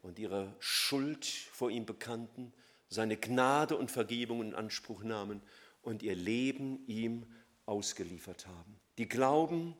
und 0.00 0.18
ihre 0.18 0.56
Schuld 0.60 1.26
vor 1.26 1.70
ihm 1.70 1.84
bekannten, 1.84 2.54
seine 2.88 3.18
Gnade 3.18 3.76
und 3.76 3.90
Vergebung 3.90 4.40
in 4.40 4.54
Anspruch 4.54 5.02
nahmen 5.02 5.42
und 5.86 6.02
ihr 6.02 6.16
Leben 6.16 6.84
ihm 6.88 7.24
ausgeliefert 7.64 8.46
haben. 8.48 8.80
Die 8.98 9.08
glauben 9.08 9.76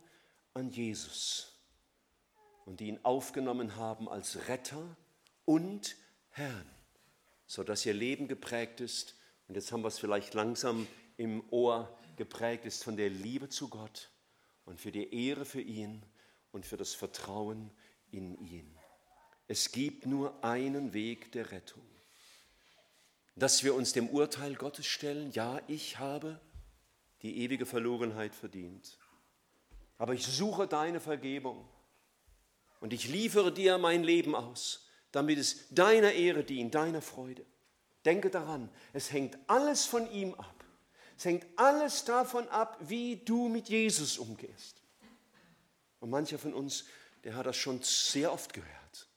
an 0.54 0.70
Jesus 0.70 1.52
und 2.64 2.78
die 2.78 2.86
ihn 2.86 3.00
aufgenommen 3.02 3.74
haben 3.74 4.08
als 4.08 4.48
Retter 4.48 4.96
und 5.44 5.96
Herrn, 6.30 6.70
sodass 7.46 7.84
ihr 7.84 7.94
Leben 7.94 8.28
geprägt 8.28 8.80
ist, 8.80 9.16
und 9.48 9.56
jetzt 9.56 9.72
haben 9.72 9.82
wir 9.82 9.88
es 9.88 9.98
vielleicht 9.98 10.34
langsam 10.34 10.86
im 11.16 11.42
Ohr 11.50 11.96
geprägt 12.16 12.64
ist 12.66 12.84
von 12.84 12.96
der 12.96 13.10
Liebe 13.10 13.48
zu 13.48 13.68
Gott 13.68 14.10
und 14.64 14.80
für 14.80 14.92
die 14.92 15.26
Ehre 15.26 15.44
für 15.44 15.60
ihn 15.60 16.04
und 16.52 16.66
für 16.66 16.76
das 16.76 16.94
Vertrauen 16.94 17.70
in 18.10 18.34
ihn. 18.46 18.76
Es 19.48 19.72
gibt 19.72 20.06
nur 20.06 20.44
einen 20.44 20.92
Weg 20.92 21.32
der 21.32 21.50
Rettung 21.50 21.95
dass 23.36 23.62
wir 23.62 23.74
uns 23.74 23.92
dem 23.92 24.08
Urteil 24.08 24.54
Gottes 24.54 24.86
stellen, 24.86 25.30
ja, 25.32 25.60
ich 25.68 25.98
habe 25.98 26.40
die 27.22 27.38
ewige 27.42 27.66
Verlorenheit 27.66 28.34
verdient. 28.34 28.98
Aber 29.98 30.14
ich 30.14 30.26
suche 30.26 30.66
deine 30.66 31.00
Vergebung 31.00 31.68
und 32.80 32.92
ich 32.92 33.08
liefere 33.08 33.52
dir 33.52 33.78
mein 33.78 34.04
Leben 34.04 34.34
aus, 34.34 34.86
damit 35.12 35.38
es 35.38 35.68
deiner 35.70 36.12
Ehre 36.12 36.44
dient, 36.44 36.74
deiner 36.74 37.02
Freude. 37.02 37.44
Denke 38.04 38.30
daran, 38.30 38.70
es 38.92 39.12
hängt 39.12 39.38
alles 39.46 39.84
von 39.84 40.10
ihm 40.10 40.34
ab. 40.34 40.64
Es 41.18 41.24
hängt 41.24 41.46
alles 41.56 42.04
davon 42.04 42.48
ab, 42.48 42.78
wie 42.80 43.16
du 43.16 43.48
mit 43.48 43.68
Jesus 43.68 44.18
umgehst. 44.18 44.82
Und 46.00 46.10
mancher 46.10 46.38
von 46.38 46.54
uns, 46.54 46.84
der 47.24 47.34
hat 47.34 47.46
das 47.46 47.56
schon 47.56 47.82
sehr 47.82 48.32
oft 48.32 48.52
gehört 48.52 49.08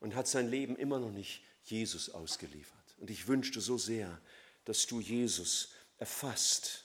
und 0.00 0.14
hat 0.14 0.26
sein 0.26 0.48
Leben 0.48 0.76
immer 0.76 0.98
noch 0.98 1.12
nicht 1.12 1.42
Jesus 1.62 2.10
ausgeliefert. 2.10 2.75
Und 2.96 3.10
ich 3.10 3.28
wünschte 3.28 3.60
so 3.60 3.78
sehr, 3.78 4.20
dass 4.64 4.86
du 4.86 5.00
Jesus 5.00 5.72
erfasst. 5.98 6.84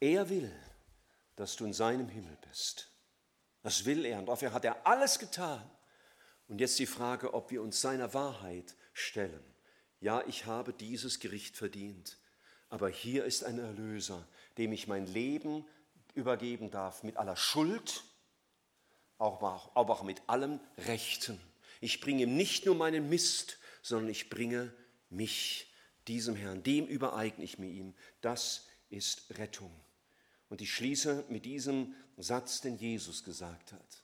Er 0.00 0.28
will, 0.28 0.52
dass 1.36 1.56
du 1.56 1.64
in 1.64 1.72
seinem 1.72 2.08
Himmel 2.08 2.36
bist. 2.48 2.90
Das 3.62 3.84
will 3.86 4.04
er 4.04 4.18
und 4.18 4.26
dafür 4.26 4.52
hat 4.52 4.64
er 4.64 4.86
alles 4.86 5.18
getan. 5.18 5.68
Und 6.48 6.60
jetzt 6.60 6.78
die 6.78 6.86
Frage, 6.86 7.32
ob 7.32 7.50
wir 7.50 7.62
uns 7.62 7.80
seiner 7.80 8.12
Wahrheit 8.12 8.74
stellen. 8.92 9.42
Ja, 10.00 10.22
ich 10.26 10.44
habe 10.44 10.74
dieses 10.74 11.18
Gericht 11.18 11.56
verdient, 11.56 12.18
aber 12.68 12.90
hier 12.90 13.24
ist 13.24 13.42
ein 13.44 13.58
Erlöser, 13.58 14.28
dem 14.58 14.72
ich 14.72 14.86
mein 14.86 15.06
Leben 15.06 15.66
übergeben 16.14 16.70
darf 16.70 17.02
mit 17.02 17.16
aller 17.16 17.36
Schuld, 17.36 18.04
aber 19.18 19.70
auch, 19.74 20.02
mit 20.02 20.20
allem 20.26 20.60
Rechten. 20.76 21.40
Ich 21.80 22.00
bringe 22.00 22.24
ihm 22.24 22.36
nicht 22.36 22.66
nur 22.66 22.74
meinen 22.74 23.08
Mist, 23.08 23.58
sondern 23.84 24.08
ich 24.08 24.30
bringe 24.30 24.72
mich 25.10 25.70
diesem 26.08 26.34
Herrn, 26.34 26.62
dem 26.62 26.86
übereigne 26.86 27.44
ich 27.44 27.58
mir 27.58 27.68
ihm. 27.68 27.94
Das 28.22 28.66
ist 28.88 29.24
Rettung. 29.38 29.70
Und 30.48 30.62
ich 30.62 30.72
schließe 30.72 31.26
mit 31.28 31.44
diesem 31.44 31.94
Satz, 32.16 32.62
den 32.62 32.78
Jesus 32.78 33.24
gesagt 33.24 33.72
hat. 33.72 34.02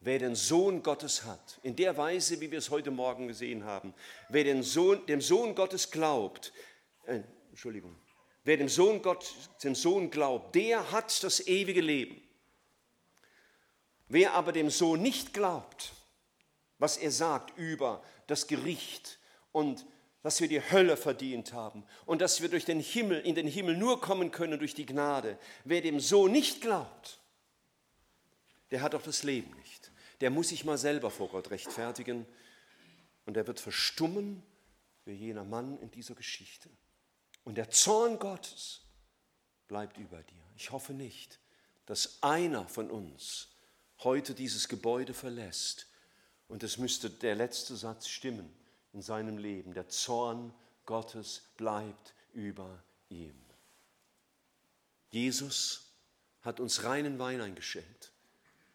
Wer 0.00 0.18
den 0.18 0.34
Sohn 0.34 0.82
Gottes 0.82 1.24
hat, 1.24 1.58
in 1.62 1.76
der 1.76 1.98
Weise, 1.98 2.40
wie 2.40 2.50
wir 2.50 2.58
es 2.58 2.70
heute 2.70 2.90
Morgen 2.90 3.28
gesehen 3.28 3.64
haben, 3.64 3.92
wer 4.30 4.44
den 4.44 4.62
Sohn, 4.62 5.04
dem 5.04 5.20
Sohn 5.20 5.54
Gottes 5.54 5.90
glaubt, 5.90 6.52
äh, 7.04 7.20
Entschuldigung, 7.50 7.94
wer 8.44 8.56
dem 8.56 8.70
Sohn 8.70 9.02
Gott, 9.02 9.34
dem 9.62 9.74
Sohn 9.74 10.10
glaubt, 10.10 10.54
der 10.54 10.92
hat 10.92 11.22
das 11.22 11.46
ewige 11.46 11.82
Leben. 11.82 12.22
Wer 14.08 14.32
aber 14.32 14.52
dem 14.52 14.70
Sohn 14.70 15.02
nicht 15.02 15.34
glaubt, 15.34 15.92
was 16.78 16.96
er 16.96 17.10
sagt 17.10 17.56
über 17.58 18.02
das 18.26 18.46
Gericht 18.46 19.18
und 19.52 19.86
dass 20.22 20.40
wir 20.40 20.48
die 20.48 20.60
Hölle 20.60 20.96
verdient 20.96 21.52
haben 21.52 21.84
und 22.04 22.20
dass 22.20 22.40
wir 22.42 22.48
durch 22.48 22.64
den 22.64 22.80
Himmel 22.80 23.20
in 23.20 23.34
den 23.34 23.46
Himmel 23.46 23.76
nur 23.76 24.00
kommen 24.00 24.30
können 24.30 24.58
durch 24.58 24.74
die 24.74 24.86
Gnade. 24.86 25.38
Wer 25.64 25.80
dem 25.80 26.00
so 26.00 26.28
nicht 26.28 26.60
glaubt, 26.60 27.20
der 28.70 28.82
hat 28.82 28.94
auch 28.94 29.02
das 29.02 29.22
Leben 29.22 29.54
nicht. 29.56 29.90
Der 30.20 30.30
muss 30.30 30.48
sich 30.48 30.64
mal 30.64 30.78
selber 30.78 31.10
vor 31.10 31.28
Gott 31.28 31.50
rechtfertigen 31.50 32.26
und 33.24 33.36
er 33.36 33.46
wird 33.46 33.60
verstummen 33.60 34.42
wie 35.04 35.12
jener 35.12 35.44
Mann 35.44 35.78
in 35.78 35.90
dieser 35.90 36.14
Geschichte. 36.14 36.68
Und 37.44 37.56
der 37.56 37.70
Zorn 37.70 38.18
Gottes 38.18 38.82
bleibt 39.68 39.96
über 39.96 40.22
dir. 40.22 40.42
Ich 40.56 40.70
hoffe 40.72 40.92
nicht, 40.92 41.38
dass 41.86 42.22
einer 42.22 42.68
von 42.68 42.90
uns 42.90 43.48
heute 44.00 44.34
dieses 44.34 44.68
Gebäude 44.68 45.14
verlässt 45.14 45.86
und 46.48 46.62
es 46.62 46.78
müsste 46.78 47.10
der 47.10 47.34
letzte 47.34 47.76
Satz 47.76 48.08
stimmen 48.08 48.50
in 48.92 49.02
seinem 49.02 49.38
Leben. 49.38 49.74
Der 49.74 49.88
Zorn 49.88 50.52
Gottes 50.86 51.42
bleibt 51.56 52.14
über 52.32 52.82
ihm. 53.10 53.38
Jesus 55.10 55.92
hat 56.42 56.60
uns 56.60 56.84
reinen 56.84 57.18
Wein 57.18 57.40
eingeschenkt. 57.40 58.12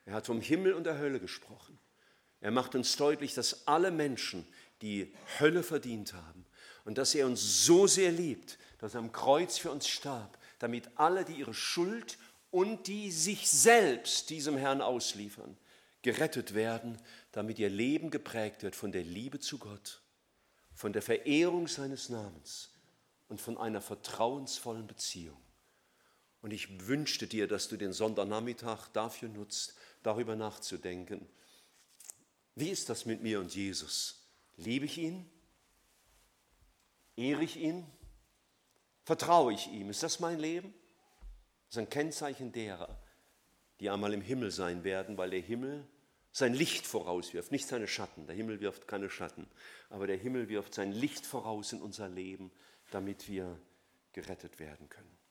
Er 0.06 0.14
hat 0.14 0.28
vom 0.28 0.42
Himmel 0.42 0.74
und 0.74 0.84
der 0.86 0.98
Hölle 0.98 1.20
gesprochen. 1.20 1.80
Er 2.42 2.52
macht 2.52 2.76
uns 2.76 2.96
deutlich, 2.98 3.34
dass 3.34 3.68
alle 3.68 3.90
Menschen 3.90 4.46
die 4.82 5.14
Hölle 5.40 5.64
verdient 5.64 6.14
haben 6.14 6.46
und 6.84 6.98
dass 6.98 7.16
er 7.16 7.26
uns 7.26 7.66
so 7.66 7.88
sehr 7.88 8.12
liebt, 8.12 8.58
dass 8.80 8.96
er 8.96 9.00
am 9.00 9.12
Kreuz 9.12 9.58
für 9.58 9.72
uns 9.72 9.88
starb, 9.88 10.38
damit 10.60 10.90
alle, 10.96 11.24
die 11.24 11.36
ihre 11.36 11.54
Schuld 11.54 12.18
und 12.52 12.88
die 12.88 13.12
sich 13.12 13.50
selbst 13.50 14.30
diesem 14.30 14.58
Herrn 14.58 14.82
ausliefern, 14.82 15.58
gerettet 16.02 16.54
werden, 16.54 17.00
damit 17.34 17.60
ihr 17.60 17.70
Leben 17.70 18.10
geprägt 18.10 18.64
wird 18.64 18.76
von 18.76 18.94
der 18.94 19.04
Liebe 19.04 19.40
zu 19.40 19.58
Gott 19.58 20.04
von 20.74 20.94
der 20.94 21.02
Verehrung 21.02 21.68
seines 21.68 22.10
Namens 22.10 22.72
und 23.30 23.40
von 23.40 23.58
einer 23.58 23.82
vertrauensvollen 23.82 24.88
Beziehung. 24.88 25.38
Und 26.42 26.52
ich 26.52 26.88
wünschte 26.88 27.28
dir, 27.28 27.48
dass 27.48 27.70
du 27.70 27.78
den 27.78 27.94
Sonntagnachmittag 27.94 28.90
dafür 28.90 29.30
nutzt, 29.30 29.76
darüber 30.02 30.36
nachzudenken. 30.36 31.28
Wie 32.56 32.70
ist 32.70 32.90
das 32.90 33.06
mit 33.06 33.22
mir 33.22 33.40
und 33.40 33.56
Jesus? 33.56 34.28
Liebe 34.58 34.86
ich 34.86 34.98
ihn? 34.98 35.30
Ehre 37.16 37.44
ich 37.44 37.58
ihn? 37.58 37.86
Vertraue 39.06 39.54
ich 39.54 39.68
ihm? 39.68 39.90
Ist 39.90 40.04
das 40.04 40.20
mein 40.20 40.40
Leben? 40.40 40.74
Das 41.68 41.78
ist 41.78 41.78
ein 41.78 41.90
Kennzeichen 41.90 42.52
derer, 42.52 43.00
die 43.80 43.90
einmal 43.90 44.14
im 44.14 44.22
Himmel 44.22 44.52
sein 44.52 44.84
werden, 44.84 45.18
weil 45.18 45.30
der 45.30 45.42
Himmel 45.42 45.88
sein 46.34 46.54
Licht 46.54 46.86
vorauswirft, 46.86 47.52
nicht 47.52 47.68
seine 47.68 47.88
Schatten. 47.88 48.26
Der 48.26 48.36
Himmel 48.36 48.60
wirft 48.60 48.88
keine 48.88 49.10
Schatten, 49.10 49.48
aber 49.90 50.08
der 50.08 50.18
Himmel 50.18 50.50
wirft 50.50 50.74
sein 50.74 50.92
Licht 50.92 51.26
voraus 51.26 51.72
in 51.72 51.82
unser 51.82 52.10
Leben, 52.10 52.52
damit 52.92 53.30
wir 53.30 53.58
gerettet 54.12 54.60
werden 54.60 54.90
können. 54.90 55.23